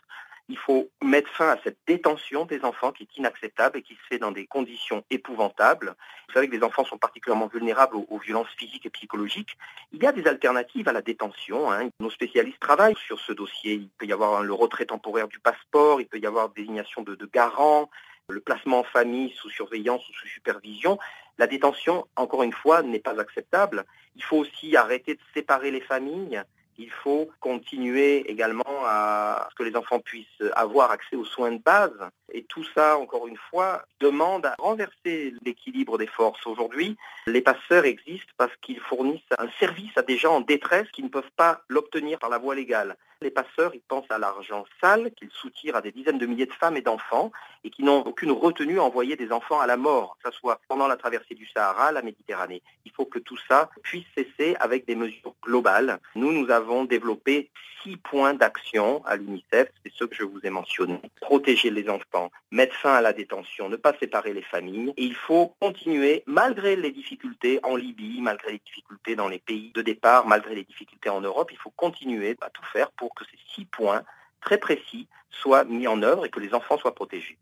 Il 0.48 0.58
faut 0.58 0.88
mettre 1.02 1.28
fin 1.30 1.50
à 1.50 1.58
cette 1.64 1.78
détention 1.88 2.44
des 2.44 2.64
enfants 2.64 2.92
qui 2.92 3.02
est 3.02 3.16
inacceptable 3.16 3.78
et 3.78 3.82
qui 3.82 3.94
se 3.94 4.06
fait 4.08 4.18
dans 4.18 4.30
des 4.30 4.46
conditions 4.46 5.04
épouvantables. 5.10 5.96
Vous 6.28 6.34
savez 6.34 6.48
que 6.48 6.54
les 6.54 6.62
enfants 6.62 6.84
sont 6.84 6.98
particulièrement 6.98 7.48
vulnérables 7.48 7.96
aux, 7.96 8.18
violences 8.18 8.50
physiques 8.56 8.86
et 8.86 8.90
psychologiques. 8.90 9.56
Il 9.92 10.02
y 10.02 10.06
a 10.06 10.12
des 10.12 10.26
alternatives 10.28 10.88
à 10.88 10.92
la 10.92 11.02
détention. 11.02 11.72
Hein. 11.72 11.90
Nos 11.98 12.10
spécialistes 12.10 12.60
travaillent 12.60 12.96
sur 12.96 13.18
ce 13.18 13.32
dossier. 13.32 13.74
Il 13.74 13.88
peut 13.98 14.06
y 14.06 14.12
avoir 14.12 14.42
le 14.42 14.52
retrait 14.52 14.86
temporaire 14.86 15.26
du 15.26 15.40
passeport, 15.40 16.00
il 16.00 16.06
peut 16.06 16.18
y 16.18 16.26
avoir 16.26 16.50
désignation 16.50 17.02
de, 17.02 17.16
de 17.16 17.26
garants, 17.26 17.90
le 18.28 18.40
placement 18.40 18.80
en 18.80 18.84
famille 18.84 19.32
sous 19.32 19.50
surveillance 19.50 20.08
ou 20.08 20.12
sous 20.12 20.28
supervision. 20.28 20.98
La 21.38 21.46
détention, 21.46 22.06
encore 22.16 22.42
une 22.44 22.52
fois, 22.52 22.82
n'est 22.82 23.00
pas 23.00 23.20
acceptable. 23.20 23.84
Il 24.14 24.22
faut 24.22 24.38
aussi 24.38 24.76
arrêter 24.76 25.14
de 25.14 25.20
séparer 25.34 25.70
les 25.70 25.80
familles. 25.80 26.42
Il 26.78 26.90
faut 26.90 27.30
continuer 27.40 28.30
également 28.30 28.64
à 28.84 29.48
ce 29.50 29.54
que 29.54 29.62
les 29.62 29.76
enfants 29.76 30.00
puissent 30.00 30.26
avoir 30.54 30.90
accès 30.90 31.16
aux 31.16 31.24
soins 31.24 31.52
de 31.52 31.62
base 31.62 31.96
Et 32.32 32.42
tout 32.44 32.64
ça, 32.74 32.98
encore 32.98 33.26
une 33.26 33.38
fois, 33.50 33.84
demande 34.00 34.44
à 34.46 34.54
renverser 34.58 35.34
l'équilibre 35.44 35.96
des 35.96 36.06
forces. 36.06 36.46
Aujourd'hui, 36.46 36.96
les 37.26 37.40
passeurs 37.40 37.84
existent 37.84 38.32
parce 38.36 38.54
qu'ils 38.60 38.80
fournissent 38.80 39.22
un 39.38 39.48
service 39.58 39.96
à 39.96 40.02
des 40.02 40.18
gens 40.18 40.36
en 40.36 40.40
détresse 40.40 40.90
qui 40.92 41.02
ne 41.02 41.08
peuvent 41.08 41.24
pas 41.36 41.62
l'obtenir 41.68 42.18
par 42.18 42.30
la 42.30 42.38
voie 42.38 42.54
légale. 42.54 42.96
Les 43.22 43.30
passeurs, 43.30 43.74
ils 43.74 43.80
pensent 43.80 44.10
à 44.10 44.18
l'argent 44.18 44.64
sale 44.80 45.10
qu'ils 45.12 45.30
soutirent 45.30 45.76
à 45.76 45.80
des 45.80 45.92
dizaines 45.92 46.18
de 46.18 46.26
milliers 46.26 46.46
de 46.46 46.52
femmes 46.52 46.76
et 46.76 46.82
d'enfants 46.82 47.32
et 47.64 47.70
qui 47.70 47.82
n'ont 47.82 48.00
aucune 48.00 48.30
retenue 48.30 48.78
à 48.78 48.84
envoyer 48.84 49.16
des 49.16 49.32
enfants 49.32 49.60
à 49.60 49.66
la 49.66 49.76
mort, 49.76 50.18
que 50.22 50.30
ce 50.30 50.36
soit 50.36 50.60
pendant 50.68 50.86
la 50.86 50.96
traversée 50.96 51.34
du 51.34 51.46
Sahara, 51.46 51.92
la 51.92 52.02
Méditerranée. 52.02 52.62
Il 52.84 52.92
faut 52.92 53.06
que 53.06 53.18
tout 53.18 53.38
ça 53.48 53.70
puisse 53.82 54.04
cesser 54.16 54.56
avec 54.60 54.86
des 54.86 54.94
mesures 54.94 55.34
globales. 55.42 55.98
Nous, 56.14 56.32
nous 56.32 56.50
avons 56.50 56.84
développé 56.84 57.50
six 57.82 57.96
points 57.96 58.34
d'action 58.34 59.04
à 59.06 59.16
l'UNICEF, 59.16 59.68
c'est 59.84 59.92
ce 59.92 60.04
que 60.04 60.14
je 60.16 60.24
vous 60.24 60.40
ai 60.42 60.50
mentionné. 60.50 61.00
Protéger 61.20 61.70
les 61.70 61.88
enfants, 61.88 62.30
mettre 62.50 62.74
fin 62.74 62.94
à 62.94 63.00
la 63.00 63.12
détention, 63.12 63.68
ne 63.68 63.76
pas 63.76 63.94
séparer 63.98 64.32
les 64.32 64.42
familles. 64.42 64.92
Et 64.96 65.04
il 65.04 65.14
faut 65.14 65.54
continuer, 65.60 66.24
malgré 66.26 66.74
les 66.74 66.90
difficultés 66.90 67.60
en 67.62 67.76
Libye, 67.76 68.20
malgré 68.20 68.52
les 68.52 68.62
difficultés 68.64 69.14
dans 69.14 69.28
les 69.28 69.38
pays 69.38 69.70
de 69.74 69.82
départ, 69.82 70.26
malgré 70.26 70.54
les 70.54 70.64
difficultés 70.64 71.10
en 71.10 71.20
Europe, 71.20 71.50
il 71.52 71.58
faut 71.58 71.72
continuer 71.76 72.36
à 72.40 72.50
tout 72.50 72.64
faire 72.72 72.90
pour 72.92 73.05
que 73.14 73.24
ces 73.24 73.38
six 73.54 73.64
points 73.64 74.02
très 74.40 74.58
précis 74.58 75.08
soient 75.30 75.64
mis 75.64 75.86
en 75.86 76.02
œuvre 76.02 76.26
et 76.26 76.30
que 76.30 76.40
les 76.40 76.54
enfants 76.54 76.78
soient 76.78 76.94
protégés. 76.94 77.38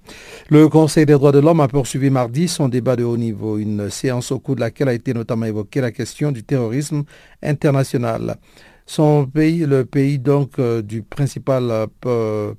Le 0.51 0.69
Conseil 0.69 1.05
des 1.05 1.15
droits 1.15 1.33
de 1.33 1.41
l'homme 1.41 1.59
a 1.59 1.67
poursuivi 1.67 2.11
mardi 2.11 2.47
son 2.47 2.69
débat 2.69 2.95
de 2.95 3.03
haut 3.03 3.17
niveau, 3.17 3.59
une 3.59 3.91
séance 3.91 4.31
au 4.31 4.39
cours 4.39 4.55
de 4.55 4.61
laquelle 4.61 4.89
a 4.89 4.95
été 4.95 5.15
notamment 5.15 5.47
évoquée 5.47 5.81
la 5.81 5.91
question 5.91 6.31
du 6.31 6.45
terrorisme 6.45 7.03
international. 7.43 8.37
Son 8.87 9.27
pays, 9.27 9.67
le 9.67 9.85
pays 9.85 10.21
donc 10.21 10.61
euh, 10.61 10.81
du 10.81 11.05
euh, 11.19 12.55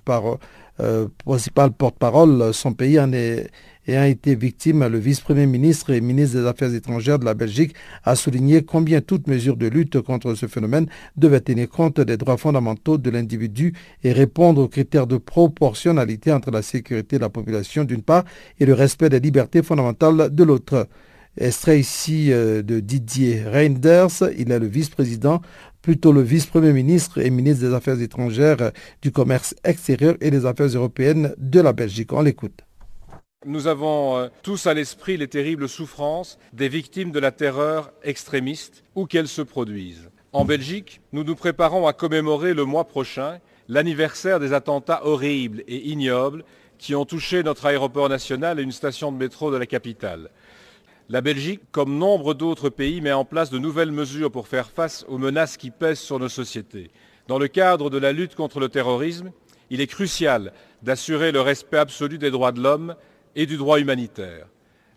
euh, 0.81 1.07
principal 1.23 1.71
porte-parole, 1.71 2.53
son 2.53 2.73
pays 2.73 2.99
en 2.99 3.13
est 3.13 3.49
ayant 3.87 4.05
été 4.05 4.35
victime, 4.35 4.87
le 4.87 4.97
vice-premier 4.97 5.45
ministre 5.45 5.91
et 5.91 6.01
ministre 6.01 6.39
des 6.39 6.45
Affaires 6.45 6.73
étrangères 6.73 7.19
de 7.19 7.25
la 7.25 7.33
Belgique 7.33 7.75
a 8.03 8.15
souligné 8.15 8.63
combien 8.63 9.01
toute 9.01 9.27
mesure 9.27 9.57
de 9.57 9.67
lutte 9.67 10.01
contre 10.01 10.35
ce 10.35 10.47
phénomène 10.47 10.87
devait 11.17 11.41
tenir 11.41 11.69
compte 11.69 11.99
des 11.99 12.17
droits 12.17 12.37
fondamentaux 12.37 12.97
de 12.97 13.09
l'individu 13.09 13.73
et 14.03 14.11
répondre 14.11 14.61
aux 14.61 14.67
critères 14.67 15.07
de 15.07 15.17
proportionnalité 15.17 16.31
entre 16.31 16.51
la 16.51 16.61
sécurité 16.61 17.17
de 17.17 17.21
la 17.21 17.29
population 17.29 17.83
d'une 17.83 18.03
part 18.03 18.23
et 18.59 18.65
le 18.65 18.73
respect 18.73 19.09
des 19.09 19.19
libertés 19.19 19.63
fondamentales 19.63 20.33
de 20.33 20.43
l'autre. 20.43 20.87
Extrait 21.35 21.79
ici 21.79 22.29
de 22.29 22.79
Didier 22.79 23.43
Reinders, 23.43 24.29
il 24.37 24.51
est 24.51 24.59
le 24.59 24.67
vice-président 24.67 25.41
plutôt 25.83 26.13
le 26.13 26.21
vice-premier 26.21 26.73
ministre 26.73 27.19
et 27.19 27.29
ministre 27.29 27.67
des 27.67 27.73
Affaires 27.75 28.01
étrangères, 28.01 28.71
du 29.01 29.11
commerce 29.11 29.53
extérieur 29.63 30.15
et 30.21 30.31
des 30.31 30.45
Affaires 30.45 30.67
européennes 30.67 31.33
de 31.37 31.59
la 31.59 31.73
Belgique. 31.73 32.13
On 32.13 32.21
l'écoute. 32.21 32.61
Nous 33.45 33.67
avons 33.67 34.17
euh, 34.17 34.27
tous 34.41 34.67
à 34.67 34.73
l'esprit 34.73 35.17
les 35.17 35.27
terribles 35.27 35.67
souffrances 35.67 36.39
des 36.53 36.69
victimes 36.69 37.11
de 37.11 37.19
la 37.19 37.31
terreur 37.31 37.91
extrémiste, 38.01 38.83
où 38.95 39.05
qu'elles 39.05 39.27
se 39.27 39.41
produisent. 39.41 40.09
En 40.31 40.45
Belgique, 40.45 41.01
nous 41.11 41.25
nous 41.25 41.35
préparons 41.35 41.85
à 41.85 41.93
commémorer 41.93 42.53
le 42.53 42.63
mois 42.63 42.85
prochain 42.85 43.39
l'anniversaire 43.67 44.39
des 44.39 44.53
attentats 44.53 45.05
horribles 45.05 45.63
et 45.67 45.89
ignobles 45.89 46.45
qui 46.77 46.95
ont 46.95 47.05
touché 47.05 47.43
notre 47.43 47.65
aéroport 47.65 48.07
national 48.07 48.59
et 48.59 48.63
une 48.63 48.71
station 48.71 49.11
de 49.11 49.17
métro 49.17 49.51
de 49.51 49.57
la 49.57 49.65
capitale. 49.65 50.29
La 51.09 51.21
Belgique, 51.21 51.61
comme 51.71 51.97
nombre 51.97 52.33
d'autres 52.33 52.69
pays, 52.69 53.01
met 53.01 53.11
en 53.11 53.25
place 53.25 53.49
de 53.49 53.59
nouvelles 53.59 53.91
mesures 53.91 54.31
pour 54.31 54.47
faire 54.47 54.69
face 54.69 55.05
aux 55.09 55.17
menaces 55.17 55.57
qui 55.57 55.69
pèsent 55.69 55.99
sur 55.99 56.17
nos 56.17 56.29
sociétés. 56.29 56.91
Dans 57.27 57.39
le 57.39 57.49
cadre 57.49 57.89
de 57.89 57.97
la 57.97 58.13
lutte 58.13 58.35
contre 58.35 58.61
le 58.61 58.69
terrorisme, 58.69 59.31
il 59.69 59.81
est 59.81 59.87
crucial 59.87 60.53
d'assurer 60.81 61.31
le 61.31 61.41
respect 61.41 61.77
absolu 61.77 62.17
des 62.17 62.31
droits 62.31 62.51
de 62.51 62.61
l'homme 62.61 62.95
et 63.35 63.45
du 63.45 63.57
droit 63.57 63.79
humanitaire. 63.79 64.47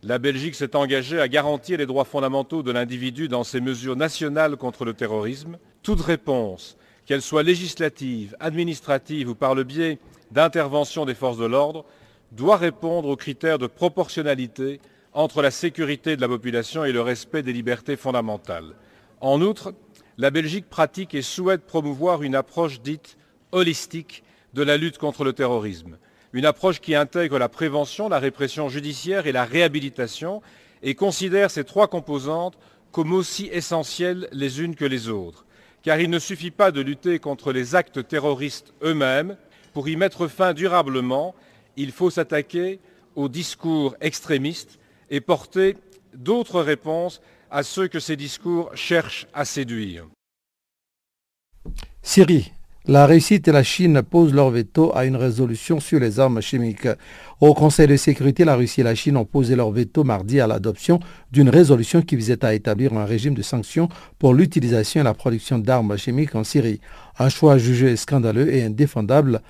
La 0.03 0.19
Belgique 0.19 0.55
s'est 0.55 0.77
engagée 0.77 1.21
à 1.21 1.29
garantir 1.29 1.79
les 1.79 1.87
droits 1.87 2.05
fondamentaux 2.05 2.63
de 2.63 2.71
l'individu 2.71 3.29
dans 3.29 3.45
ses 3.45 3.61
mesures 3.61 3.97
nationales 3.97 4.57
contre 4.57 4.85
le 4.85 4.95
terrorisme. 4.95 5.59
Toute 5.83 6.01
réponse, 6.01 6.77
qu'elle 7.07 7.23
soit 7.23 7.43
législative, 7.43 8.37
administrative 8.39 9.31
ou 9.31 9.35
par 9.35 9.55
le 9.55 9.65
biais 9.65 9.99
d'intervention 10.31 11.07
des 11.07 11.15
forces 11.15 11.39
de 11.39 11.47
l'ordre, 11.47 11.85
doit 12.33 12.57
répondre 12.57 13.09
aux 13.09 13.17
critères 13.17 13.59
de 13.59 13.67
proportionnalité 13.67 14.81
entre 15.13 15.41
la 15.41 15.51
sécurité 15.51 16.15
de 16.17 16.21
la 16.21 16.29
population 16.29 16.85
et 16.85 16.93
le 16.93 17.01
respect 17.01 17.43
des 17.43 17.53
libertés 17.53 17.97
fondamentales. 17.97 18.75
En 19.21 19.41
outre, 19.41 19.75
la 20.19 20.31
Belgique 20.31 20.69
pratique 20.69 21.15
et 21.15 21.23
souhaite 21.23 21.67
promouvoir 21.67 22.23
une 22.23 22.35
approche 22.35 22.81
dite 22.81 23.17
holistique 23.53 24.23
de 24.55 24.63
la 24.63 24.77
lutte 24.77 24.99
contre 24.99 25.25
le 25.25 25.33
terrorisme 25.33 25.97
une 26.37 26.45
approche 26.45 26.81
qui 26.81 26.95
intègre 26.95 27.39
la 27.39 27.49
prévention, 27.49 28.11
la 28.11 28.19
répression 28.19 28.69
judiciaire 28.69 29.27
et 29.27 29.33
la 29.33 29.47
réhabilitation 29.47 30.43
et 30.83 30.95
considère 30.95 31.51
ces 31.51 31.65
trois 31.65 31.89
composantes 31.89 32.59
comme 32.93 33.15
aussi 33.15 33.49
essentielles 33.51 34.29
les 34.33 34.61
unes 34.61 34.75
que 34.75 34.85
les 34.85 35.09
autres. 35.09 35.47
Car 35.83 35.99
il 35.99 36.11
ne 36.11 36.19
suffit 36.19 36.51
pas 36.51 36.73
de 36.73 36.83
lutter 36.83 37.21
contre 37.21 37.53
les 37.53 37.75
actes 37.75 38.07
terroristes 38.07 38.75
eux-mêmes. 38.83 39.39
Pour 39.73 39.89
y 39.89 39.97
mettre 39.97 40.29
fin 40.29 40.53
durablement, 40.53 41.35
il 41.79 41.91
faut 41.91 42.11
s'attaquer 42.11 42.81
aux 43.15 43.31
discours 43.31 43.97
extrémistes 44.03 44.79
et 45.09 45.23
porter 45.23 45.79
d'autres 46.13 46.61
réponses 46.61 47.23
à 47.51 47.63
ceux 47.63 47.89
que 47.89 48.01
ces 48.01 48.17
discours 48.17 48.77
cherchent 48.77 49.27
à 49.33 49.47
séduire. 49.47 50.07
Syrie, 52.03 52.53
la 52.89 53.07
Russie 53.07 53.43
et 53.45 53.53
la 53.53 53.65
Chine 53.65 54.01
posent 54.03 54.33
leur 54.33 54.51
veto 54.51 54.93
à 54.95 55.07
une 55.07 55.17
résolution 55.17 55.81
sur 55.81 55.99
les 55.99 56.21
armes 56.21 56.41
chimiques. 56.41 56.89
Au 57.41 57.53
Conseil 57.53 57.89
de 57.89 57.97
sécurité, 57.97 58.45
la 58.45 58.55
Russie 58.55 58.81
et 58.81 58.85
la 58.85 58.95
Chine 58.95 59.17
ont 59.17 59.25
posé 59.25 59.57
leur 59.57 59.73
veto 59.73 60.05
mardi 60.05 60.41
à 60.41 60.47
l'adoption 60.47 61.01
d'une 61.33 61.49
résolution 61.49 62.01
qui 62.03 62.15
visait 62.15 62.45
à 62.45 62.55
établir 62.55 62.97
un 62.97 63.05
régime 63.05 63.35
de 63.35 63.43
sanctions 63.43 63.89
pour 64.19 64.35
l'utilisation 64.35 65.01
et 65.01 65.05
la 65.05 65.15
production 65.15 65.59
d'armes 65.59 65.97
chimiques 65.97 66.37
en 66.37 66.45
Syrie. 66.45 66.81
Un 67.19 67.29
choix 67.29 67.59
jugé 67.59 67.97
scandaleux 67.97 68.55
et 68.55 68.63
indéfendable 68.63 69.41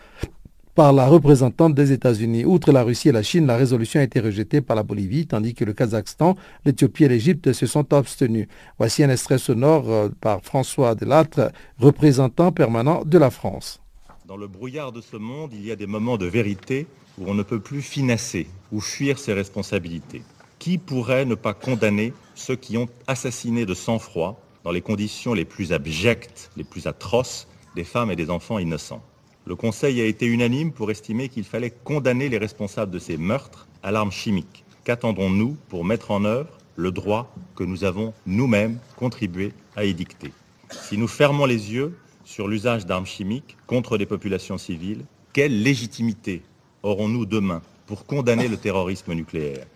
par 0.77 0.93
la 0.93 1.09
représentante 1.09 1.74
des 1.74 1.91
États-Unis. 1.91 2.45
Outre 2.45 2.70
la 2.70 2.83
Russie 2.83 3.09
et 3.09 3.12
la 3.12 3.22
Chine, 3.22 3.47
la 3.47 3.57
résolution 3.57 3.99
a 3.99 4.03
été 4.03 4.20
rejetée 4.20 4.61
par 4.61 4.77
la 4.77 4.83
Bolivie, 4.83 5.27
tandis 5.27 5.55
que 5.55 5.64
le 5.64 5.72
Kazakhstan, 5.72 6.37
l'Éthiopie 6.66 7.05
et 7.05 7.09
l'Égypte 7.09 7.55
se 7.55 7.66
sont 7.66 7.95
abstenus. 7.95 8.47
Voici 8.77 9.03
un 9.03 9.09
extrait 9.09 9.39
sonore 9.39 9.91
euh, 9.91 10.11
par 10.20 10.43
François 10.43 10.95
Delattre, 10.95 11.51
représentant 11.79 12.53
permanent 12.53 13.05
de 13.07 13.16
la 13.16 13.31
France. 13.31 13.81
Dans 14.29 14.37
le 14.37 14.49
brouillard 14.49 14.93
de 14.93 15.01
ce 15.01 15.16
monde, 15.16 15.53
il 15.55 15.64
y 15.64 15.72
a 15.72 15.77
des 15.77 15.87
moments 15.87 16.18
de 16.18 16.27
vérité 16.27 16.87
où 17.16 17.24
on 17.27 17.35
ne 17.35 17.43
peut 17.43 17.61
plus 17.61 17.81
finasser 17.81 18.47
ou 18.70 18.83
fuir 18.83 19.18
ses 19.18 19.33
responsabilités. 19.33 20.22
Qui 20.59 20.77
pourrait 20.77 21.24
ne 21.24 21.37
pas 21.37 21.55
condamner 21.55 22.12
ceux 22.35 22.57
qui 22.57 22.77
ont 22.77 22.89
assassiné 23.07 23.64
de 23.64 23.72
sang-froid, 23.72 24.39
dans 24.62 24.72
les 24.72 24.83
conditions 24.83 25.33
les 25.33 25.47
plus 25.47 25.72
abjectes, 25.72 26.51
les 26.55 26.64
plus 26.64 26.87
atroces, 26.87 27.49
des 27.74 27.85
femmes 27.85 28.11
et 28.11 28.16
des 28.16 28.29
enfants 28.29 28.59
innocents? 28.59 29.03
Le 29.47 29.55
Conseil 29.55 30.01
a 30.01 30.05
été 30.05 30.26
unanime 30.26 30.72
pour 30.72 30.90
estimer 30.90 31.28
qu'il 31.28 31.44
fallait 31.44 31.70
condamner 31.70 32.28
les 32.28 32.36
responsables 32.36 32.90
de 32.90 32.99
ces 32.99 33.16
meurtres 33.16 33.68
à 33.84 33.92
l'arme 33.92 34.11
chimique. 34.11 34.64
Qu'attendons-nous 34.84 35.57
pour 35.68 35.84
mettre 35.84 36.11
en 36.11 36.24
œuvre 36.24 36.59
le 36.74 36.90
droit 36.90 37.32
que 37.55 37.62
nous 37.62 37.84
avons 37.84 38.12
nous-mêmes 38.26 38.78
contribué 38.97 39.53
à 39.76 39.84
édicter? 39.84 40.32
Si 40.70 40.99
nous 40.99 41.07
fermons 41.07 41.47
les 41.47 41.72
yeux 41.72 41.97
sur 42.24 42.49
l'usage 42.49 42.86
d'armes 42.86 43.07
chimiques 43.07 43.57
contre 43.68 43.99
des 43.99 44.07
populations 44.07 44.59
civiles, 44.59 45.05
quelle 45.32 45.62
légitimité 45.62 46.42
aurons-nous 46.82 47.24
demain 47.24 47.62
pour 47.86 48.05
condamner 48.05 48.49
le 48.49 48.57
terrorisme 48.57 49.12
nucléaire 49.14 49.66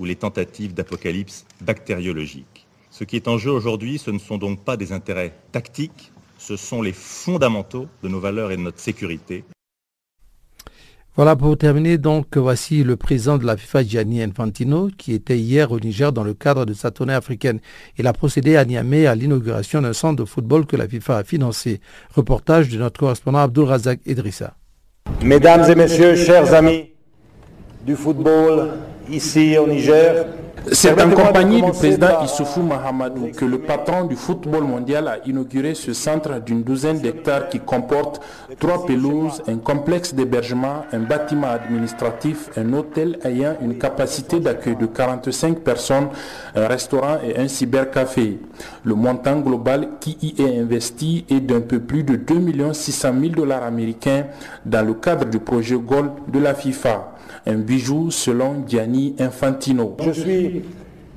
ou 0.00 0.06
les 0.06 0.16
tentatives 0.16 0.74
d'apocalypse 0.74 1.46
bactériologique? 1.60 2.66
Ce 2.90 3.04
qui 3.04 3.14
est 3.14 3.28
en 3.28 3.38
jeu 3.38 3.52
aujourd'hui, 3.52 3.98
ce 3.98 4.10
ne 4.10 4.18
sont 4.18 4.38
donc 4.38 4.64
pas 4.64 4.76
des 4.76 4.90
intérêts 4.90 5.36
tactiques 5.52 6.10
ce 6.40 6.56
sont 6.56 6.80
les 6.80 6.92
fondamentaux 6.92 7.86
de 8.02 8.08
nos 8.08 8.18
valeurs 8.18 8.50
et 8.50 8.56
de 8.56 8.62
notre 8.62 8.80
sécurité. 8.80 9.44
Voilà 11.14 11.36
pour 11.36 11.58
terminer, 11.58 11.98
donc 11.98 12.36
voici 12.38 12.82
le 12.82 12.96
président 12.96 13.36
de 13.36 13.44
la 13.44 13.56
FIFA, 13.58 13.82
Gianni 13.84 14.22
Infantino, 14.22 14.88
qui 14.96 15.12
était 15.12 15.36
hier 15.36 15.70
au 15.70 15.78
Niger 15.78 16.12
dans 16.12 16.24
le 16.24 16.32
cadre 16.32 16.64
de 16.64 16.72
sa 16.72 16.90
tournée 16.92 17.12
africaine. 17.12 17.60
Il 17.98 18.06
a 18.06 18.12
procédé 18.14 18.56
à 18.56 18.64
Niamey 18.64 19.06
à 19.06 19.14
l'inauguration 19.14 19.82
d'un 19.82 19.92
centre 19.92 20.16
de 20.16 20.24
football 20.24 20.64
que 20.64 20.76
la 20.76 20.88
FIFA 20.88 21.18
a 21.18 21.24
financé. 21.24 21.80
Reportage 22.14 22.68
de 22.70 22.78
notre 22.78 22.98
correspondant 22.98 23.40
Abdul 23.40 23.64
Razak 23.64 24.00
Idrissa. 24.06 24.54
Mesdames 25.22 25.68
et 25.70 25.74
messieurs, 25.74 26.14
chers 26.16 26.54
amis 26.54 26.90
du 27.84 27.96
football, 27.96 28.70
ici 29.10 29.58
au 29.58 29.66
Niger, 29.66 30.26
c'est 30.72 31.00
en 31.00 31.10
compagnie 31.10 31.62
du 31.62 31.70
président 31.70 32.22
Issoufou 32.24 32.62
Mahamadou 32.62 33.28
que 33.36 33.44
le 33.44 33.58
patron 33.58 34.04
du 34.04 34.16
football 34.16 34.64
mondial 34.64 35.08
a 35.08 35.18
inauguré 35.26 35.74
ce 35.74 35.92
centre 35.92 36.40
d'une 36.40 36.62
douzaine 36.62 37.00
d'hectares 37.00 37.48
qui 37.48 37.60
comporte 37.60 38.20
trois 38.58 38.84
pelouses, 38.86 39.42
un 39.48 39.56
complexe 39.56 40.14
d'hébergement, 40.14 40.84
un 40.92 41.00
bâtiment 41.00 41.48
administratif, 41.48 42.50
un 42.56 42.72
hôtel 42.72 43.18
ayant 43.24 43.56
une 43.62 43.78
capacité 43.78 44.40
d'accueil 44.40 44.76
de 44.76 44.86
45 44.86 45.60
personnes, 45.60 46.08
un 46.54 46.66
restaurant 46.66 47.18
et 47.26 47.38
un 47.38 47.48
cybercafé. 47.48 48.38
Le 48.84 48.94
montant 48.94 49.38
global 49.40 49.88
qui 50.00 50.16
y 50.22 50.42
est 50.42 50.58
investi 50.60 51.24
est 51.30 51.40
d'un 51.40 51.60
peu 51.60 51.80
plus 51.80 52.04
de 52.04 52.16
2 52.16 52.72
600 52.72 53.08
000 53.20 53.32
dollars 53.34 53.62
américains 53.62 54.26
dans 54.64 54.86
le 54.86 54.94
cadre 54.94 55.24
du 55.24 55.38
projet 55.38 55.76
Gold 55.76 56.10
de 56.28 56.38
la 56.38 56.54
FIFA 56.54 57.10
un 57.46 57.56
bijou 57.58 58.10
selon 58.10 58.64
Gianni 58.66 59.14
Infantino. 59.18 59.96
Je 60.04 60.10
suis 60.12 60.49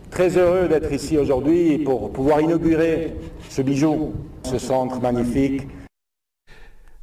très 0.10 0.38
heureux 0.38 0.68
d'être 0.68 0.92
ici 0.92 1.18
aujourd'hui 1.18 1.80
pour 1.80 2.12
pouvoir 2.12 2.40
inaugurer 2.42 3.14
ce 3.50 3.62
bijou, 3.62 4.14
ce 4.44 4.58
centre 4.58 5.00
magnifique. 5.02 5.62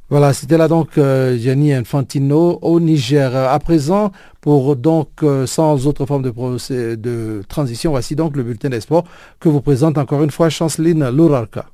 Voilà, 0.09 0.33
c'était 0.33 0.57
là 0.57 0.67
donc 0.67 0.97
euh, 0.97 1.37
Gianni 1.37 1.71
Infantino 1.73 2.59
au 2.61 2.81
Niger. 2.81 3.33
À 3.33 3.57
présent, 3.59 4.11
pour 4.41 4.75
donc 4.75 5.09
euh, 5.23 5.45
sans 5.45 5.87
autre 5.87 6.05
forme 6.05 6.23
de, 6.23 6.95
de 6.95 7.43
transition, 7.47 7.91
voici 7.91 8.15
donc 8.17 8.35
le 8.35 8.43
bulletin 8.43 8.67
des 8.69 8.81
sports 8.81 9.05
que 9.39 9.47
vous 9.47 9.61
présente 9.61 9.97
encore 9.97 10.21
une 10.21 10.31
fois 10.31 10.49
Chanceline 10.49 11.09
Lourarka. 11.09 11.65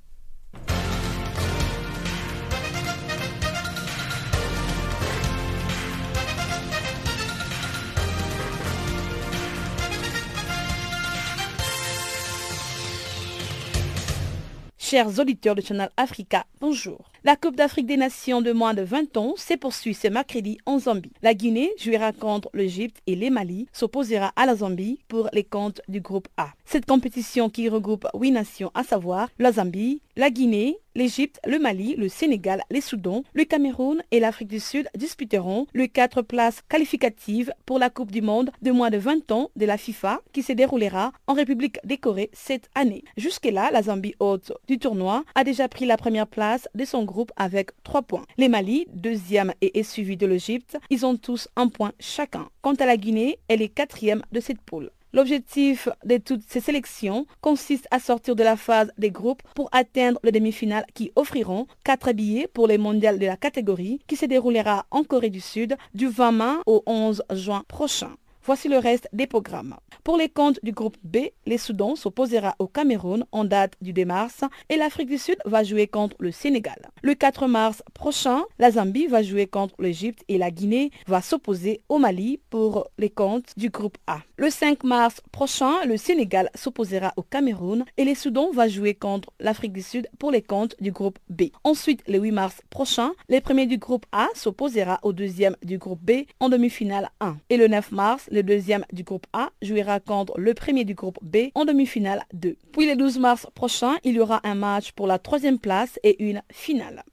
Chers 14.98 15.20
auditeurs 15.20 15.54
de 15.54 15.62
Channel 15.62 15.92
Africa, 15.96 16.48
bonjour. 16.60 17.12
La 17.24 17.36
Coupe 17.36 17.56
d'Afrique 17.56 17.86
des 17.86 17.98
Nations 17.98 18.42
de 18.42 18.52
moins 18.52 18.74
de 18.74 18.82
20 18.82 19.16
ans 19.18 19.36
s'est 19.38 19.56
poursuit 19.56 19.94
ce 19.94 20.08
mercredi 20.08 20.58
en 20.66 20.80
Zambie. 20.80 21.12
La 21.22 21.36
Guinée 21.36 21.70
jouera 21.78 22.14
contre 22.14 22.50
l'Égypte 22.56 22.98
et 23.06 23.16
les 23.16 23.30
Mali 23.30 23.68
s'opposera 23.74 24.32
à 24.36 24.48
la 24.48 24.56
Zambie 24.56 24.98
pour 25.08 25.30
les 25.34 25.44
comptes 25.44 25.82
du 25.88 26.02
groupe 26.02 26.28
A. 26.38 26.50
Cette 26.66 26.88
compétition 26.88 27.52
qui 27.52 27.70
regroupe 27.70 28.08
huit 28.16 28.32
nations, 28.32 28.72
à 28.74 28.84
savoir 28.84 29.30
la 29.38 29.52
Zambie, 29.52 30.02
la 30.18 30.32
Guinée, 30.32 30.80
l'Égypte, 30.96 31.40
le 31.46 31.60
Mali, 31.60 31.96
le 31.96 32.10
Sénégal, 32.10 32.64
les 32.72 32.82
Soudans, 32.82 33.24
le 33.36 33.46
Cameroun 33.46 34.02
et 34.10 34.20
l'Afrique 34.20 34.48
du 34.48 34.60
Sud 34.60 34.90
disputeront 34.98 35.68
les 35.76 35.90
quatre 35.90 36.24
places 36.24 36.64
qualificatives 36.68 37.54
pour 37.68 37.78
la 37.78 37.92
Coupe 37.92 38.12
du 38.12 38.24
Monde 38.24 38.50
de 38.64 38.72
moins 38.72 38.90
de 38.90 38.98
20 38.98 39.32
ans 39.32 39.52
de 39.56 39.66
la 39.68 39.78
FIFA 39.78 40.22
qui 40.34 40.42
se 40.42 40.54
déroulera 40.54 41.12
en 41.28 41.34
République 41.34 41.78
des 41.84 42.00
Corées 42.00 42.32
cette 42.34 42.68
année. 42.74 43.04
Jusque-là, 43.16 43.70
la 43.72 43.84
Zambie 43.84 44.16
hôte 44.20 44.52
du 44.68 44.80
tournoi 44.80 45.24
a 45.36 45.44
déjà 45.44 45.68
pris 45.68 45.86
la 45.86 45.98
première 45.98 46.26
place 46.28 46.68
de 46.74 46.84
son 46.84 47.04
groupe 47.04 47.32
avec 47.36 47.70
trois 47.84 48.02
points. 48.02 48.26
Les 48.40 48.50
Mali, 48.50 48.88
deuxième 48.92 49.54
et 49.62 49.78
est 49.78 49.84
suivi 49.84 50.18
de 50.18 50.26
l'Égypte, 50.26 50.80
ils 50.90 51.06
ont 51.06 51.16
tous 51.16 51.48
un 51.56 51.68
point 51.68 51.92
chacun. 52.00 52.50
Quant 52.64 52.74
à 52.74 52.88
la 52.88 52.98
Guinée, 52.98 53.38
elle 53.50 53.62
est 53.62 53.70
quatrième 53.70 54.24
de 54.32 54.40
cette 54.40 54.62
poule. 54.62 54.90
L'objectif 55.14 55.88
de 56.04 56.18
toutes 56.18 56.44
ces 56.48 56.60
sélections 56.60 57.26
consiste 57.42 57.88
à 57.92 58.00
sortir 58.00 58.36
de 58.36 58.44
la 58.44 58.58
phase 58.58 58.92
des 58.98 59.10
groupes 59.10 59.42
pour 59.56 59.70
atteindre 59.72 60.20
les 60.24 60.32
demi-finales 60.32 60.86
qui 60.94 61.12
offriront 61.16 61.66
quatre 61.84 62.12
billets 62.12 62.48
pour 62.48 62.68
les 62.68 62.78
mondiales 62.78 63.18
de 63.18 63.26
la 63.26 63.38
catégorie 63.38 64.00
qui 64.08 64.18
se 64.18 64.26
déroulera 64.26 64.86
en 64.92 65.04
Corée 65.04 65.30
du 65.30 65.42
Sud 65.42 65.78
du 65.94 66.08
20 66.08 66.32
mai 66.34 66.62
au 66.66 66.84
11 66.86 67.24
juin 67.32 67.64
prochain. 67.68 68.12
Voici 68.48 68.70
le 68.70 68.78
reste 68.78 69.10
des 69.12 69.28
programmes. 69.28 69.76
Pour 70.06 70.16
les 70.16 70.30
comptes 70.30 70.58
du 70.64 70.72
groupe 70.72 70.96
B, 71.04 71.18
les 71.46 71.58
Soudans 71.58 71.98
s'opposera 71.98 72.56
au 72.60 72.68
Cameroun 72.68 73.26
en 73.34 73.44
date 73.44 73.74
du 73.82 73.92
2 73.92 74.06
mars 74.06 74.46
et 74.70 74.78
l'Afrique 74.78 75.10
du 75.10 75.18
Sud 75.18 75.36
va 75.44 75.66
jouer 75.66 75.86
contre 75.88 76.16
le 76.20 76.32
Sénégal. 76.32 76.78
Le 77.02 77.14
4 77.14 77.48
mars 77.48 77.84
prochain, 77.94 78.44
la 78.58 78.72
Zambie 78.72 79.08
va 79.08 79.22
jouer 79.22 79.48
contre 79.48 79.76
l'Égypte 79.80 80.24
et 80.30 80.38
la 80.38 80.50
Guinée 80.50 80.92
va 81.08 81.22
s'opposer 81.22 81.82
au 81.90 81.98
Mali 82.00 82.40
pour 82.50 82.88
les 82.98 83.10
comptes 83.10 83.52
du 83.58 83.70
groupe 83.70 83.98
A. 84.08 84.20
Le 84.38 84.50
5 84.50 84.86
mars 84.86 85.20
prochain, 85.34 85.84
le 85.86 85.98
Sénégal 85.98 86.50
s'opposera 86.56 87.12
au 87.18 87.24
Cameroun 87.24 87.84
et 87.98 88.06
les 88.06 88.16
Soudans 88.16 88.52
va 88.54 88.70
jouer 88.70 88.94
contre 88.94 89.34
l'Afrique 89.42 89.74
du 89.74 89.82
Sud 89.82 90.08
pour 90.20 90.32
les 90.32 90.42
comptes 90.42 90.78
du 90.80 90.94
groupe 90.94 91.20
B. 91.28 91.50
Ensuite, 91.66 92.02
le 92.08 92.18
8 92.18 92.32
mars 92.32 92.62
prochain, 92.70 93.12
les 93.28 93.42
premiers 93.42 93.66
du 93.66 93.78
groupe 93.78 94.06
A 94.14 94.28
s'opposera 94.36 95.00
au 95.04 95.12
deuxième 95.12 95.58
du 95.64 95.78
groupe 95.78 96.00
B 96.02 96.28
en 96.40 96.48
demi-finale 96.48 97.10
1. 97.20 97.36
Et 97.50 97.58
le 97.58 97.68
9 97.68 97.92
mars, 97.92 98.30
le 98.38 98.44
deuxième 98.44 98.86
du 98.94 99.02
groupe 99.02 99.26
A 99.34 99.50
jouera 99.64 100.00
contre 100.00 100.40
le 100.40 100.54
premier 100.54 100.86
du 100.86 100.94
groupe 100.94 101.18
B 101.24 101.50
en 101.56 101.66
demi-finale 101.66 102.24
2. 102.34 102.56
Puis 102.72 102.88
le 102.88 102.96
12 102.96 103.18
mars 103.18 103.48
prochain, 103.56 103.96
il 104.04 104.14
y 104.14 104.20
aura 104.20 104.42
un 104.44 104.54
match 104.54 104.92
pour 104.92 105.08
la 105.08 105.18
troisième 105.18 105.58
place 105.58 106.00
et 106.04 106.24
une 106.24 106.44
finale. 106.52 107.04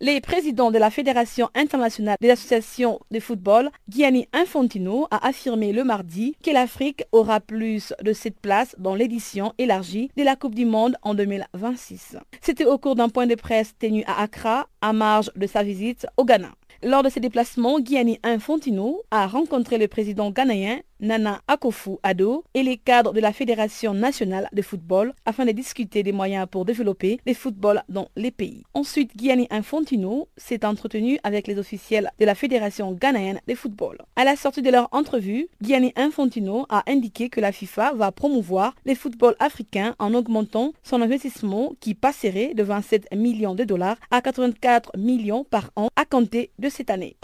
Les 0.00 0.20
présidents 0.20 0.70
de 0.70 0.78
la 0.78 0.90
Fédération 0.90 1.48
internationale 1.56 2.18
des 2.20 2.30
associations 2.30 3.00
de 3.10 3.18
football, 3.18 3.70
Gianni 3.88 4.28
Infantino, 4.32 5.08
a 5.10 5.26
affirmé 5.26 5.72
le 5.72 5.82
mardi 5.82 6.36
que 6.44 6.50
l'Afrique 6.50 7.04
aura 7.10 7.40
plus 7.40 7.92
de 8.02 8.12
cette 8.12 8.38
place 8.38 8.76
dans 8.78 8.94
l'édition 8.94 9.54
élargie 9.58 10.10
de 10.16 10.22
la 10.22 10.36
Coupe 10.36 10.54
du 10.54 10.66
Monde 10.66 10.96
en 11.02 11.14
2026. 11.14 12.16
C'était 12.42 12.66
au 12.66 12.78
cours 12.78 12.94
d'un 12.94 13.08
point 13.08 13.26
de 13.26 13.34
presse 13.34 13.74
tenu 13.78 14.04
à 14.06 14.20
Accra, 14.20 14.68
à 14.80 14.92
marge 14.92 15.32
de 15.34 15.46
sa 15.46 15.62
visite 15.62 16.06
au 16.16 16.24
Ghana. 16.24 16.50
Lors 16.84 17.02
de 17.02 17.08
ses 17.08 17.20
déplacements, 17.20 17.78
Gianni 17.82 18.18
Infantino 18.22 19.00
a 19.10 19.26
rencontré 19.26 19.78
le 19.78 19.88
président 19.88 20.30
ghanéen 20.30 20.80
Nana 21.00 21.40
Akofu 21.48 21.98
Ado 22.02 22.44
et 22.54 22.62
les 22.62 22.76
cadres 22.76 23.12
de 23.12 23.20
la 23.20 23.32
Fédération 23.32 23.94
nationale 23.94 24.48
de 24.52 24.62
football 24.62 25.12
afin 25.26 25.44
de 25.44 25.52
discuter 25.52 26.02
des 26.02 26.12
moyens 26.12 26.46
pour 26.50 26.64
développer 26.64 27.18
le 27.26 27.34
football 27.34 27.82
dans 27.88 28.08
les 28.16 28.30
pays. 28.30 28.64
Ensuite, 28.74 29.10
Gianni 29.16 29.46
Infantino 29.50 30.28
s'est 30.36 30.64
entretenu 30.64 31.18
avec 31.22 31.46
les 31.46 31.58
officiels 31.58 32.10
de 32.18 32.24
la 32.24 32.34
Fédération 32.34 32.92
ghanéenne 32.92 33.40
de 33.46 33.54
football. 33.54 33.98
À 34.16 34.24
la 34.24 34.36
sortie 34.36 34.62
de 34.62 34.70
leur 34.70 34.88
entrevue, 34.92 35.48
Gianni 35.60 35.92
Infantino 35.96 36.66
a 36.68 36.82
indiqué 36.86 37.28
que 37.28 37.40
la 37.40 37.52
FIFA 37.52 37.92
va 37.94 38.12
promouvoir 38.12 38.74
le 38.84 38.94
football 38.94 39.36
africain 39.38 39.94
en 39.98 40.14
augmentant 40.14 40.72
son 40.82 41.02
investissement 41.02 41.72
qui 41.80 41.94
passerait 41.94 42.54
de 42.54 42.62
27 42.62 43.14
millions 43.14 43.54
de 43.54 43.64
dollars 43.64 43.96
à 44.10 44.20
84 44.20 44.96
millions 44.96 45.44
par 45.44 45.70
an 45.76 45.88
à 45.96 46.04
compter 46.04 46.50
de 46.58 46.68
cette 46.68 46.90
année. 46.90 47.16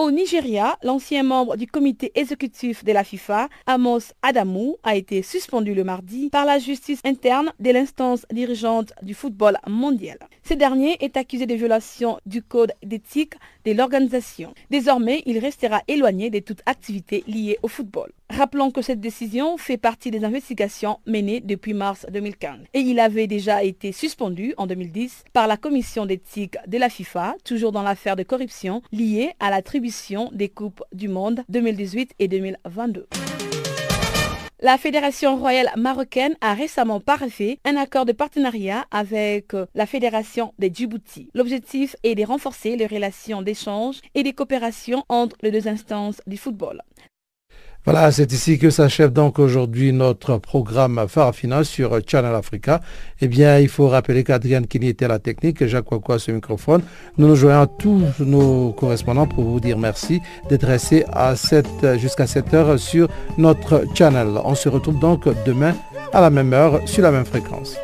Au 0.00 0.10
Nigeria, 0.10 0.78
l'ancien 0.82 1.22
membre 1.22 1.58
du 1.58 1.66
comité 1.66 2.10
exécutif 2.14 2.84
de 2.84 2.92
la 2.92 3.04
FIFA, 3.04 3.50
Amos 3.66 4.14
Adamou, 4.22 4.78
a 4.82 4.96
été 4.96 5.20
suspendu 5.20 5.74
le 5.74 5.84
mardi 5.84 6.30
par 6.30 6.46
la 6.46 6.58
justice 6.58 7.02
interne 7.04 7.52
de 7.60 7.70
l'instance 7.70 8.24
dirigeante 8.32 8.94
du 9.02 9.12
football 9.12 9.58
mondial. 9.66 10.18
Ce 10.42 10.54
dernier 10.54 10.96
est 11.04 11.18
accusé 11.18 11.44
de 11.44 11.54
violation 11.54 12.18
du 12.24 12.42
code 12.42 12.72
d'éthique 12.82 13.34
de 13.66 13.72
l'organisation. 13.72 14.54
Désormais, 14.70 15.22
il 15.26 15.38
restera 15.38 15.82
éloigné 15.86 16.30
de 16.30 16.38
toute 16.38 16.62
activité 16.64 17.22
liée 17.26 17.58
au 17.62 17.68
football. 17.68 18.10
Rappelons 18.30 18.70
que 18.70 18.80
cette 18.80 19.00
décision 19.00 19.56
fait 19.56 19.76
partie 19.76 20.12
des 20.12 20.24
investigations 20.24 21.00
menées 21.04 21.40
depuis 21.40 21.74
mars 21.74 22.06
2015 22.10 22.60
et 22.72 22.78
il 22.78 23.00
avait 23.00 23.26
déjà 23.26 23.64
été 23.64 23.90
suspendu 23.90 24.54
en 24.56 24.68
2010 24.68 25.24
par 25.32 25.48
la 25.48 25.56
commission 25.56 26.06
d'éthique 26.06 26.56
de 26.68 26.78
la 26.78 26.88
FIFA, 26.88 27.34
toujours 27.44 27.72
dans 27.72 27.82
l'affaire 27.82 28.14
de 28.14 28.22
corruption 28.22 28.82
liée 28.92 29.32
à 29.40 29.50
l'attribution 29.50 30.30
des 30.32 30.48
Coupes 30.48 30.82
du 30.92 31.08
Monde 31.08 31.42
2018 31.48 32.12
et 32.20 32.28
2022. 32.28 33.08
La 34.62 34.78
Fédération 34.78 35.36
royale 35.36 35.70
marocaine 35.76 36.36
a 36.40 36.54
récemment 36.54 37.00
parfait 37.00 37.58
un 37.64 37.76
accord 37.76 38.04
de 38.04 38.12
partenariat 38.12 38.84
avec 38.90 39.52
la 39.74 39.86
Fédération 39.86 40.52
de 40.58 40.68
Djibouti. 40.72 41.30
L'objectif 41.34 41.96
est 42.04 42.14
de 42.14 42.24
renforcer 42.24 42.76
les 42.76 42.86
relations 42.86 43.42
d'échange 43.42 44.00
et 44.14 44.22
de 44.22 44.30
coopération 44.30 45.02
entre 45.08 45.36
les 45.42 45.50
deux 45.50 45.66
instances 45.66 46.20
du 46.26 46.36
football. 46.36 46.82
Voilà, 47.86 48.12
c'est 48.12 48.30
ici 48.30 48.58
que 48.58 48.68
s'achève 48.68 49.10
donc 49.10 49.38
aujourd'hui 49.38 49.92
notre 49.92 50.36
programme 50.36 51.06
Farafina 51.08 51.64
sur 51.64 51.98
Channel 52.06 52.34
Africa. 52.34 52.82
Eh 53.22 53.26
bien, 53.26 53.58
il 53.58 53.68
faut 53.68 53.88
rappeler 53.88 54.22
qu'Adrienne 54.22 54.66
Kini 54.66 54.88
était 54.88 55.08
la 55.08 55.18
technique, 55.18 55.64
Jacques 55.66 55.86
Kwakwa 55.86 56.18
ce 56.18 56.30
microphone. 56.30 56.82
Nous 57.16 57.26
nous 57.26 57.36
joignons 57.36 57.62
à 57.62 57.66
tous 57.66 58.02
nos 58.20 58.72
correspondants 58.72 59.26
pour 59.26 59.44
vous 59.44 59.60
dire 59.60 59.78
merci 59.78 60.20
d'être 60.50 60.66
restés 60.66 61.04
à 61.10 61.34
jusqu'à 61.96 62.26
7 62.26 62.52
heures 62.52 62.78
sur 62.78 63.08
notre 63.38 63.84
channel. 63.94 64.28
On 64.44 64.54
se 64.54 64.68
retrouve 64.68 64.98
donc 64.98 65.26
demain 65.46 65.74
à 66.12 66.20
la 66.20 66.28
même 66.28 66.52
heure 66.52 66.86
sur 66.86 67.02
la 67.02 67.10
même 67.10 67.24
fréquence. 67.24 67.76